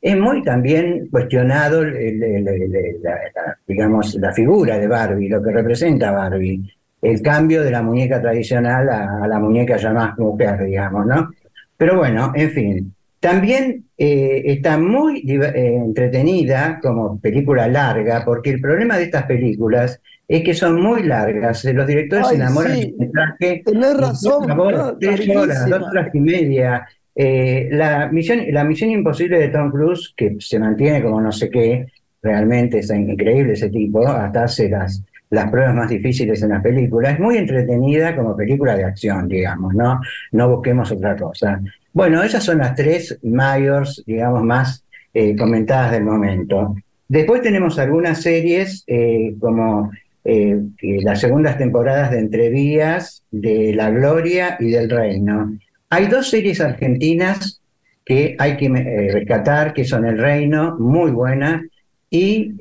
es 0.01 0.17
muy 0.17 0.43
también 0.43 1.09
cuestionado 1.11 1.83
el- 1.83 1.97
el- 1.97 2.23
el- 2.23 2.49
el- 2.49 3.03
la, 3.03 3.11
la- 3.35 3.59
digamos, 3.67 4.15
la 4.17 4.33
figura 4.33 4.79
de 4.79 4.87
Barbie, 4.87 5.29
lo 5.29 5.43
que 5.43 5.51
representa 5.53 6.13
Barbie, 6.13 6.63
el 7.03 7.21
cambio 7.23 7.63
de 7.63 7.71
la 7.71 7.83
muñeca 7.83 8.21
tradicional 8.21 8.89
a, 8.89 9.25
a 9.25 9.29
la 9.29 9.39
muñeca 9.39 9.77
ya 9.77 9.93
más 9.93 10.17
mujer, 10.19 10.65
digamos, 10.65 11.07
¿no? 11.07 11.31
Pero 11.77 11.97
bueno, 11.99 12.33
en 12.35 12.51
fin. 12.51 12.96
También 13.21 13.85
eh, 13.97 14.43
está 14.47 14.79
muy 14.79 15.21
eh, 15.27 15.77
entretenida 15.85 16.79
como 16.83 17.19
película 17.19 17.67
larga, 17.67 18.25
porque 18.25 18.51
el 18.51 18.61
problema 18.61 18.99
de 18.99 19.05
estas 19.05 19.25
películas 19.25 20.01
es 20.29 20.43
que 20.43 20.55
son 20.55 20.81
muy 20.81 21.03
largas. 21.03 21.65
Los 21.65 21.87
directores 21.87 22.29
se 22.29 22.35
enamoran 22.35 22.77
sí. 22.77 22.81
del 22.83 22.97
mensaje. 22.99 23.63
Tenés 23.65 23.97
razón, 23.97 24.45
claro, 24.45 24.97
tres 24.99 25.29
horas, 25.29 25.69
dos 25.69 25.83
horas 25.83 26.09
y 26.13 26.21
media. 26.21 26.87
Eh, 27.15 27.69
la 27.73 28.09
misión, 28.09 28.41
la 28.51 28.65
misión 28.65 28.91
imposible 28.91 29.39
de 29.39 29.49
Tom 29.49 29.71
Cruise, 29.71 30.13
que 30.17 30.37
se 30.39 30.59
mantiene 30.59 31.03
como 31.03 31.21
no 31.21 31.33
sé 31.33 31.49
qué, 31.49 31.87
realmente 32.23 32.81
es 32.81 32.91
increíble 32.91 33.55
ese 33.55 33.71
tipo, 33.71 34.07
hasta 34.07 34.45
hace 34.45 34.69
las, 34.69 35.03
las 35.31 35.51
pruebas 35.51 35.75
más 35.75 35.89
difíciles 35.89 36.43
en 36.43 36.51
la 36.51 36.61
película. 36.61 37.13
Es 37.13 37.21
muy 37.21 37.39
entretenida 37.39 38.15
como 38.15 38.37
película 38.37 38.77
de 38.77 38.85
acción, 38.85 39.29
digamos, 39.29 39.75
¿no? 39.75 40.01
No 40.33 40.49
busquemos 40.51 40.91
otra 40.93 41.17
cosa. 41.17 41.61
Bueno, 41.97 42.23
esas 42.23 42.45
son 42.45 42.59
las 42.59 42.75
tres 42.75 43.19
mayors, 43.23 44.05
digamos, 44.07 44.43
más 44.43 44.85
eh, 45.15 45.35
comentadas 45.35 45.93
del 45.93 46.05
momento. 46.05 46.77
Después 47.09 47.41
tenemos 47.41 47.79
algunas 47.79 48.21
series 48.21 48.85
eh, 48.87 49.35
como 49.41 49.91
eh, 50.23 50.61
las 50.83 51.21
segundas 51.23 51.57
temporadas 51.57 52.11
de 52.11 52.19
Entrevías, 52.19 53.23
de 53.31 53.73
La 53.75 53.89
Gloria 53.89 54.59
y 54.61 54.73
del 54.73 54.91
Reino. 54.91 55.57
Hay 55.89 56.09
dos 56.09 56.29
series 56.29 56.61
argentinas 56.61 57.63
que 58.05 58.37
hay 58.39 58.59
que 58.59 58.69
rescatar, 59.11 59.73
que 59.73 59.85
son 59.85 60.05
El 60.05 60.19
Reino, 60.19 60.77
muy 60.79 61.11
buena, 61.13 61.67
y 62.11 62.53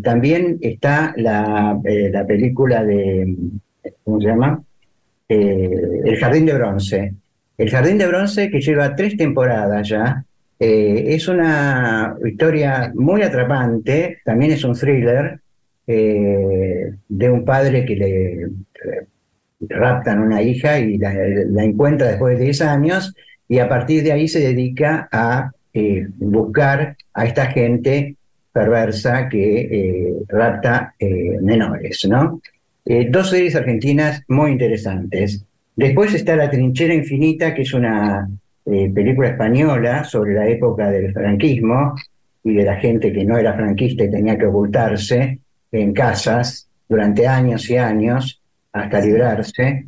también 0.00 0.58
está 0.60 1.12
la, 1.16 1.76
la 1.82 2.24
película 2.24 2.84
de, 2.84 3.34
¿cómo 4.04 4.20
se 4.20 4.28
llama? 4.28 4.62
El 5.28 6.16
Jardín 6.20 6.46
de 6.46 6.54
Bronce. 6.54 7.14
El 7.56 7.70
Jardín 7.70 7.98
de 7.98 8.06
Bronce, 8.06 8.50
que 8.50 8.60
lleva 8.60 8.96
tres 8.96 9.16
temporadas 9.16 9.88
ya, 9.88 10.24
eh, 10.58 11.14
es 11.14 11.28
una 11.28 12.16
historia 12.24 12.92
muy 12.94 13.22
atrapante, 13.22 14.18
también 14.24 14.52
es 14.52 14.64
un 14.64 14.74
thriller 14.74 15.40
eh, 15.86 16.92
de 17.08 17.30
un 17.30 17.44
padre 17.44 17.84
que 17.84 17.96
le 17.96 18.48
raptan 19.68 20.20
una 20.20 20.42
hija 20.42 20.78
y 20.78 20.98
la, 20.98 21.12
encuentra 21.62 22.08
después 22.08 22.38
de 22.38 22.44
10 22.44 22.60
años 22.62 23.14
y 23.48 23.58
a 23.58 23.68
partir 23.68 24.02
de 24.02 24.12
ahí 24.12 24.28
se 24.28 24.40
dedica 24.40 25.08
a 25.10 25.50
eh, 25.72 26.06
buscar 26.16 26.96
a 27.12 27.26
esta 27.26 27.46
gente 27.46 28.16
perversa 28.52 29.28
que 29.28 30.14
rapta 30.28 30.94
menores, 31.42 32.06
¿no? 32.08 32.40
Dos 33.10 33.30
series 33.30 33.56
argentinas 33.56 34.22
muy 34.28 34.52
interesantes. 34.52 35.44
Después 35.76 36.14
está 36.14 36.36
La 36.36 36.50
Trinchera 36.50 36.94
Infinita, 36.94 37.52
que 37.54 37.62
es 37.62 37.74
una 37.74 38.28
eh, 38.66 38.90
película 38.94 39.28
española 39.30 40.04
sobre 40.04 40.34
la 40.34 40.46
época 40.48 40.90
del 40.90 41.12
franquismo 41.12 41.94
y 42.44 42.54
de 42.54 42.64
la 42.64 42.76
gente 42.76 43.12
que 43.12 43.24
no 43.24 43.36
era 43.38 43.54
franquista 43.54 44.04
y 44.04 44.10
tenía 44.10 44.38
que 44.38 44.46
ocultarse 44.46 45.38
en 45.72 45.92
casas 45.92 46.68
durante 46.88 47.26
años 47.26 47.68
y 47.70 47.76
años 47.76 48.40
hasta 48.72 49.00
librarse. 49.00 49.86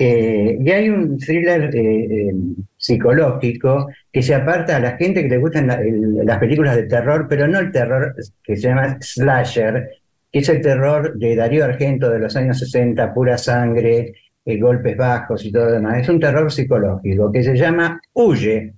Eh, 0.00 0.56
y 0.60 0.70
hay 0.70 0.88
un 0.88 1.18
thriller 1.18 1.70
eh, 1.74 2.30
psicológico 2.76 3.88
que 4.12 4.22
se 4.22 4.34
aparta 4.34 4.76
a 4.76 4.80
la 4.80 4.96
gente 4.96 5.22
que 5.22 5.28
le 5.28 5.38
gustan 5.38 5.66
la- 5.66 5.80
las 6.24 6.38
películas 6.38 6.76
de 6.76 6.84
terror, 6.84 7.26
pero 7.28 7.48
no 7.48 7.58
el 7.58 7.72
terror 7.72 8.14
que 8.42 8.56
se 8.56 8.68
llama 8.68 8.96
slasher, 9.00 9.88
que 10.32 10.38
es 10.38 10.48
el 10.48 10.60
terror 10.60 11.18
de 11.18 11.34
Darío 11.36 11.64
Argento 11.64 12.08
de 12.10 12.20
los 12.20 12.36
años 12.36 12.58
60, 12.60 13.12
pura 13.12 13.36
sangre, 13.38 14.12
eh, 14.48 14.58
golpes 14.58 14.96
bajos 14.96 15.44
y 15.44 15.52
todo 15.52 15.66
lo 15.66 15.72
demás. 15.72 15.98
Es 15.98 16.08
un 16.08 16.18
terror 16.18 16.50
psicológico 16.50 17.30
que 17.30 17.42
se 17.42 17.54
llama 17.54 18.00
Huye, 18.14 18.72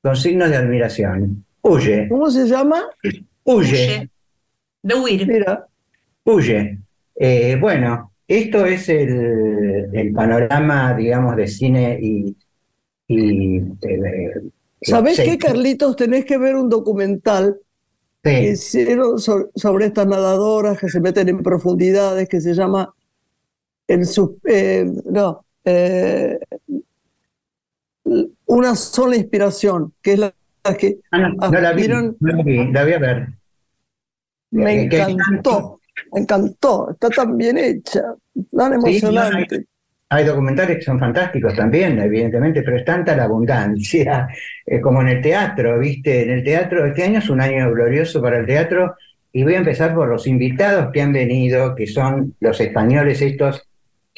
con 0.00 0.14
signos 0.14 0.48
de 0.48 0.56
admiración. 0.56 1.44
Huye, 1.60 2.06
¿Cómo 2.08 2.30
se 2.30 2.46
llama? 2.46 2.84
huye, 3.02 3.24
Huye. 3.42 4.10
De 4.80 4.94
huir. 4.94 5.26
Mira, 5.26 5.66
huye. 6.24 6.78
Eh, 7.16 7.56
bueno, 7.60 8.12
esto 8.28 8.64
es 8.64 8.88
el, 8.90 9.88
el 9.92 10.12
panorama, 10.12 10.94
digamos, 10.94 11.34
de 11.34 11.48
cine 11.48 11.98
y... 12.00 12.36
y 13.08 13.56
eh, 13.56 14.34
¿sabés 14.82 15.16
sí, 15.16 15.24
qué, 15.24 15.36
Carlitos? 15.36 15.96
Tenés 15.96 16.24
que 16.26 16.38
ver 16.38 16.54
un 16.54 16.68
documental 16.68 17.58
que 18.22 18.50
hicieron 18.50 19.18
sobre 19.18 19.86
estas 19.86 20.06
nadadoras 20.06 20.78
que 20.78 20.88
se 20.88 21.00
meten 21.00 21.28
en 21.28 21.42
profundidades, 21.42 22.28
que 22.28 22.40
se 22.40 22.54
llama 22.54 22.94
el 23.88 24.06
sus- 24.06 24.32
eh, 24.46 24.86
no, 25.06 25.46
eh, 25.64 26.38
una 28.46 28.74
sola 28.74 29.16
inspiración, 29.16 29.94
que 30.02 30.12
es 30.14 30.18
la, 30.18 30.34
que 30.78 31.00
Ah, 31.10 31.18
no, 31.18 31.28
no 31.50 31.60
la 31.60 31.72
vi, 31.74 31.86
no 32.20 32.32
la 32.38 32.42
vi, 32.42 32.56
la 32.72 32.84
voy 32.84 32.92
a 32.94 32.98
ver. 32.98 33.28
me 34.50 34.72
Eh, 34.74 34.88
encantó, 35.02 35.80
me 36.12 36.20
encantó, 36.20 36.90
está 36.90 37.10
tan 37.10 37.36
bien 37.36 37.58
hecha, 37.58 38.02
tan 38.56 38.72
Sí, 38.84 39.00
emocionante. 39.00 39.66
Hay 40.10 40.24
documentales 40.24 40.78
que 40.78 40.82
son 40.84 40.98
fantásticos 40.98 41.54
también, 41.54 41.98
evidentemente, 41.98 42.62
pero 42.62 42.78
es 42.78 42.84
tanta 42.84 43.14
la 43.16 43.24
abundancia, 43.24 44.28
eh, 44.66 44.80
como 44.80 45.02
en 45.02 45.08
el 45.08 45.22
teatro, 45.22 45.78
¿viste? 45.78 46.22
En 46.22 46.30
el 46.30 46.44
teatro, 46.44 46.86
este 46.86 47.04
año 47.04 47.18
es 47.18 47.28
un 47.30 47.40
año 47.42 47.70
glorioso 47.72 48.22
para 48.22 48.38
el 48.38 48.46
teatro, 48.46 48.96
y 49.32 49.44
voy 49.44 49.54
a 49.54 49.58
empezar 49.58 49.94
por 49.94 50.08
los 50.08 50.26
invitados 50.26 50.90
que 50.92 51.02
han 51.02 51.12
venido, 51.12 51.74
que 51.74 51.86
son 51.86 52.34
los 52.40 52.60
españoles 52.60 53.20
estos 53.22 53.67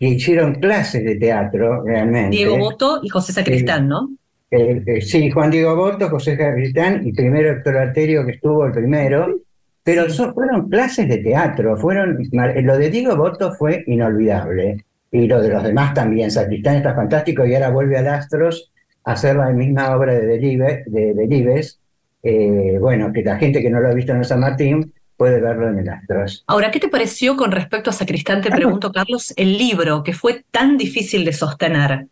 que 0.01 0.09
hicieron 0.09 0.55
clases 0.55 1.05
de 1.05 1.17
teatro, 1.17 1.85
realmente. 1.85 2.35
Diego 2.35 2.57
Boto 2.57 3.01
y 3.03 3.11
José 3.11 3.35
Sacristán, 3.35 3.87
¿no? 3.87 4.09
Eh, 4.51 4.83
eh, 4.87 5.03
sí, 5.03 5.31
Juan 5.31 5.51
Diego 5.51 5.77
Boto, 5.77 6.09
José 6.09 6.37
Gavilán 6.37 7.07
y 7.07 7.13
primero 7.13 7.51
Héctor 7.51 7.77
Alterio, 7.77 8.25
que 8.25 8.33
estuvo 8.33 8.65
el 8.65 8.73
primero, 8.73 9.43
pero 9.83 10.09
fueron 10.09 10.71
clases 10.71 11.07
de 11.07 11.19
teatro, 11.19 11.77
fueron, 11.77 12.17
lo 12.33 12.79
de 12.79 12.89
Diego 12.89 13.15
Boto 13.15 13.53
fue 13.53 13.85
inolvidable, 13.89 14.87
y 15.13 15.27
lo 15.27 15.43
de 15.43 15.51
los 15.51 15.63
demás 15.63 15.93
también, 15.93 16.31
Sacristán 16.31 16.77
está 16.77 16.95
fantástico 16.95 17.45
y 17.45 17.55
ahora 17.55 17.69
vuelve 17.69 17.99
a 17.99 18.15
Astros 18.15 18.73
a 19.05 19.13
hacer 19.13 19.37
la 19.37 19.51
misma 19.51 19.95
obra 19.95 20.15
de 20.15 20.25
Delibes, 20.25 20.83
de 20.91 21.13
Delibes, 21.13 21.79
eh, 22.23 22.79
bueno, 22.81 23.13
que 23.13 23.23
la 23.23 23.37
gente 23.37 23.61
que 23.61 23.69
no 23.69 23.81
lo 23.81 23.89
ha 23.89 23.95
visto 23.95 24.15
en 24.15 24.25
San 24.25 24.41
Martín 24.41 24.95
puede 25.21 25.39
verlo 25.39 25.69
en 25.69 25.79
el 25.81 25.89
Astros. 25.91 26.45
Ahora, 26.47 26.71
¿qué 26.71 26.81
te 26.81 26.89
pareció 26.89 27.37
con 27.37 27.53
respecto 27.53 27.91
a 27.91 27.93
Sacristán? 27.93 28.41
Te 28.41 28.51
pregunto, 28.51 28.91
Carlos, 28.99 29.35
el 29.37 29.59
libro 29.59 30.03
que 30.03 30.15
fue 30.15 30.45
tan 30.51 30.79
difícil 30.79 31.27
de 31.27 31.35
sostener. 31.35 32.07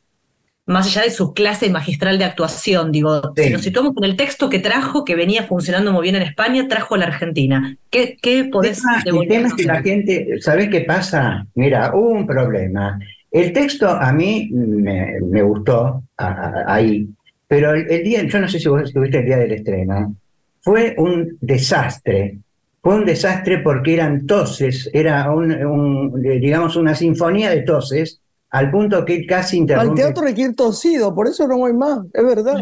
más 0.66 0.86
allá 0.88 1.04
de 1.04 1.10
su 1.10 1.32
clase 1.32 1.70
magistral 1.70 2.18
de 2.18 2.26
actuación, 2.26 2.92
digo, 2.92 3.32
Sí. 3.34 3.44
si 3.44 3.50
nos 3.50 3.62
situamos 3.62 3.94
en 3.96 4.04
el 4.04 4.16
texto 4.16 4.50
que 4.50 4.58
trajo, 4.58 5.06
que 5.06 5.14
venía 5.16 5.44
funcionando 5.44 5.90
muy 5.94 6.02
bien 6.02 6.16
en 6.16 6.22
España, 6.22 6.68
trajo 6.68 6.96
a 6.96 6.98
la 6.98 7.06
Argentina. 7.06 7.74
¿Qué, 7.90 8.18
qué 8.20 8.44
podés 8.44 8.76
El 8.76 8.82
tema- 8.84 8.96
el 8.98 9.02
tema 9.04 9.10
devolvernos? 9.14 9.50
es 9.52 9.56
que 9.56 9.64
la 9.72 9.82
gente, 9.82 10.26
¿sabes 10.40 10.68
qué 10.68 10.80
pasa? 10.82 11.46
Mira, 11.54 11.92
hubo 11.94 12.10
un 12.10 12.26
problema. 12.26 12.98
El 13.30 13.54
texto 13.54 13.88
a 13.88 14.12
mí 14.12 14.50
me, 14.52 15.18
me 15.22 15.40
gustó 15.40 16.02
a- 16.18 16.26
a- 16.26 16.64
ahí, 16.74 17.08
pero 17.46 17.72
el, 17.72 17.90
el 17.90 18.04
día, 18.04 18.22
yo 18.24 18.38
no 18.38 18.46
sé 18.48 18.58
si 18.60 18.68
vos 18.68 18.82
estuviste 18.82 19.20
el 19.20 19.24
día 19.24 19.38
del 19.38 19.52
estreno, 19.52 20.14
fue 20.60 20.94
un 20.98 21.38
desastre. 21.40 22.36
Fue 22.82 22.94
un 22.94 23.04
desastre 23.04 23.58
porque 23.58 23.94
eran 23.94 24.26
toses, 24.26 24.88
era 24.92 25.30
un, 25.32 25.52
un, 25.52 26.22
digamos 26.22 26.76
una 26.76 26.94
sinfonía 26.94 27.50
de 27.50 27.62
toses, 27.62 28.20
al 28.50 28.70
punto 28.70 29.04
que 29.04 29.26
casi 29.26 29.56
Al 29.56 29.60
interrumpe. 29.62 30.02
teatro 30.02 30.26
hay 30.26 30.34
que 30.34 30.42
ir 30.42 30.54
tosido, 30.56 31.14
por 31.14 31.26
eso 31.26 31.46
no 31.48 31.58
voy 31.58 31.72
más, 31.74 32.00
es 32.12 32.24
verdad. 32.24 32.60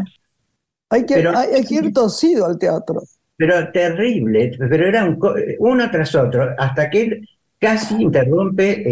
Hay 0.90 1.04
que, 1.04 1.14
Pero- 1.14 1.36
hay, 1.36 1.48
hay 1.56 1.64
que 1.64 1.74
ir 1.76 1.92
tosido 1.92 2.46
al 2.46 2.58
teatro. 2.58 3.02
pero 3.36 3.70
terrible, 3.70 4.52
pero 4.58 4.86
era 4.88 5.04
un 5.04 5.16
co- 5.18 5.34
uno 5.58 5.90
tras 5.90 6.14
otro, 6.14 6.48
hasta 6.58 6.88
que 6.90 7.02
él 7.02 7.28
casi 7.58 7.94
interrumpe 8.02 8.82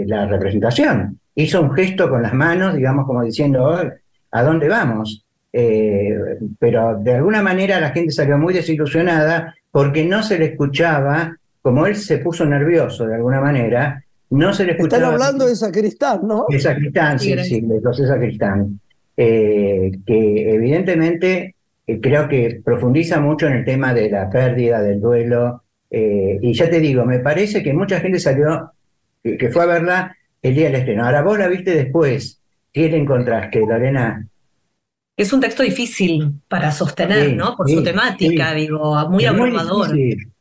eh, 0.00 0.04
la 0.06 0.26
representación. 0.26 1.18
Hizo 1.34 1.60
un 1.60 1.72
gesto 1.74 2.08
con 2.08 2.22
las 2.22 2.32
manos, 2.34 2.74
digamos, 2.74 3.06
como 3.06 3.22
diciendo, 3.22 3.64
"Oh, 3.64 3.78
¿a 4.32 4.42
dónde 4.42 4.68
vamos? 4.68 5.24
Eh, 5.52 6.14
pero 6.58 6.96
de 6.98 7.14
alguna 7.16 7.42
manera 7.42 7.78
la 7.80 7.90
gente 7.90 8.12
salió 8.12 8.38
muy 8.38 8.54
desilusionada 8.54 9.54
porque 9.70 10.04
no 10.04 10.22
se 10.22 10.38
le 10.38 10.46
escuchaba, 10.46 11.36
como 11.62 11.86
él 11.86 11.96
se 11.96 12.18
puso 12.18 12.44
nervioso 12.46 13.06
de 13.06 13.14
alguna 13.16 13.40
manera, 13.40 14.02
no 14.30 14.52
se 14.52 14.64
le 14.64 14.72
Están 14.72 14.86
escuchaba. 14.86 15.12
hablando 15.14 15.46
de 15.46 15.56
sacristán, 15.56 16.20
¿no? 16.26 16.46
De 16.48 16.58
Sacristán, 16.58 17.18
sí, 17.18 17.36
sí, 17.42 17.60
de 17.60 17.80
José 17.80 18.06
Sacristán, 18.06 18.80
eh, 19.16 19.90
que 20.06 20.54
evidentemente 20.54 21.54
eh, 21.86 22.00
creo 22.00 22.28
que 22.28 22.60
profundiza 22.64 23.20
mucho 23.20 23.46
en 23.48 23.54
el 23.54 23.64
tema 23.64 23.92
de 23.92 24.10
la 24.10 24.30
pérdida, 24.30 24.80
del 24.80 25.00
duelo, 25.00 25.64
eh, 25.90 26.38
y 26.40 26.52
ya 26.54 26.70
te 26.70 26.78
digo, 26.78 27.04
me 27.04 27.18
parece 27.18 27.62
que 27.62 27.72
mucha 27.72 27.98
gente 28.00 28.20
salió, 28.20 28.70
que, 29.22 29.36
que 29.36 29.50
fue 29.50 29.64
a 29.64 29.66
verla 29.66 30.16
el 30.40 30.54
día 30.54 30.66
del 30.66 30.76
estreno. 30.76 31.04
Ahora 31.04 31.22
vos 31.22 31.38
la 31.38 31.48
viste 31.48 31.74
después, 31.74 32.40
¿qué 32.72 32.88
le 32.88 32.96
encontraste, 32.98 33.60
Lorena? 33.66 34.24
Es 35.20 35.34
un 35.34 35.40
texto 35.40 35.62
difícil 35.62 36.32
para 36.48 36.72
sostener, 36.72 37.28
Sí, 37.28 37.36
¿no? 37.36 37.54
Por 37.54 37.68
sí, 37.68 37.74
su 37.74 37.82
temática, 37.82 38.54
sí. 38.54 38.60
digo, 38.60 39.08
muy 39.10 39.24
Es 39.24 39.30
abrumador. 39.30 39.88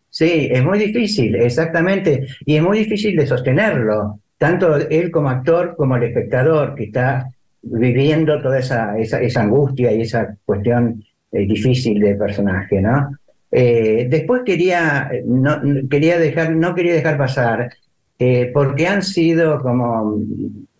Sí, 0.10 0.48
es 0.50 0.64
muy 0.64 0.80
difícil, 0.80 1.36
exactamente. 1.36 2.26
Y 2.46 2.56
es 2.56 2.64
muy 2.64 2.80
difícil 2.80 3.14
de 3.18 3.28
sostenerlo, 3.28 4.22
tanto 4.38 4.78
él 4.78 5.12
como 5.12 5.30
actor 5.30 5.76
como 5.76 5.98
el 5.98 6.04
espectador 6.04 6.76
que 6.76 6.86
está 6.86 7.30
viviendo 7.62 8.42
toda 8.42 8.60
esa, 8.60 8.98
esa, 8.98 9.22
esa 9.22 9.42
angustia 9.42 9.92
y 9.92 10.04
esa 10.04 10.38
cuestión 10.46 11.04
eh, 11.34 11.46
difícil 11.46 12.00
del 12.00 12.18
personaje, 12.18 12.82
¿no? 12.82 13.18
Eh, 13.52 14.08
después 14.10 14.44
quería, 14.46 15.12
no, 15.26 15.60
quería 15.90 16.18
dejar, 16.18 16.56
no 16.56 16.74
quería 16.74 16.94
dejar 16.94 17.18
pasar, 17.18 17.70
eh, 18.18 18.50
porque 18.54 18.88
han 18.88 19.04
sido 19.04 19.60
como, 19.62 20.22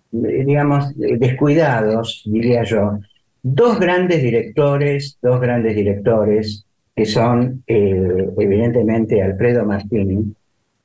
digamos, 0.10 0.94
descuidados, 0.96 2.24
diría 2.26 2.64
yo, 2.64 3.00
dos 3.42 3.80
grandes 3.80 4.22
directores, 4.22 5.18
dos 5.22 5.40
grandes 5.40 5.76
directores, 5.76 6.66
que 6.96 7.06
son 7.06 7.64
eh, 7.68 8.30
evidentemente 8.38 9.22
Alfredo 9.22 9.66
Martini, 9.66 10.34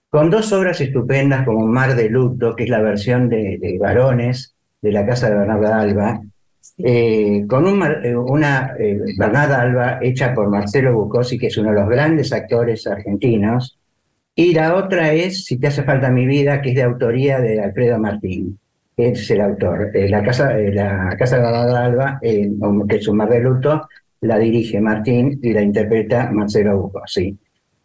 con 0.09 0.31
dos 0.31 0.53
obras 0.53 0.81
estupendas 0.81 1.45
como 1.45 1.67
Mar 1.67 1.97
de 1.97 2.09
Luto, 2.09 2.55
que 2.55 2.65
es 2.65 2.71
la 2.71 2.81
versión 2.81 3.29
de, 3.29 3.59
de 3.59 3.79
Varones 3.79 4.55
de 4.81 4.93
la 4.93 5.07
Casa 5.07 5.31
de 5.31 5.37
Bernarda 5.37 5.81
Alba, 5.81 6.21
eh, 6.79 7.45
con 7.49 7.67
un 7.67 7.83
eh, 7.83 8.17
una 8.17 8.75
eh, 8.79 8.99
Bernarda 9.19 9.61
Alba 9.61 9.99
hecha 10.03 10.35
por 10.35 10.51
Marcelo 10.51 10.93
Bucosi, 10.95 11.39
que 11.39 11.47
es 11.47 11.57
uno 11.57 11.71
de 11.71 11.81
los 11.81 11.89
grandes 11.89 12.33
actores 12.33 12.87
argentinos, 12.87 13.79
y 14.35 14.53
la 14.53 14.75
otra 14.75 15.13
es 15.13 15.45
Si 15.45 15.59
te 15.59 15.69
hace 15.69 15.85
falta 15.85 16.11
mi 16.11 16.27
vida, 16.27 16.61
que 16.61 16.71
es 16.71 16.75
de 16.75 16.83
autoría 16.83 17.41
de 17.41 17.61
Alfredo 17.61 17.99
Martín, 17.99 18.59
es 18.97 19.31
el 19.31 19.41
autor. 19.41 19.91
Eh, 19.95 20.09
la, 20.09 20.23
casa, 20.23 20.59
eh, 20.59 20.73
la 20.73 21.15
Casa 21.19 21.39
de 21.39 21.77
Alba, 21.77 22.19
eh, 22.23 22.51
que 22.89 22.97
es 22.97 23.09
un 23.09 23.17
Mar 23.17 23.29
de 23.29 23.41
Luto, 23.41 23.89
la 24.21 24.39
dirige 24.39 24.81
Martín 24.81 25.39
y 25.43 25.53
la 25.53 25.63
interpreta 25.63 26.31
Marcelo 26.31 26.79
Bucosi. 26.79 27.37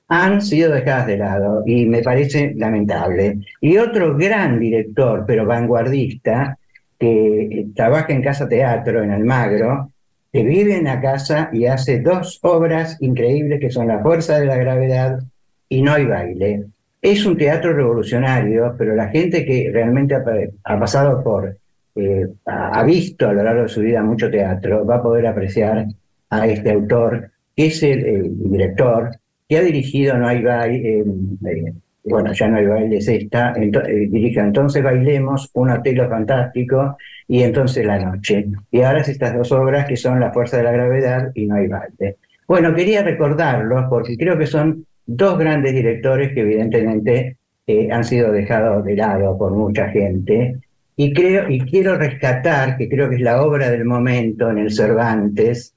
Han 0.09 0.41
sido 0.41 0.71
dejadas 0.71 1.07
de 1.07 1.17
lado 1.17 1.63
y 1.65 1.85
me 1.85 2.01
parece 2.01 2.53
lamentable. 2.55 3.39
Y 3.61 3.77
otro 3.77 4.17
gran 4.17 4.59
director, 4.59 5.23
pero 5.27 5.45
vanguardista, 5.45 6.57
que 6.97 7.67
trabaja 7.75 8.11
en 8.13 8.21
Casa 8.21 8.47
Teatro 8.47 9.03
en 9.03 9.11
Almagro, 9.11 9.91
que 10.31 10.43
vive 10.43 10.77
en 10.77 10.85
la 10.85 10.99
casa 10.99 11.49
y 11.53 11.65
hace 11.65 12.01
dos 12.01 12.39
obras 12.41 12.97
increíbles 13.01 13.59
que 13.59 13.71
son 13.71 13.87
La 13.87 13.99
Fuerza 13.99 14.39
de 14.39 14.45
la 14.45 14.57
Gravedad 14.57 15.19
y 15.67 15.81
No 15.81 15.93
hay 15.93 16.05
baile. 16.05 16.65
Es 17.01 17.25
un 17.25 17.37
teatro 17.37 17.73
revolucionario, 17.73 18.75
pero 18.77 18.93
la 18.95 19.07
gente 19.07 19.45
que 19.45 19.69
realmente 19.71 20.15
ha, 20.15 20.23
pa- 20.23 20.33
ha 20.65 20.79
pasado 20.79 21.23
por, 21.23 21.55
eh, 21.95 22.27
ha 22.45 22.83
visto 22.83 23.27
a 23.29 23.33
lo 23.33 23.41
largo 23.43 23.63
de 23.63 23.69
su 23.69 23.81
vida 23.81 24.03
mucho 24.03 24.29
teatro, 24.29 24.85
va 24.85 24.95
a 24.97 25.01
poder 25.03 25.27
apreciar 25.27 25.85
a 26.29 26.47
este 26.47 26.71
autor, 26.71 27.31
que 27.55 27.67
es 27.67 27.81
el, 27.83 28.03
director, 28.51 29.11
que 29.47 29.57
ha 29.57 29.61
dirigido 29.61 30.17
No 30.17 30.27
hay 30.27 30.43
baile, 30.43 30.99
eh, 30.99 31.03
eh, 31.47 31.73
bueno, 32.03 32.33
ya 32.33 32.47
no 32.49 32.57
hay 32.57 32.65
baile, 32.65 32.97
es 32.97 33.07
esta, 33.07 33.53
dirige 33.53 34.39
Entonces 34.41 34.83
Bailemos, 34.83 35.49
Un 35.53 35.71
Hotel 35.71 36.05
Fantástico 36.09 36.97
y 37.27 37.43
Entonces 37.43 37.85
la 37.85 37.97
Noche. 37.99 38.45
Y 38.71 38.81
ahora 38.81 39.01
es 39.01 39.09
estas 39.09 39.35
dos 39.37 39.51
obras 39.53 39.87
que 39.87 39.95
son 39.97 40.19
La 40.19 40.31
Fuerza 40.33 40.57
de 40.57 40.63
la 40.63 40.71
Gravedad 40.71 41.31
y 41.33 41.45
No 41.45 41.55
hay 41.55 41.67
baile. 41.67 42.17
Bueno, 42.47 42.73
quería 42.73 43.03
recordarlos 43.03 43.85
porque 43.89 44.17
creo 44.17 44.37
que 44.37 44.47
son 44.47 44.85
dos 45.09 45.39
grandes 45.39 45.73
directores 45.73 46.33
que 46.33 46.41
evidentemente 46.41 47.37
eh, 47.65 47.89
han 47.91 48.03
sido 48.03 48.31
dejados 48.31 48.85
de 48.85 48.95
lado 48.95 49.37
por 49.37 49.51
mucha 49.53 49.89
gente. 49.89 50.57
Y 50.95 51.13
creo, 51.13 51.49
y 51.49 51.61
quiero 51.61 51.97
rescatar, 51.97 52.77
que 52.77 52.87
creo 52.87 53.09
que 53.09 53.15
es 53.15 53.21
la 53.21 53.41
obra 53.41 53.71
del 53.71 53.85
momento 53.85 54.51
en 54.51 54.59
el 54.59 54.71
Cervantes, 54.71 55.73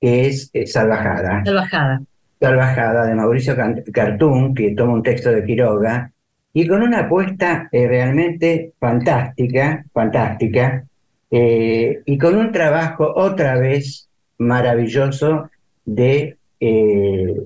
que 0.00 0.26
es 0.26 0.50
eh, 0.52 0.66
Salvajada. 0.66 1.44
Salvajada. 1.44 2.02
Salvajada 2.40 3.06
de 3.06 3.14
Mauricio 3.14 3.54
Cartún, 3.92 4.52
que 4.52 4.74
toma 4.74 4.94
un 4.94 5.02
texto 5.02 5.30
de 5.30 5.44
Quiroga, 5.44 6.10
y 6.52 6.66
con 6.66 6.82
una 6.82 7.00
apuesta 7.00 7.68
eh, 7.70 7.86
realmente 7.86 8.72
fantástica, 8.80 9.84
fantástica, 9.92 10.84
eh, 11.30 12.02
y 12.04 12.18
con 12.18 12.36
un 12.36 12.50
trabajo 12.50 13.12
otra 13.14 13.56
vez 13.56 14.08
maravilloso 14.38 15.50
de 15.84 16.36
eh, 16.58 17.36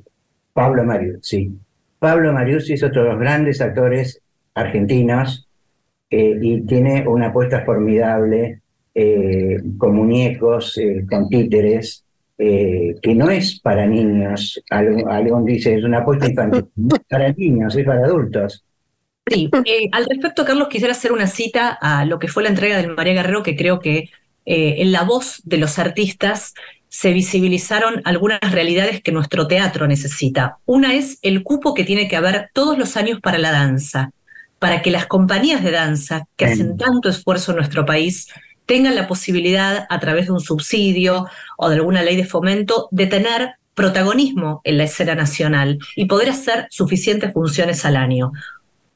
Pablo 0.56 0.84
Mariuzzi. 0.84 1.52
Pablo 1.98 2.32
Mariuzzi 2.32 2.72
es 2.72 2.82
otro 2.82 3.02
de 3.02 3.10
los 3.10 3.18
grandes 3.20 3.60
actores 3.60 4.22
argentinos 4.54 5.46
eh, 6.08 6.38
y 6.40 6.62
tiene 6.62 7.06
una 7.06 7.26
apuesta 7.26 7.62
formidable 7.62 8.62
eh, 8.94 9.58
con 9.76 9.94
muñecos, 9.94 10.78
eh, 10.78 11.04
con 11.06 11.28
títeres, 11.28 12.06
eh, 12.38 12.94
que 13.02 13.14
no 13.14 13.28
es 13.28 13.60
para 13.60 13.86
niños. 13.86 14.62
Algo, 14.70 15.42
dice, 15.44 15.74
es 15.74 15.84
una 15.84 15.98
apuesta 15.98 16.26
infantil. 16.26 16.64
No 16.76 16.96
es 16.96 17.02
para 17.06 17.32
niños, 17.32 17.76
es 17.76 17.84
para 17.84 18.06
adultos. 18.06 18.64
Sí, 19.26 19.50
eh, 19.66 19.88
al 19.92 20.06
respecto, 20.08 20.46
Carlos, 20.46 20.68
quisiera 20.68 20.92
hacer 20.92 21.12
una 21.12 21.26
cita 21.26 21.76
a 21.78 22.06
lo 22.06 22.18
que 22.18 22.28
fue 22.28 22.42
la 22.42 22.48
entrega 22.48 22.78
del 22.78 22.94
María 22.96 23.12
Guerrero, 23.12 23.42
que 23.42 23.56
creo 23.56 23.78
que 23.80 24.08
eh, 24.46 24.76
en 24.78 24.92
la 24.92 25.02
voz 25.02 25.42
de 25.44 25.58
los 25.58 25.78
artistas 25.78 26.54
se 26.88 27.12
visibilizaron 27.12 28.00
algunas 28.04 28.40
realidades 28.52 29.02
que 29.02 29.12
nuestro 29.12 29.46
teatro 29.46 29.86
necesita. 29.86 30.58
Una 30.64 30.94
es 30.94 31.18
el 31.22 31.42
cupo 31.42 31.74
que 31.74 31.84
tiene 31.84 32.08
que 32.08 32.16
haber 32.16 32.50
todos 32.52 32.78
los 32.78 32.96
años 32.96 33.20
para 33.20 33.38
la 33.38 33.52
danza, 33.52 34.12
para 34.58 34.82
que 34.82 34.90
las 34.90 35.06
compañías 35.06 35.62
de 35.62 35.70
danza 35.70 36.26
que 36.36 36.46
hacen 36.46 36.76
tanto 36.76 37.08
esfuerzo 37.08 37.52
en 37.52 37.58
nuestro 37.58 37.84
país 37.84 38.28
tengan 38.64 38.96
la 38.96 39.06
posibilidad, 39.06 39.86
a 39.88 40.00
través 40.00 40.26
de 40.26 40.32
un 40.32 40.40
subsidio 40.40 41.26
o 41.56 41.68
de 41.68 41.76
alguna 41.76 42.02
ley 42.02 42.16
de 42.16 42.24
fomento, 42.24 42.88
de 42.90 43.06
tener 43.06 43.54
protagonismo 43.74 44.60
en 44.64 44.78
la 44.78 44.84
escena 44.84 45.14
nacional 45.14 45.78
y 45.94 46.06
poder 46.06 46.30
hacer 46.30 46.66
suficientes 46.70 47.32
funciones 47.32 47.84
al 47.84 47.96
año. 47.96 48.32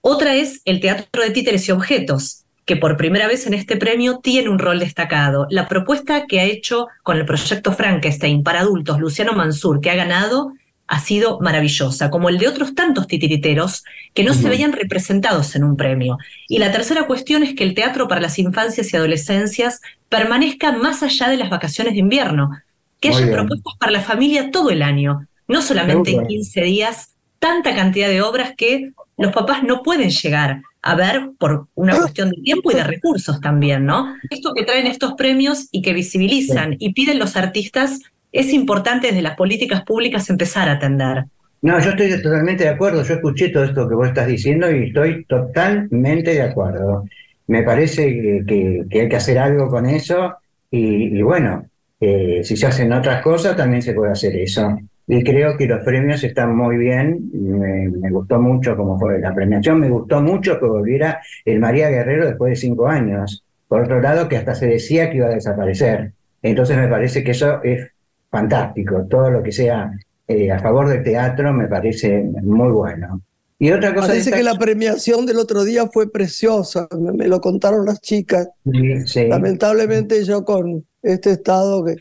Otra 0.01 0.35
es 0.35 0.63
el 0.65 0.81
teatro 0.81 1.23
de 1.23 1.31
títeres 1.31 1.69
y 1.69 1.73
objetos, 1.73 2.45
que 2.65 2.77
por 2.77 2.97
primera 2.97 3.27
vez 3.27 3.47
en 3.47 3.55
este 3.55 3.77
premio 3.77 4.21
tiene 4.23 4.49
un 4.49 4.59
rol 4.59 4.79
destacado. 4.79 5.47
La 5.51 5.69
propuesta 5.69 6.27
que 6.27 6.41
ha 6.41 6.45
hecho 6.45 6.89
con 7.03 7.17
el 7.17 7.27
proyecto 7.27 7.73
Frankenstein 7.73 8.43
para 8.43 8.61
adultos 8.61 9.01
Luciano 9.01 9.33
Mansur, 9.33 9.81
que 9.81 9.91
ha 9.91 9.97
ganado, 9.97 10.53
ha 10.87 10.99
sido 10.99 11.39
maravillosa, 11.41 12.11
como 12.11 12.29
el 12.29 12.39
de 12.39 12.49
otros 12.49 12.75
tantos 12.75 13.07
titiriteros 13.07 13.85
que 14.13 14.25
no 14.25 14.35
se 14.35 14.49
veían 14.49 14.73
representados 14.73 15.55
en 15.55 15.63
un 15.63 15.77
premio. 15.77 16.19
Y 16.49 16.59
la 16.59 16.73
tercera 16.73 17.07
cuestión 17.07 17.45
es 17.45 17.55
que 17.55 17.63
el 17.63 17.75
teatro 17.75 18.09
para 18.09 18.21
las 18.21 18.41
infancias 18.41 18.93
y 18.93 18.97
adolescencias 18.97 19.81
permanezca 20.09 20.73
más 20.73 21.05
allá 21.05 21.29
de 21.29 21.37
las 21.37 21.49
vacaciones 21.49 21.93
de 21.93 22.01
invierno, 22.01 22.51
que 22.99 23.11
Muy 23.11 23.19
haya 23.19 23.27
bien. 23.27 23.39
propuestas 23.39 23.75
para 23.79 23.93
la 23.93 24.01
familia 24.01 24.51
todo 24.51 24.71
el 24.71 24.83
año, 24.83 25.29
no 25.47 25.63
solamente 25.63 26.11
en 26.11 26.17
Seguro. 26.17 26.29
15 26.29 26.63
días, 26.63 27.15
tanta 27.39 27.73
cantidad 27.75 28.09
de 28.09 28.23
obras 28.23 28.55
que 28.57 28.91
los 29.17 29.33
papás 29.33 29.63
no 29.63 29.85
pueden 29.85 30.11
llegar 30.11 30.63
a 30.83 30.95
ver 30.95 31.31
por 31.39 31.67
una 31.75 31.97
cuestión 31.97 32.31
de 32.31 32.43
tiempo 32.43 32.71
y 32.71 32.75
de 32.75 32.85
recursos 32.85 33.41
también, 33.41 33.85
¿no? 33.85 34.15
Esto 34.31 34.53
que 34.55 34.65
traen 34.65 34.87
estos 34.87 35.15
premios 35.15 35.69
y 35.73 35.83
que 35.83 35.93
visibilizan 35.93 36.77
y 36.79 36.93
piden 36.93 37.19
los 37.19 37.37
artistas 37.37 38.01
es 38.33 38.53
importante 38.53 39.09
desde 39.09 39.23
las 39.23 39.37
políticas 39.37 39.83
públicas 39.83 40.31
empezar 40.31 40.69
a 40.69 40.73
atender. 40.73 41.25
No, 41.63 41.79
yo 41.81 41.91
estoy 41.91 42.23
totalmente 42.23 42.65
de 42.65 42.71
acuerdo. 42.71 43.03
Yo 43.03 43.15
escuché 43.15 43.51
todo 43.51 43.65
esto 43.65 43.89
que 43.89 43.95
vos 43.95 44.09
estás 44.09 44.27
diciendo 44.27 44.71
y 44.71 44.85
estoy 44.85 45.25
totalmente 45.25 46.33
de 46.33 46.43
acuerdo. 46.43 47.05
Me 47.49 47.63
parece 47.63 48.45
que, 48.47 48.85
hay 48.91 49.09
que 49.09 49.17
hacer 49.17 49.39
algo 49.39 49.69
con 49.69 49.87
eso 49.87 50.37
y, 50.71 51.21
bueno, 51.21 51.67
eh, 52.01 52.41
si 52.45 52.57
se 52.57 52.67
hacen 52.67 52.93
otras 52.93 53.23
cosas 53.23 53.57
también 53.57 53.83
se 53.83 53.93
puede 53.93 54.13
hacer 54.13 54.35
eso. 54.37 54.79
Y 55.13 55.25
creo 55.25 55.57
que 55.57 55.67
los 55.67 55.83
premios 55.83 56.23
están 56.23 56.57
muy 56.57 56.77
bien. 56.77 57.31
Me, 57.33 58.11
gustó 58.11 58.41
mucho 58.41 58.77
como 58.77 58.97
fue 58.97 59.19
la 59.19 59.35
premiación. 59.35 59.81
Me 59.81 59.89
gustó 59.89 60.23
mucho 60.23 60.61
que 60.61 60.67
volviera 60.67 61.21
el 61.45 61.59
María 61.59 61.89
Guerrero 61.89 62.27
después 62.27 62.51
de 62.51 62.57
cinco 62.57 62.87
años. 62.87 63.45
Por 63.67 63.83
otro 63.83 64.01
lado, 64.01 64.29
que 64.29 64.37
hasta 64.37 64.55
se 64.55 64.69
decía 64.69 65.11
que 65.11 65.17
iba 65.17 65.27
a 65.27 65.35
desaparecer. 65.35 66.13
Entonces 66.41 66.77
me 66.77 66.87
parece 66.87 67.25
que 67.25 67.33
eso 67.33 67.61
es 67.65 67.91
fantástico. 68.31 69.05
Todo 69.11 69.31
lo 69.31 69.43
que 69.43 69.51
sea 69.51 69.91
eh, 70.29 70.53
a 70.53 70.61
favor 70.61 70.89
del 70.89 71.03
teatro 71.03 71.53
me 71.53 71.67
parece 71.67 72.23
muy 72.43 72.71
bueno. 72.71 73.21
Y 73.59 73.73
otra 73.73 73.93
cosa. 73.93 74.07
Parece 74.07 74.31
que 74.31 74.45
la 74.45 74.55
premiación 74.55 75.27
del 75.27 75.39
otro 75.39 75.65
día 75.65 75.89
fue 75.89 76.11
preciosa, 76.11 76.89
me, 76.99 77.27
lo 77.27 77.41
contaron 77.41 77.85
las 77.85 78.01
chicas. 78.01 78.49
Lamentablemente 78.65 80.25
yo 80.25 80.45
con 80.45 80.87
este 81.03 81.33
estado 81.33 81.85
que, 81.85 81.97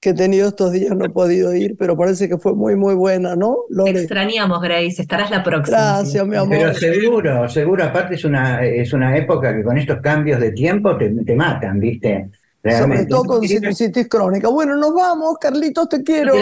que 0.00 0.10
he 0.10 0.14
tenido 0.14 0.48
estos 0.48 0.72
días 0.72 0.94
no 0.96 1.06
he 1.06 1.10
podido 1.10 1.54
ir, 1.54 1.76
pero 1.78 1.96
parece 1.96 2.28
que 2.28 2.38
fue 2.38 2.54
muy, 2.54 2.76
muy 2.76 2.94
buena, 2.94 3.34
¿no, 3.34 3.64
Lore? 3.70 3.92
extrañamos, 3.92 4.60
Grace, 4.60 5.02
estarás 5.02 5.30
la 5.30 5.42
próxima. 5.42 5.78
Gracias, 5.78 6.26
mi 6.26 6.36
amor. 6.36 6.50
Pero 6.50 6.74
seguro, 6.74 7.48
seguro, 7.48 7.84
aparte 7.84 8.14
es 8.14 8.24
una, 8.24 8.64
es 8.64 8.92
una 8.92 9.16
época 9.16 9.54
que 9.56 9.62
con 9.62 9.78
estos 9.78 10.00
cambios 10.00 10.40
de 10.40 10.52
tiempo 10.52 10.96
te, 10.96 11.10
te 11.10 11.34
matan, 11.34 11.80
¿viste? 11.80 12.28
Sobre 12.72 13.06
todo 13.06 13.24
con 13.24 13.42
sinusitis 13.42 14.08
crónica. 14.08 14.48
Bueno, 14.48 14.76
nos 14.76 14.92
vamos, 14.92 15.36
Carlitos, 15.40 15.88
te 15.88 16.02
quiero. 16.02 16.34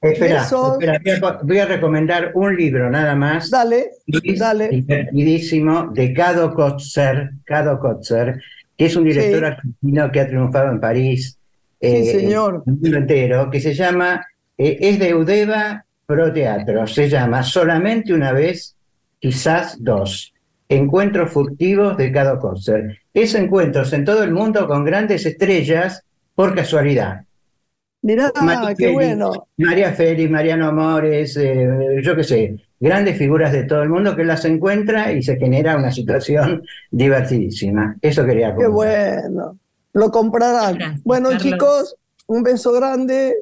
Espera, 0.00 0.42
espera, 0.42 1.40
voy 1.42 1.58
a 1.58 1.66
recomendar 1.66 2.32
un 2.34 2.54
libro 2.56 2.90
nada 2.90 3.14
más. 3.14 3.50
Dale, 3.50 3.92
dale. 4.36 4.68
Divertidísimo, 4.68 5.90
de 5.92 6.12
Cado 6.12 6.52
Kotzer, 6.52 7.30
Cado 7.44 7.78
Kotzer, 7.78 8.42
que 8.76 8.86
es 8.86 8.96
un 8.96 9.04
director 9.04 9.44
argentino 9.44 10.10
que 10.10 10.20
ha 10.20 10.26
triunfado 10.26 10.70
en 10.70 10.80
París. 10.80 11.38
Sí, 11.82 11.88
eh, 11.88 12.04
señor. 12.04 12.62
Un 12.64 12.78
libro 12.80 12.98
entero, 12.98 13.50
que 13.50 13.60
se 13.60 13.74
llama, 13.74 14.24
eh, 14.56 14.78
es 14.80 14.98
de 15.00 15.08
Eudeva 15.08 15.84
Pro 16.06 16.32
Teatro, 16.32 16.86
se 16.86 17.08
llama 17.08 17.42
Solamente 17.42 18.14
una 18.14 18.32
vez, 18.32 18.76
quizás 19.18 19.76
dos. 19.82 20.32
Encuentros 20.68 21.30
furtivos 21.30 21.96
de 21.96 22.12
Cado 22.12 22.38
Kotzer 22.38 22.98
es 23.12 23.34
encuentros 23.34 23.92
en 23.92 24.04
todo 24.04 24.22
el 24.22 24.30
mundo 24.30 24.66
con 24.66 24.84
grandes 24.84 25.26
estrellas 25.26 26.04
por 26.34 26.54
casualidad. 26.54 27.24
Mirá, 28.02 28.32
qué 28.76 28.90
bueno. 28.90 29.48
María 29.58 29.92
Félix, 29.92 30.30
Mariano 30.30 30.68
Amores, 30.68 31.36
eh, 31.36 32.00
yo 32.02 32.16
qué 32.16 32.24
sé, 32.24 32.56
grandes 32.80 33.16
figuras 33.16 33.52
de 33.52 33.64
todo 33.64 33.82
el 33.82 33.90
mundo 33.90 34.16
que 34.16 34.24
las 34.24 34.44
encuentra 34.44 35.12
y 35.12 35.22
se 35.22 35.36
genera 35.36 35.76
una 35.76 35.92
situación 35.92 36.62
divertidísima. 36.90 37.96
Eso 38.00 38.24
quería 38.24 38.54
comentar. 38.54 38.66
Qué 38.66 38.72
bueno. 38.72 39.58
Lo 39.92 40.10
comprarán. 40.10 41.00
bueno, 41.04 41.36
chicos, 41.38 41.96
un 42.26 42.42
beso 42.42 42.72
grande. 42.72 43.36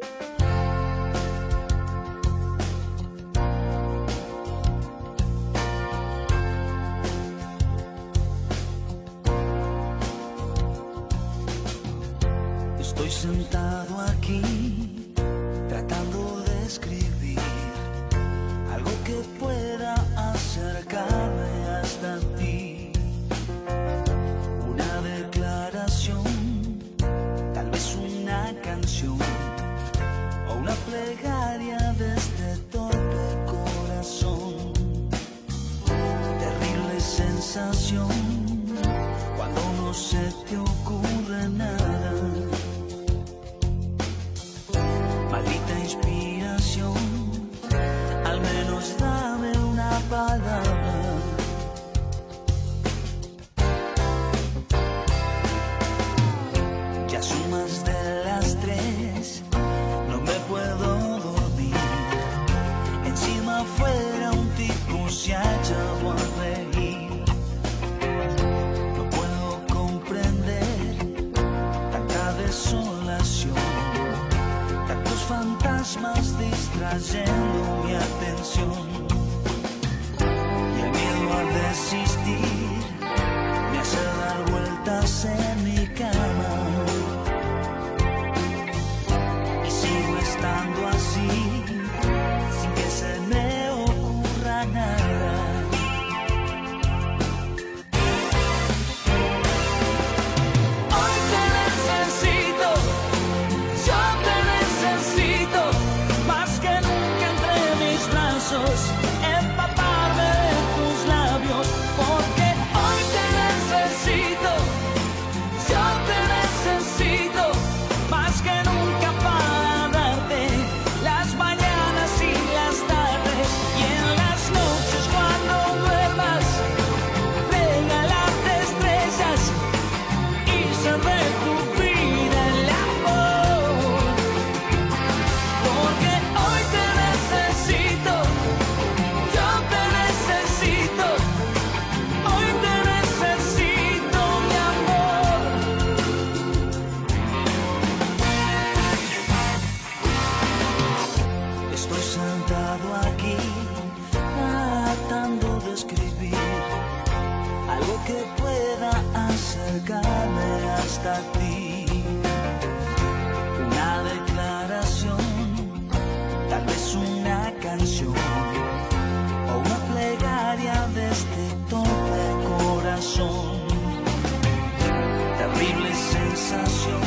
simple 175.81 175.95
sensación 175.95 177.01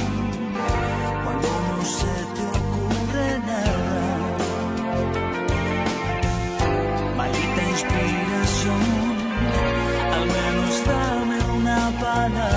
cuando 1.24 1.48
no 1.70 1.86
se 1.86 2.14
te 2.36 2.44
ocurre 2.58 3.40
nada. 3.46 4.02
Maldita 7.18 7.62
inspiración, 7.70 8.84
al 10.14 10.26
menos 10.26 10.86
dame 10.86 11.38
una 11.58 11.80
palabra. 12.00 12.53